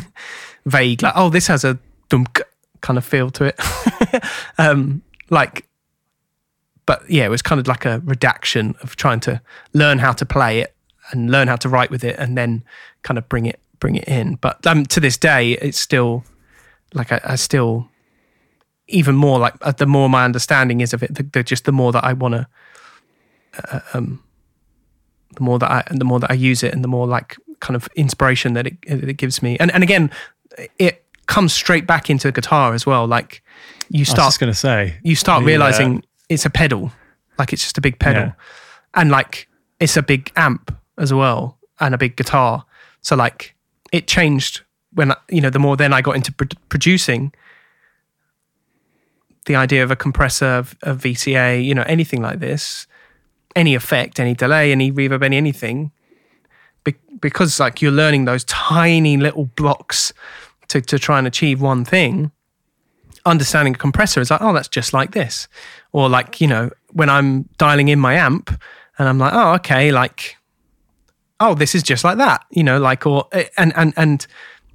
[0.65, 1.77] Vague, like oh, this has a
[2.09, 2.41] dunk
[2.81, 4.23] kind of feel to it.
[4.57, 5.65] um, like,
[6.85, 9.41] but yeah, it was kind of like a redaction of trying to
[9.73, 10.75] learn how to play it
[11.11, 12.63] and learn how to write with it, and then
[13.03, 14.35] kind of bring it bring it in.
[14.35, 16.23] But um, to this day, it's still
[16.93, 17.89] like I, I still
[18.87, 21.71] even more like uh, the more my understanding is of it, the, the just the
[21.71, 22.47] more that I want to,
[23.71, 24.23] uh, um,
[25.38, 27.38] the more that I and the more that I use it, and the more like
[27.59, 29.56] kind of inspiration that it it gives me.
[29.59, 30.09] And and again,
[30.80, 33.06] it comes straight back into guitar as well.
[33.07, 33.43] Like
[33.90, 36.91] you start going to say, you start the, uh, realizing it's a pedal,
[37.38, 38.32] like it's just a big pedal, Yeah.
[38.95, 39.48] and like
[39.80, 42.66] it's a big amp as well and a big guitar.
[43.01, 43.56] So like
[43.91, 44.61] it changed
[44.93, 47.32] when you know the more then I got into pro- producing.
[49.45, 52.85] The idea of a compressor, of, of VCA, you know, anything like this,
[53.57, 55.91] any effect, any delay, any reverb, any anything,
[56.83, 60.13] be- because like you're learning those tiny little blocks
[60.67, 62.31] to, to try and achieve one thing
[63.25, 65.49] understanding a compressor is like, oh, that's just like this.
[65.91, 68.49] Or like, you know, when I'm dialing in my amp
[68.97, 70.37] and I'm like, oh, okay, like,
[71.39, 73.27] oh, this is just like that, you know, like, or,
[73.57, 74.25] and, and, and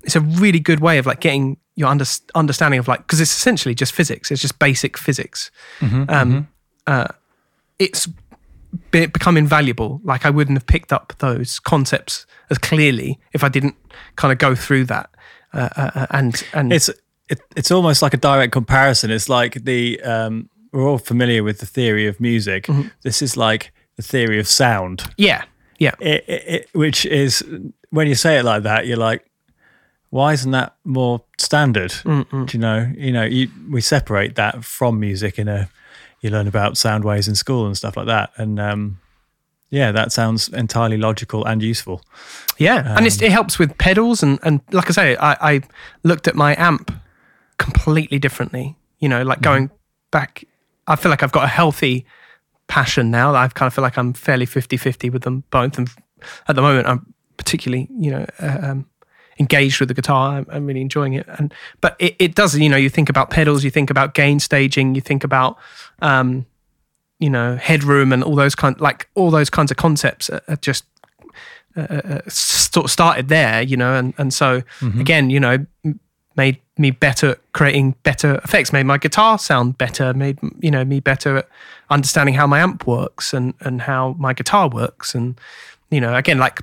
[0.04, 2.04] it's a really good way of like getting your under,
[2.34, 4.30] understanding of like, because it's essentially just physics.
[4.30, 5.50] It's just basic physics.
[6.10, 6.48] um,
[6.86, 7.08] Uh,
[7.78, 8.06] it's
[8.90, 10.00] be, become invaluable.
[10.04, 13.76] Like I wouldn't have picked up those concepts as clearly if I didn't
[14.16, 15.10] kind of go through that.
[15.52, 16.88] Uh, uh, and, and it's
[17.28, 19.10] it, it's almost like a direct comparison.
[19.10, 22.64] It's like the um, we're all familiar with the theory of music.
[22.64, 22.88] Mm-hmm.
[23.02, 25.44] This is like the theory of sound, yeah,
[25.78, 25.92] yeah.
[26.00, 27.44] it, it, it, which is
[27.90, 29.24] when you say it like that, you're like,
[30.08, 31.94] why isn't that more standard?
[32.46, 32.90] Do you know?
[32.96, 35.68] You know, you, we separate that from music in a.
[36.22, 39.00] You learn about sound waves in school and stuff like that, and um,
[39.72, 42.02] yeah, that sounds entirely logical and useful.
[42.58, 45.60] Yeah, and it's, it helps with pedals and and like I say, I, I
[46.04, 46.92] looked at my amp
[47.56, 48.76] completely differently.
[48.98, 49.70] You know, like going
[50.10, 50.44] back,
[50.86, 52.04] I feel like I've got a healthy
[52.68, 53.34] passion now.
[53.34, 55.88] I kind of feel like I'm fairly 50-50 with them both, and
[56.48, 58.86] at the moment, I'm particularly you know uh, um,
[59.40, 60.36] engaged with the guitar.
[60.36, 62.58] I'm, I'm really enjoying it, and but it, it does.
[62.58, 65.58] You know, you think about pedals, you think about gain staging, you think about
[66.02, 66.44] um,
[67.18, 70.56] you know headroom and all those kind like all those kinds of concepts are, are
[70.56, 70.84] just
[72.28, 74.62] sort of started there, you know, and and so
[75.00, 75.64] again, you know,
[76.36, 80.84] made me better at creating better effects, made my guitar sound better, made you know
[80.84, 81.48] me better at
[81.90, 85.40] understanding how my amp works and and how my guitar works, and
[85.90, 86.60] you know, again, like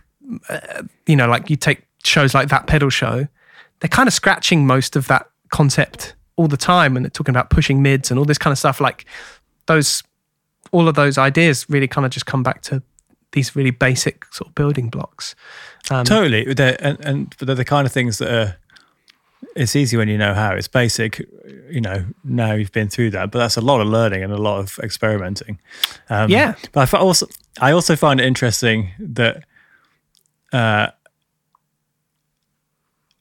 [0.50, 3.28] uh, you know, like you take shows like that pedal show,
[3.80, 7.50] they're kind of scratching most of that concept all the time, and they're talking about
[7.50, 9.06] pushing mids and all this kind of stuff, like
[9.66, 10.02] those
[10.72, 12.82] all of those ideas really kind of just come back to
[13.32, 15.36] these really basic sort of building blocks.
[15.92, 18.56] Um, Totally, they're, and, and they're the kind of things that are.
[19.56, 20.52] It's easy when you know how.
[20.54, 21.20] It's basic,
[21.70, 22.06] you know.
[22.24, 24.80] Now you've been through that, but that's a lot of learning and a lot of
[24.82, 25.60] experimenting.
[26.10, 26.54] Um, Yeah.
[26.72, 27.28] but I also
[27.60, 29.44] I also find it interesting that
[30.54, 30.88] uh,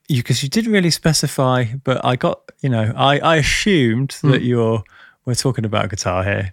[0.09, 4.31] you because you didn't really specify, but I got you know I I assumed Hmm.
[4.33, 4.83] that you're
[5.25, 6.53] we're talking about guitar here,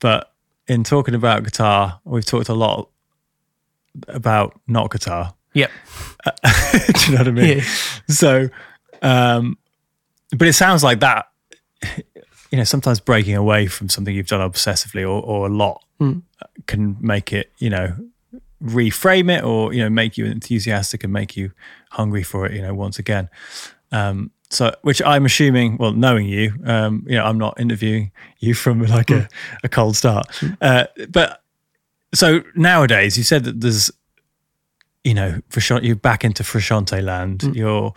[0.00, 0.32] but
[0.68, 2.88] in talking about guitar, we've talked a lot
[4.08, 5.34] about not guitar.
[5.54, 5.70] Yep.
[6.44, 7.58] Do you know what I mean?
[7.58, 7.62] Yeah.
[8.08, 8.48] So,
[9.02, 9.56] um,
[10.36, 11.26] but it sounds like that.
[12.52, 15.82] You know, sometimes breaking away from something you've done obsessively or, or a lot
[16.66, 17.94] can make it, you know,
[18.62, 21.50] reframe it or you know make you enthusiastic and make you
[21.90, 22.52] hungry for it.
[22.54, 23.28] You know, once again.
[23.92, 28.10] Um, so which I'm assuming, well, knowing you, um, you know, I'm not interviewing
[28.40, 29.28] you from like a,
[29.62, 30.26] a cold start.
[30.60, 31.42] Uh, but
[32.12, 33.92] so nowadays, you said that there's,
[35.04, 37.44] you know, Frusciante, you're back into Frusciante land.
[37.54, 37.94] You're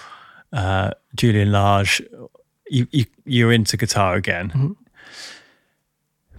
[0.52, 2.02] uh, Julian Lage.
[2.70, 4.76] You, you you're into guitar again.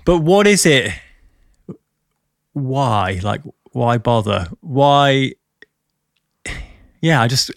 [0.05, 0.93] But what is it?
[2.53, 3.21] Why?
[3.23, 3.43] Like,
[3.73, 4.49] why bother?
[4.61, 5.33] Why?
[7.05, 7.51] Yeah, I just.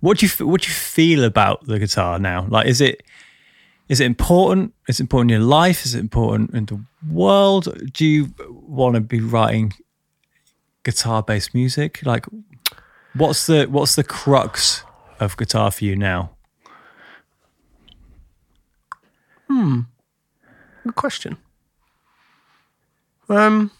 [0.00, 2.46] What do you what do you feel about the guitar now?
[2.48, 3.04] Like, is it
[3.88, 4.74] is it important?
[4.88, 5.84] Is it important in your life?
[5.86, 7.68] Is it important in the world?
[7.92, 9.72] Do you want to be writing
[10.82, 12.04] guitar based music?
[12.04, 12.26] Like,
[13.14, 14.82] what's the what's the crux
[15.20, 16.32] of guitar for you now?
[19.46, 19.82] Hmm.
[20.82, 21.36] Good question.
[23.28, 23.70] Um,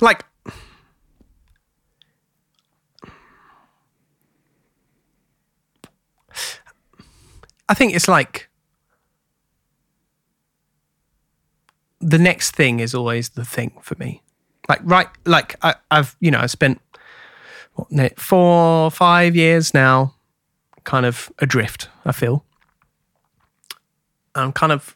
[0.00, 0.24] like,
[7.72, 8.50] I think it's like
[12.00, 14.22] the next thing is always the thing for me.
[14.68, 16.82] Like, right, like I, I've, you know, I spent
[17.72, 20.14] what, four, five years now
[20.84, 22.44] kind of adrift, I feel.
[24.34, 24.94] I'm kind of,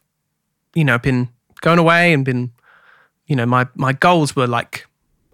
[0.75, 1.31] you know, been
[1.63, 2.53] going away and been,
[3.27, 4.87] you know, my my goals were like,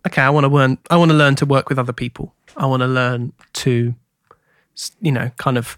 [0.06, 2.36] okay, I want to learn, I want to learn to work with other people.
[2.56, 3.96] I want to learn to,
[5.00, 5.76] you know, kind of,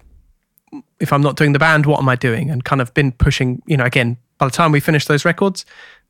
[1.01, 2.51] if I'm not doing the band, what am I doing?
[2.51, 4.17] And kind of been pushing, you know, again.
[4.39, 5.65] By the time we finished those records,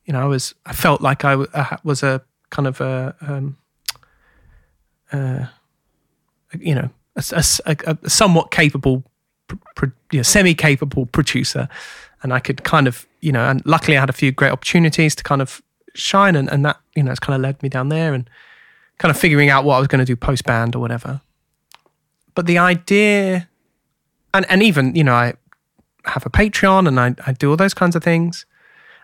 [0.07, 3.15] you know, I was, I felt like I w- I was a kind of a,
[3.21, 3.57] um,
[5.13, 5.47] uh,
[6.59, 9.05] you know, a, a- a- somewhat capable
[9.49, 11.69] pr- pr- you know, semi-capable producer
[12.23, 15.15] and i could kind of you know and luckily i had a few great opportunities
[15.15, 15.61] to kind of
[15.95, 18.29] shine and, and that you know has kind of led me down there and
[18.99, 21.21] kind of figuring out what i was going to do post band or whatever
[22.35, 23.47] but the idea
[24.35, 25.33] and and even you know i
[26.05, 28.45] have a patreon and i, I do all those kinds of things.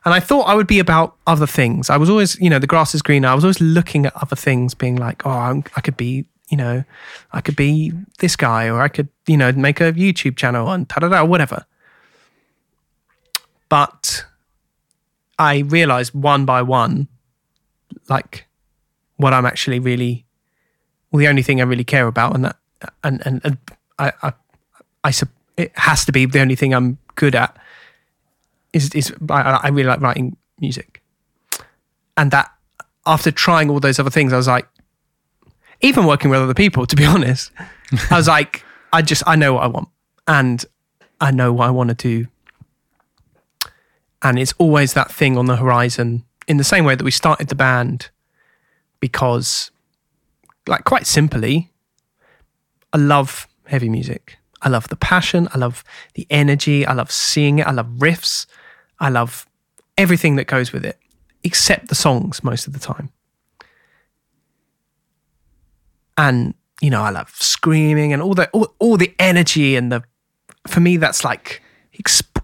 [0.04, 1.88] And i thought i would be about other things.
[1.88, 3.28] I was always you know the grass is greener.
[3.28, 6.56] I was always looking at other things being like oh I'm, i could be you
[6.56, 6.84] know
[7.32, 10.88] i could be this guy or i could you know make a youtube channel and
[10.88, 11.64] da da da whatever.
[13.68, 14.24] But
[15.38, 17.08] i realized one by one
[18.08, 18.46] like
[19.16, 20.24] what i'm actually really
[21.10, 22.56] well the only thing i really care about and that
[23.04, 23.58] and and, and
[23.98, 24.32] i i
[25.04, 27.56] i sup- it has to be the only thing i'm good at
[28.72, 31.02] is is I, I really like writing music,
[32.16, 32.52] and that
[33.06, 34.68] after trying all those other things, I was like,
[35.80, 37.50] even working with other people, to be honest,
[38.10, 39.88] I was like, I just I know what I want,
[40.26, 40.64] and
[41.20, 42.26] I know what I want to do,
[44.22, 46.24] and it's always that thing on the horizon.
[46.48, 48.10] In the same way that we started the band,
[48.98, 49.70] because,
[50.66, 51.70] like, quite simply,
[52.92, 54.36] I love heavy music.
[54.62, 55.48] I love the passion.
[55.54, 56.86] I love the energy.
[56.86, 57.66] I love seeing it.
[57.66, 58.46] I love riffs.
[58.98, 59.46] I love
[59.96, 60.98] everything that goes with it,
[61.42, 63.10] except the songs most of the time.
[66.16, 70.02] And you know, I love screaming and all the all, all the energy and the.
[70.66, 71.62] For me, that's like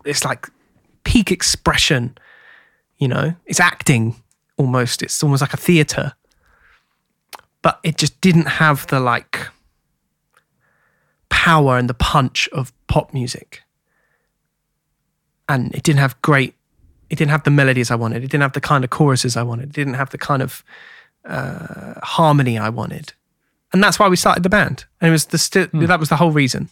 [0.05, 0.49] it's like
[1.05, 2.17] peak expression.
[2.99, 4.17] You know, it's acting
[4.57, 5.03] almost.
[5.03, 6.15] It's almost like a theater.
[7.61, 9.49] But it just didn't have the like
[11.29, 13.63] power and the punch of pop music.
[15.49, 16.55] And it didn't have great,
[17.09, 18.25] it didn't have the melodies I wanted.
[18.25, 19.69] It didn't have the kind of choruses I wanted.
[19.69, 20.65] It didn't have the kind of
[21.25, 23.13] uh, harmony I wanted.
[23.73, 24.85] And that's why we started the band.
[25.01, 26.69] And it was the sti- that was the whole reason.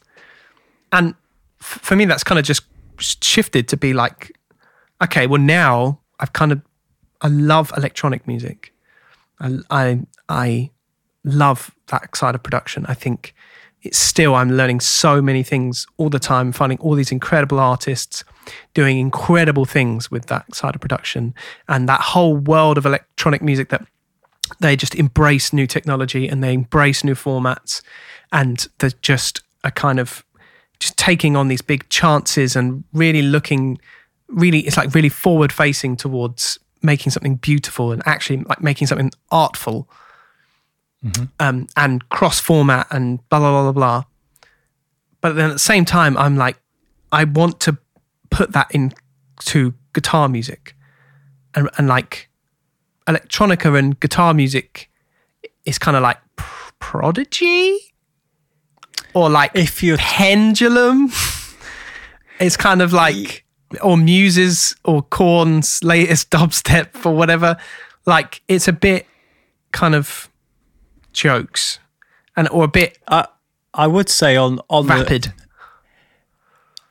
[0.90, 1.14] And
[1.60, 2.62] f- for me, that's kind of just
[2.98, 4.32] shifted to be like,
[5.02, 6.62] okay, well now I've kind of,
[7.20, 8.72] I love electronic music.
[9.40, 10.70] I, I, I
[11.24, 12.86] love that side of production.
[12.86, 13.34] I think
[13.84, 18.24] it's still I'm learning so many things all the time, finding all these incredible artists
[18.72, 21.34] doing incredible things with that side of production
[21.68, 23.86] and that whole world of electronic music that
[24.60, 27.82] they just embrace new technology and they embrace new formats
[28.32, 30.24] and they're just a kind of
[30.80, 33.78] just taking on these big chances and really looking
[34.28, 39.10] really it's like really forward facing towards making something beautiful and actually like making something
[39.30, 39.88] artful
[41.40, 44.04] um, and cross format and blah blah blah blah blah.
[45.20, 46.58] But then at the same time, I'm like,
[47.12, 47.78] I want to
[48.30, 50.74] put that into guitar music,
[51.54, 52.28] and and like
[53.06, 54.90] electronica and guitar music
[55.64, 57.78] is kind of like pr- prodigy
[59.14, 61.10] or like If you're pendulum.
[62.40, 63.44] it's kind of like
[63.82, 67.56] or muses or Korn's latest dubstep or whatever.
[68.06, 69.06] Like it's a bit
[69.72, 70.28] kind of
[71.14, 71.78] jokes
[72.36, 73.26] and or a bit I
[73.72, 75.32] I would say on on the Rapid.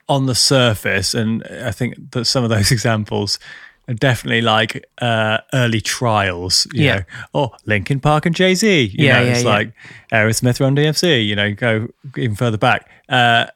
[0.09, 3.39] on the surface, and I think that some of those examples
[3.87, 6.67] are definitely like uh, early trials.
[6.73, 6.95] You Yeah.
[6.95, 7.03] Know?
[7.33, 8.91] Oh, Linkin Park and Jay Z.
[8.93, 9.49] Yeah, know, yeah, It's yeah.
[9.49, 9.73] like
[10.11, 11.25] Aerosmith Run DMC.
[11.25, 11.87] You know, go
[12.17, 12.89] even further back.
[13.09, 13.47] Uh,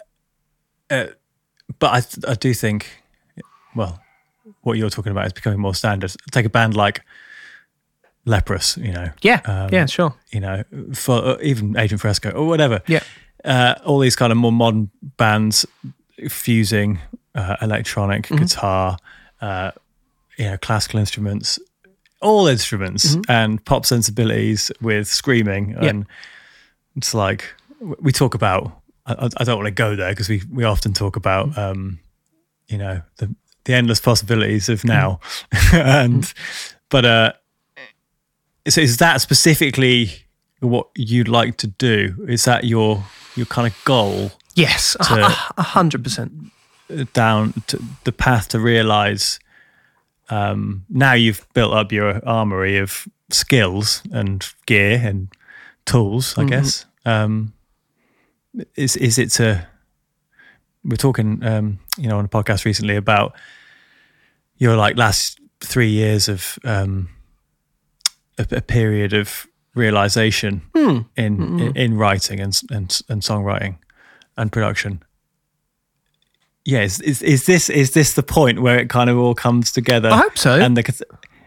[0.90, 1.08] uh,
[1.80, 2.88] but I, I do think,
[3.76, 4.00] well,
[4.62, 6.14] what you're talking about is becoming more standard.
[6.32, 7.02] Take a band like
[8.28, 8.78] Leprous.
[8.78, 9.42] You know, Yeah.
[9.46, 9.86] Um, yeah.
[9.88, 10.14] Sure.
[10.34, 12.82] you know, for uh, even Agent Fresco or whatever.
[12.88, 13.02] Yeah.
[13.46, 15.66] Uh, all these kind of more modern bands
[16.30, 17.00] fusing
[17.36, 18.44] uh, electronic Mm-hmm.
[18.44, 18.98] guitar,
[19.42, 19.72] uh,
[20.38, 21.60] you know, classical instruments,
[22.22, 23.32] all instruments, Mm-hmm.
[23.32, 25.76] and pop sensibilities with screaming.
[25.80, 26.06] And
[26.96, 27.46] it's like
[27.80, 28.72] we talk about.
[29.06, 31.60] I, I don't want to go there because we we often talk about, Mm-hmm.
[31.60, 32.00] um,
[32.68, 33.34] you know, the
[33.64, 35.20] the endless possibilities of now,
[35.54, 35.76] Mm-hmm.
[35.90, 36.34] and
[36.90, 37.32] but uh,
[38.70, 40.12] so is that specifically
[40.60, 42.26] what you'd like to do?
[42.28, 43.04] Is that your
[43.36, 44.96] your kind of goal Yes.
[45.00, 46.32] A- to- a- a hundred percent.
[47.14, 49.40] down to the path to realize?
[50.30, 55.28] Um, now you've built up your armory of skills and gear and
[55.86, 56.38] tools.
[56.38, 56.86] I guess.
[57.06, 57.54] Um,
[58.76, 59.68] is is it to?
[60.84, 63.34] We're talking, um, you know, on a podcast recently about
[64.58, 67.10] your like last three years of um,
[68.38, 71.00] a, a period of realization hmm.
[71.16, 73.78] in, in in writing and and and songwriting
[74.36, 75.04] and production.
[76.66, 79.72] Yeah, is, is is this is this the point where it kind of all comes
[79.72, 80.10] together?
[80.10, 80.60] I hope so.
[80.60, 81.06] And the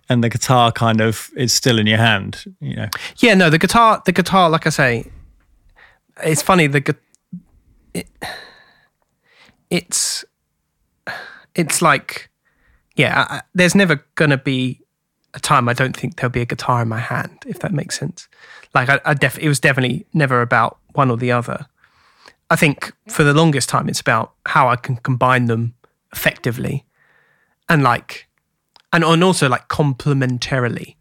[0.08, 2.44] and the guitar kind of is still in your hand.
[2.60, 2.88] You know,
[3.18, 5.10] Yeah, no, the guitar, the guitar, like I say,
[6.22, 6.66] it's funny.
[6.66, 6.94] The gu-
[7.94, 8.08] it,
[9.70, 10.24] it's
[11.54, 12.30] it's like,
[12.96, 14.79] yeah, I- there's never gonna be
[15.34, 17.98] a time I don't think there'll be a guitar in my hand, if that makes
[17.98, 18.28] sense.
[18.74, 21.66] Like, I, I def, it was definitely never about one or the other.
[22.50, 25.74] I think for the longest time, it's about how I can combine them
[26.12, 26.84] effectively,
[27.68, 28.28] and like,
[28.92, 30.96] and and also like complementarily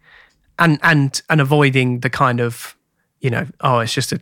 [0.60, 2.76] and and and avoiding the kind of
[3.22, 4.20] you know oh it's just a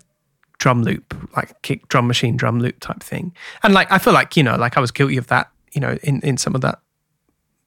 [0.59, 4.37] drum loop like kick drum machine drum loop type thing and like i feel like
[4.37, 6.79] you know like i was guilty of that you know in in some of that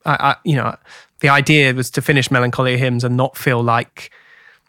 [0.05, 0.77] i, I you know
[1.21, 4.11] the idea was to finish melancholia hymns and not feel like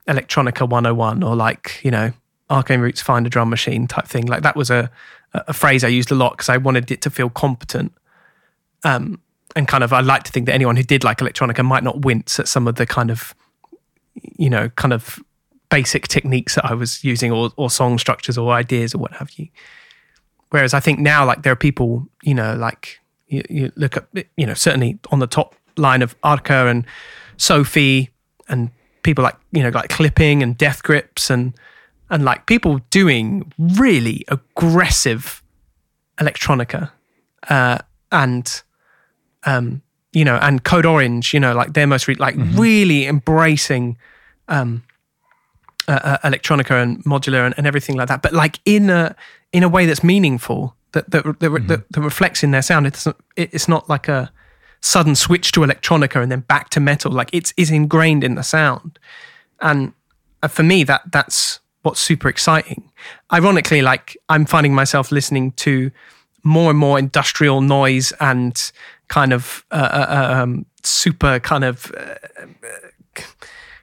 [0.08, 2.11] electronica 101 or like you know
[2.50, 4.92] arcane roots find a drum machine type thing like that was a
[5.34, 7.93] a phrase i used a lot because i wanted it to feel competent
[8.84, 9.22] um
[9.56, 12.03] and kind of i like to think that anyone who did like electronica might not
[12.03, 13.34] wince at some of the kind of
[14.38, 15.19] you know, kind of
[15.69, 19.32] basic techniques that I was using or, or song structures or ideas or what have
[19.38, 19.48] you.
[20.50, 23.00] Whereas I think now, like, there are people, you know, like,
[23.32, 26.85] you, you look at, you know, certainly on the top line of Arca and
[27.38, 28.10] Sophie
[28.50, 28.69] and
[29.03, 31.53] people like, you know, like Clipping and Death Grips and,
[32.10, 35.42] and like people doing really aggressive
[36.18, 36.92] electronica.
[37.50, 37.80] Uh,
[38.11, 38.61] and,
[39.45, 43.98] um, you know, and Code Orange, you know, like they're most re- like really embracing
[44.50, 44.84] um,
[45.88, 49.16] uh, uh, electronica and modular and, and everything like that, but like in a
[49.51, 52.88] in a way that's meaningful that that, that, that, that reflects in their sound.
[52.88, 53.16] It doesn't.
[53.35, 54.32] It, it's not like a
[54.82, 57.11] sudden switch to electronica and then back to metal.
[57.11, 59.00] Like it's is ingrained in the sound,
[59.60, 59.93] and
[60.43, 62.92] uh, for me that that's what's super exciting.
[63.34, 65.92] Ironically, like I'm finding myself listening to
[66.43, 68.72] more and more industrial noise and
[69.08, 72.16] kind of uh, uh, um, super kind of uh,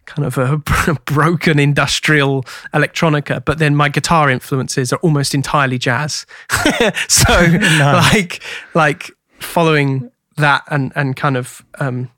[0.08, 6.26] kind of a broken industrial electronica, but then my guitar influences are almost entirely jazz.
[7.08, 7.32] so
[7.78, 8.42] like
[8.74, 12.10] like following that and and kind of um,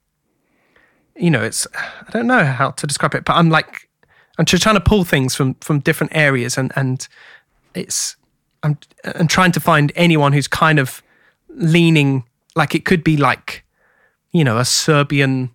[1.17, 3.89] you know it's I don't know how to describe it, but I'm like
[4.39, 7.07] I'm just trying to pull things from from different areas and and
[7.75, 8.17] it's
[8.62, 11.02] I'm and trying to find anyone who's kind of
[11.49, 13.65] leaning like it could be like
[14.31, 15.51] you know a Serbian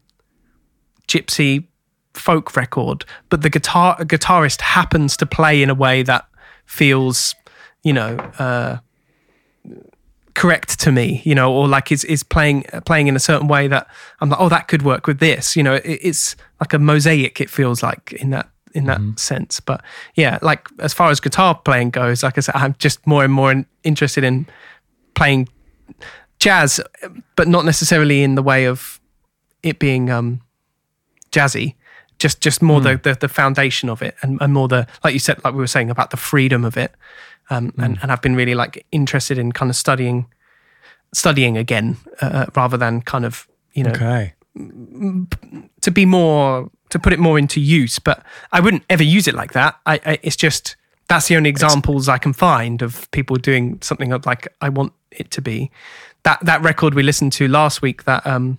[1.08, 1.68] gypsy
[2.16, 6.28] folk record, but the guitar guitarist happens to play in a way that
[6.66, 7.36] feels
[7.84, 8.78] you know uh,
[10.36, 13.68] correct to me, you know, or like is is playing playing in a certain way
[13.68, 13.88] that
[14.22, 15.76] I'm like, oh, that could work with this, you know.
[15.76, 17.42] It, it's like a mosaic.
[17.42, 19.60] It feels like in that in that sense.
[19.60, 19.82] But
[20.16, 23.34] yeah, like as far as guitar playing goes, like I said, I'm just more and
[23.34, 24.46] more in, interested in
[25.16, 25.48] playing
[26.40, 26.80] jazz,
[27.36, 29.00] but not necessarily in the way of
[29.64, 30.42] it being um,
[31.32, 31.76] jazzy.
[32.20, 35.20] Just just more the, the the foundation of it, and, and more the like you
[35.20, 36.94] said, like we were saying about the freedom of it.
[37.50, 40.26] Um, and, and I've been really like interested in kind of studying
[41.14, 44.34] studying again uh, rather than kind of you know okay.
[45.82, 49.34] to be more to put it more into use but i wouldn't ever use it
[49.34, 50.76] like that I, I it's just
[51.08, 54.94] That's the only examples I can find of people doing something of like I want
[55.12, 55.72] it to be.
[56.24, 58.58] That that record we listened to last week, that um,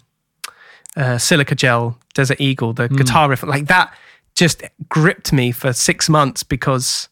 [0.96, 3.92] uh, Silica Gel Desert Eagle, the guitar riff, like that
[4.34, 7.08] just gripped me for six months because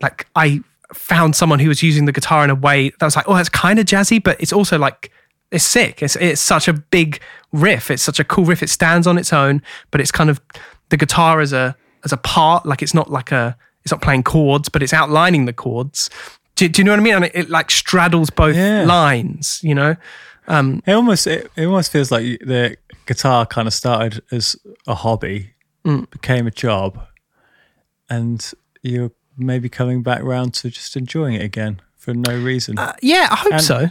[0.00, 0.60] like I
[0.94, 3.48] found someone who was using the guitar in a way that was like, oh, that's
[3.48, 5.12] kind of jazzy, but it's also like
[5.50, 6.02] it's sick.
[6.02, 7.20] It's it's such a big
[7.52, 7.90] riff.
[7.90, 8.62] It's such a cool riff.
[8.62, 10.40] It stands on its own, but it's kind of
[10.90, 12.64] the guitar as a as a part.
[12.66, 16.10] Like it's not like a it's not playing chords, but it's outlining the chords.
[16.56, 17.14] Do, do you know what I mean?
[17.14, 18.84] And it, it like straddles both Yeah.
[18.84, 19.60] lines.
[19.62, 19.96] You know,
[20.48, 22.76] um, It almost it, it almost feels like the
[23.08, 24.54] guitar kind of started as
[24.86, 25.54] a hobby,
[25.84, 26.08] Mm.
[26.10, 27.00] became a job,
[28.10, 32.78] and you're maybe coming back round to just enjoying it again for no reason.
[32.78, 33.86] Uh, yeah, I hope And- so.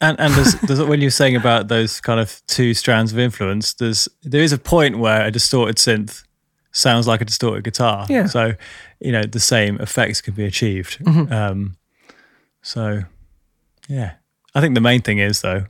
[0.00, 3.74] and and there's, there's when you're saying about those kind of two strands of influence,
[3.74, 6.22] there's there is a point where a distorted synth
[6.72, 8.06] sounds like a distorted guitar.
[8.08, 8.26] Yeah.
[8.26, 8.54] So
[9.00, 10.98] you know the same effects can be achieved.
[11.04, 11.32] Mm-hmm.
[11.32, 11.76] Um,
[12.62, 13.02] so
[13.88, 14.12] yeah,
[14.54, 15.66] I think the main thing is though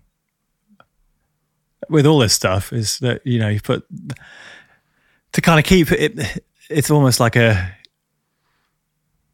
[1.88, 3.84] with all this stuff is that you know you put
[5.32, 6.42] to kind of keep it.
[6.70, 7.72] It's almost like a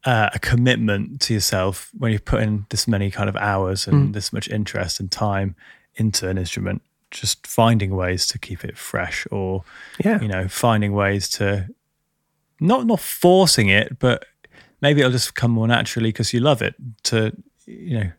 [0.03, 4.13] uh, a commitment to yourself when you put in this many kind of hours and
[4.13, 5.55] this much interest and time
[5.95, 6.81] into an instrument.
[7.11, 9.63] Just finding ways to keep it fresh, or
[10.03, 10.21] Yeah.
[10.21, 11.69] you know, finding ways to
[12.59, 14.25] not not forcing it, but
[14.81, 16.75] maybe it'll just come more naturally because you love it.
[17.05, 17.31] To
[17.65, 18.11] you know,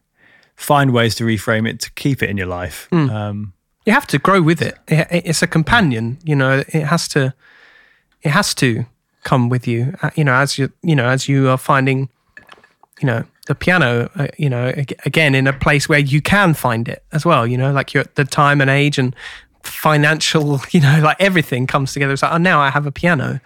[0.56, 2.88] find ways to reframe it to keep it in your life.
[2.92, 3.52] Um,
[3.86, 4.76] you have to grow with it.
[4.88, 5.22] it.
[5.24, 6.64] It's a companion, you know.
[6.68, 7.32] It has to,
[8.22, 8.84] it has to
[9.22, 12.08] come with you, uh, you know, as you, you know, as you are finding,
[13.00, 14.72] you know, the piano, uh, you know,
[15.04, 18.02] again in a place where you can find it as well, you know, like you're
[18.02, 19.14] at the time and age and
[19.62, 22.12] financial, you know, like everything comes together.
[22.12, 23.40] It's like, oh, now I have a piano,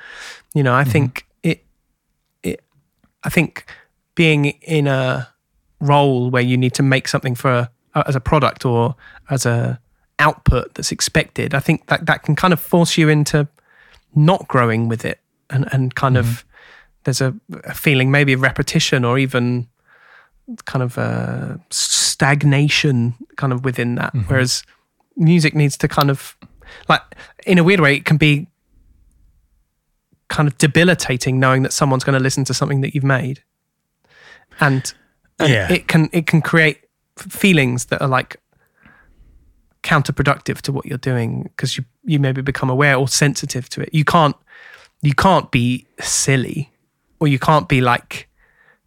[0.55, 0.75] you know.
[0.75, 1.65] I think it,
[2.43, 2.65] it,
[3.25, 3.67] I think
[4.15, 5.29] being in a
[5.81, 8.97] role where you need to make something for a, as a product or
[9.29, 9.81] as a
[10.21, 13.49] output that's expected, I think that that can kind of force you into
[14.15, 15.19] not growing with it
[15.49, 16.45] and, and kind of
[17.05, 17.35] there's a,
[17.65, 19.67] a feeling maybe of repetition or even
[20.67, 24.13] kind of uh stagnation kind of within that.
[24.29, 24.63] Whereas
[25.17, 26.37] music needs to kind of
[26.89, 27.03] like
[27.47, 28.47] in a weird way, it can be
[30.29, 33.43] kind of debilitating knowing that someone's going to listen to something that you've made.
[34.61, 34.93] And,
[35.39, 35.73] and Yeah.
[35.73, 36.79] it can it can create
[37.17, 38.37] feelings that are like
[39.83, 43.89] counterproductive to what you're doing because you you maybe become aware or sensitive to it.
[43.93, 44.37] You can't
[45.03, 46.71] you can't be silly
[47.19, 48.29] or you can't be like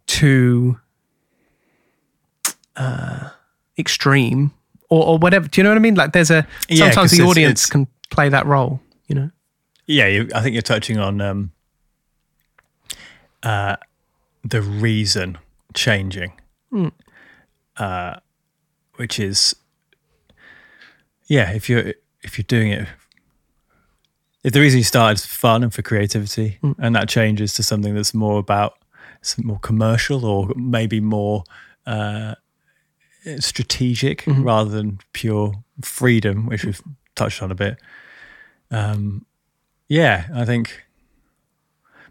[0.06, 0.78] too
[2.76, 3.30] uh
[3.78, 4.52] extreme
[4.88, 5.48] or, or whatever.
[5.48, 5.94] Do you know what I mean?
[5.94, 9.30] Like there's a Yeah, sometimes the it's- audience it's- can play that role, you know.
[9.86, 11.52] yeah, you, I think you're touching on um,
[13.42, 13.76] uh,
[14.44, 15.38] the reason
[15.74, 16.32] changing,
[17.76, 18.14] uh,
[18.96, 19.56] which is,
[21.26, 22.88] yeah, if you're if you're doing it,
[24.42, 26.72] if the reason you started is for fun and for creativity, hmm.
[26.78, 28.78] and that changes to something that's more about
[29.42, 31.44] more commercial or maybe more
[31.86, 32.34] uh,
[33.38, 34.42] strategic mm-hmm.
[34.42, 36.82] rather than pure freedom, which we've
[37.14, 37.78] touched on a bit
[38.74, 39.24] um,
[39.88, 40.84] yeah, I think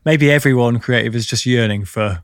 [0.05, 2.23] maybe everyone creative is just yearning for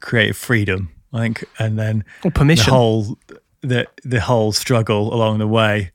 [0.00, 0.90] creative freedom.
[1.12, 2.66] I think, and then Or permission.
[2.66, 3.18] the whole
[3.62, 5.92] the the whole struggle along the way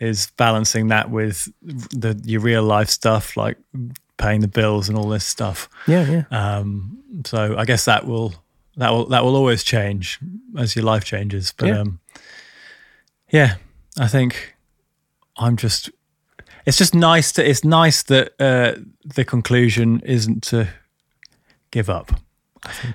[0.00, 3.56] is balancing that with the your real life stuff like
[4.18, 5.68] paying the bills and all this stuff.
[5.86, 6.24] yeah, yeah.
[6.58, 8.34] Um, so I guess that will
[8.76, 10.18] that will that will always change
[10.58, 11.52] as your life changes.
[11.56, 11.80] But Yeah.
[11.80, 12.00] um,
[13.30, 13.54] yeah,
[13.98, 14.54] I think
[15.36, 15.90] I'm just.
[16.66, 17.48] It's just nice to.
[17.48, 20.68] It's nice that uh, the conclusion isn't to
[21.70, 22.20] give up.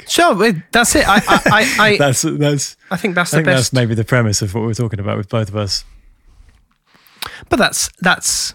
[0.07, 1.07] Sure, that's it.
[1.07, 2.75] I I, I, I, That's that's.
[2.89, 3.73] I think that's I the think that's best.
[3.73, 5.85] maybe the premise of what we're talking about with both of us.
[7.49, 8.53] but that's that's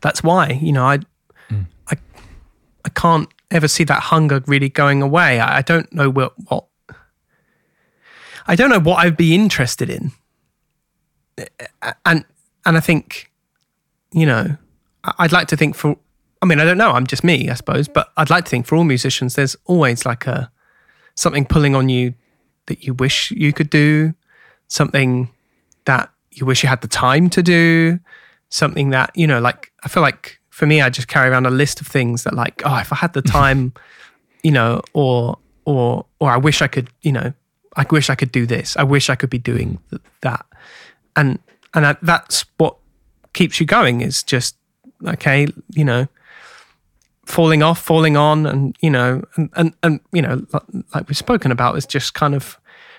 [0.00, 0.98] that's why you know I
[1.48, 1.62] hmm.
[1.88, 1.96] I
[2.84, 5.40] I can't ever see that hunger really going away.
[5.40, 6.66] I, I don't know what what
[8.46, 10.12] I don't know what I'd be interested in,
[12.04, 12.24] and
[12.66, 13.32] and I think
[14.12, 14.56] you know
[15.18, 15.96] I'd like to think for.
[16.44, 16.90] I mean, I don't know.
[16.90, 20.04] I'm just me, I suppose, but I'd like to think for all musicians, there's always
[20.04, 20.52] like a
[21.14, 22.12] something pulling on you
[22.66, 24.12] that you wish you could do,
[24.68, 25.30] something
[25.86, 27.98] that you wish you had the time to do,
[28.50, 31.50] something that, you know, like I feel like for me, I just carry around a
[31.50, 33.72] list of things that like, oh, if I had the time,
[34.42, 37.32] you know, or or or I wish I could, you know,
[37.74, 38.76] I wish I could do this.
[38.76, 40.44] I wish I could be doing th- that.
[41.16, 41.38] And
[41.72, 42.76] and I, that's what
[43.32, 44.56] keeps you going is just
[45.06, 46.06] okay, you know,
[47.26, 50.46] falling off, falling on, and you know, and and, and you know,
[50.94, 52.58] like, we've spoken about, is just kind of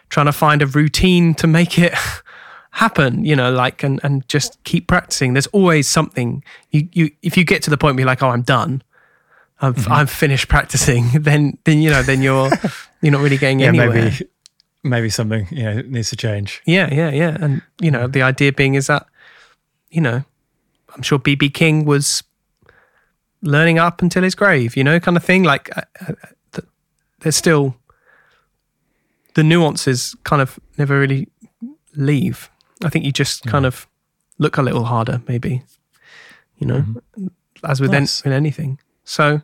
[0.09, 1.93] trying to find a routine to make it
[2.71, 3.23] happen.
[3.25, 5.33] You know, like and and just keep practicing.
[5.33, 6.43] There's always something.
[6.71, 8.81] You you if you get to the point where you're like, oh, I'm done.
[9.61, 9.91] I've Mm-hmm.
[9.93, 11.05] I've finished practicing.
[11.23, 12.49] Then then you know then you're
[13.01, 13.89] you're not really getting Yeah, anywhere.
[13.93, 14.29] maybe
[14.83, 16.61] maybe something you know needs to change.
[16.65, 17.37] Yeah, yeah, yeah.
[17.39, 19.07] And, you know, the idea being is that,
[19.89, 20.23] you know,
[20.93, 22.21] I'm sure BB King was
[23.45, 25.43] learning up until his grave, you know, kind of thing.
[25.43, 26.61] Like, uh, uh,
[27.19, 27.75] there's still
[29.35, 31.27] the nuances kind of never really
[31.95, 32.49] leave.
[32.83, 33.87] I think you just kind of
[34.37, 35.63] look a little harder, maybe,
[36.57, 36.83] you know,
[37.63, 38.23] as with, Nice.
[38.23, 38.79] with anything.
[39.03, 39.41] So,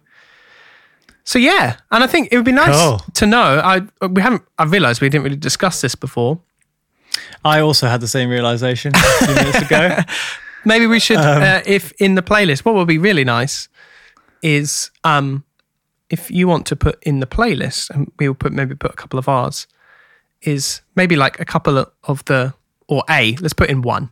[1.23, 2.99] so yeah, and I think it would be nice Cool.
[3.13, 3.61] to know.
[3.63, 4.41] I we haven't.
[4.57, 6.39] I realised we didn't really discuss this before.
[7.45, 9.97] I also had the same realization a few minutes ago.
[10.65, 13.67] Maybe we should, Um, uh, if in the playlist, what would be really nice
[14.41, 15.43] is um,
[16.09, 18.95] if you want to put in the playlist, and we will put maybe put a
[18.95, 19.67] couple of ours,
[20.41, 22.53] is maybe like a couple of- the,
[22.87, 24.09] or a, let's put in one,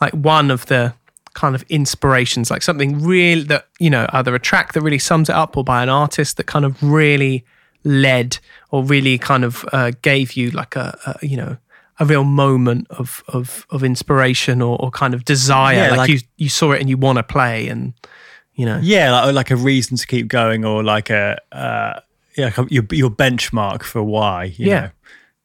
[0.00, 0.94] like one of the
[1.34, 5.28] kind of inspirations, like something real that, you know, either a track that really sums
[5.28, 7.44] it up or by an artist that kind of really
[7.84, 8.38] led
[8.70, 11.56] or really kind of uh, gave you like a, a, you know,
[12.00, 16.08] a real moment of of of inspiration or, or kind of desire, Yeah, like, like-
[16.10, 17.92] you you saw it and you want to play, and
[18.60, 22.00] you know, yeah, like, like a reason to keep going, or like a uh,
[22.36, 24.44] yeah, your your benchmark for why.
[24.44, 24.90] You Yeah, know,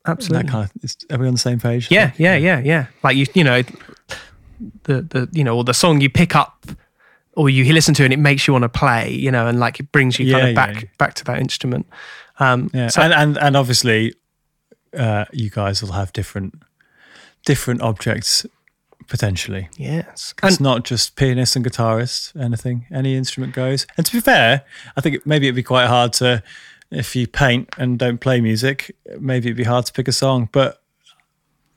[0.05, 0.49] absolutely.
[0.51, 0.83] kind of.
[0.83, 1.89] Is, are we on the same page?
[1.89, 2.85] Yeah, yeah, yeah, yeah.
[3.03, 3.61] Like you, you know,
[4.83, 6.65] the the you know, or the song you pick up
[7.37, 9.79] or you listen to and it makes you want to play, you know, and like
[9.79, 10.89] it brings you kind Yeah, of back yeah.
[10.97, 11.85] back to that instrument.
[12.39, 14.13] Um, Yeah, so- and, and and obviously,
[14.97, 16.53] uh, you guys will have different
[17.45, 18.45] different objects
[19.07, 19.69] potentially.
[19.77, 22.35] yes, It's and not just pianists and guitarists.
[22.39, 23.85] Anything, any instrument goes.
[23.97, 24.63] And to be fair,
[24.97, 26.43] I think maybe it'd be quite hard to,
[26.91, 30.49] if you paint and don't play music, maybe it'd be hard to pick a song.
[30.51, 30.81] But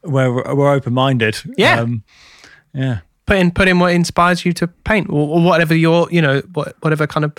[0.03, 1.39] we're we're open minded.
[1.57, 1.81] Yeah.
[1.81, 2.05] um,
[2.73, 3.01] yeah.
[3.27, 6.41] put in put in what inspires you to paint or, or whatever your you know
[6.53, 7.33] what, whatever kind of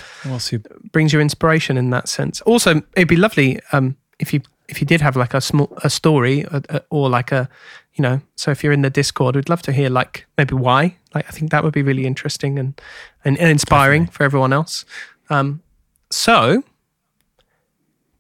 [0.51, 0.61] your
[0.91, 2.41] brings your inspiration in that sense.
[2.41, 5.89] Also, it'd be lovely um, if you if you did have like a small a
[5.89, 7.49] story or, or like a
[7.99, 8.21] you know.
[8.35, 10.95] So if you're in the Discord, we'd love to hear like maybe why.
[11.13, 12.81] Like I think that would be really interesting and
[13.25, 14.85] and, and inspiring for everyone else.
[15.29, 15.61] Um,
[16.09, 16.63] so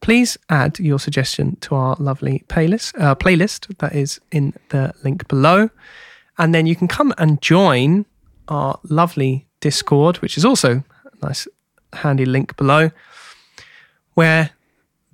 [0.01, 5.27] please add your suggestion to our lovely playlist uh, playlist that is in the link
[5.29, 5.69] below,
[6.37, 8.05] and then you can come and join
[8.49, 11.47] our lovely Discord, which is also a nice
[11.93, 12.91] handy link below,
[14.15, 14.51] where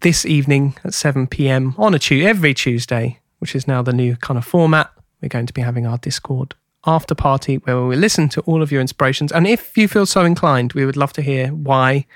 [0.01, 1.75] this evening at 7 p.m.
[1.77, 4.89] on a tu- every Tuesday, which is now the new kind of format,
[5.21, 8.71] we're going to be having our Discord after party where we listen to all of
[8.71, 9.31] your inspirations.
[9.31, 12.07] And if you feel so inclined, we would love to hear why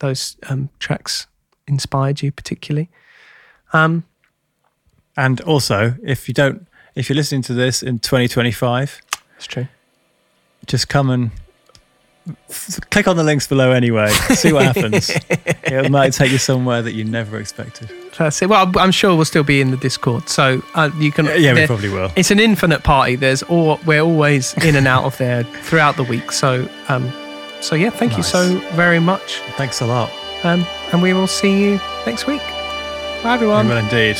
[0.00, 1.26] those um, tracks
[1.66, 2.90] inspired you particularly.
[3.72, 4.04] Um,
[5.16, 9.00] and also if you don't if you're listening to this in 2025,
[9.38, 9.68] it's true.
[10.66, 11.30] just come and
[12.90, 14.08] click on the links below anyway.
[14.10, 15.10] See what happens.
[15.64, 17.90] it might take you somewhere that you never expected.
[18.18, 18.48] That's it.
[18.48, 21.26] Well, I'm sure we'll still be in the Discord, so uh, you can.
[21.26, 22.10] Yeah, we probably will.
[22.16, 23.16] It's an infinite party.
[23.16, 26.32] There's all we're always in and out of there throughout the week.
[26.32, 27.12] So, um,
[27.60, 30.10] so yeah, thank you so very much, Thanks a lot.
[30.44, 32.42] um, and we will see you next week.
[33.22, 33.68] Bye, everyone.
[33.68, 34.16] well, indeed.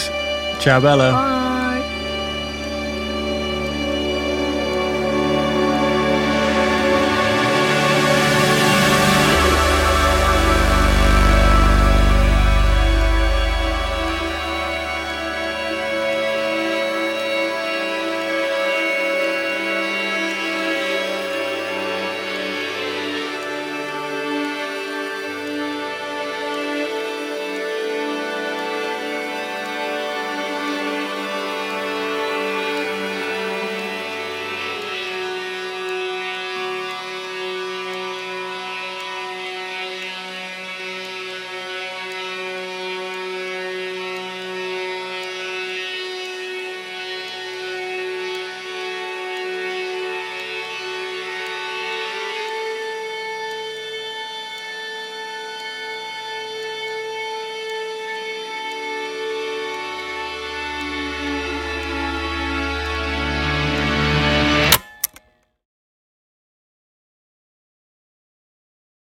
[0.60, 1.12] Ciao, Bella.
[1.12, 1.63] Bye.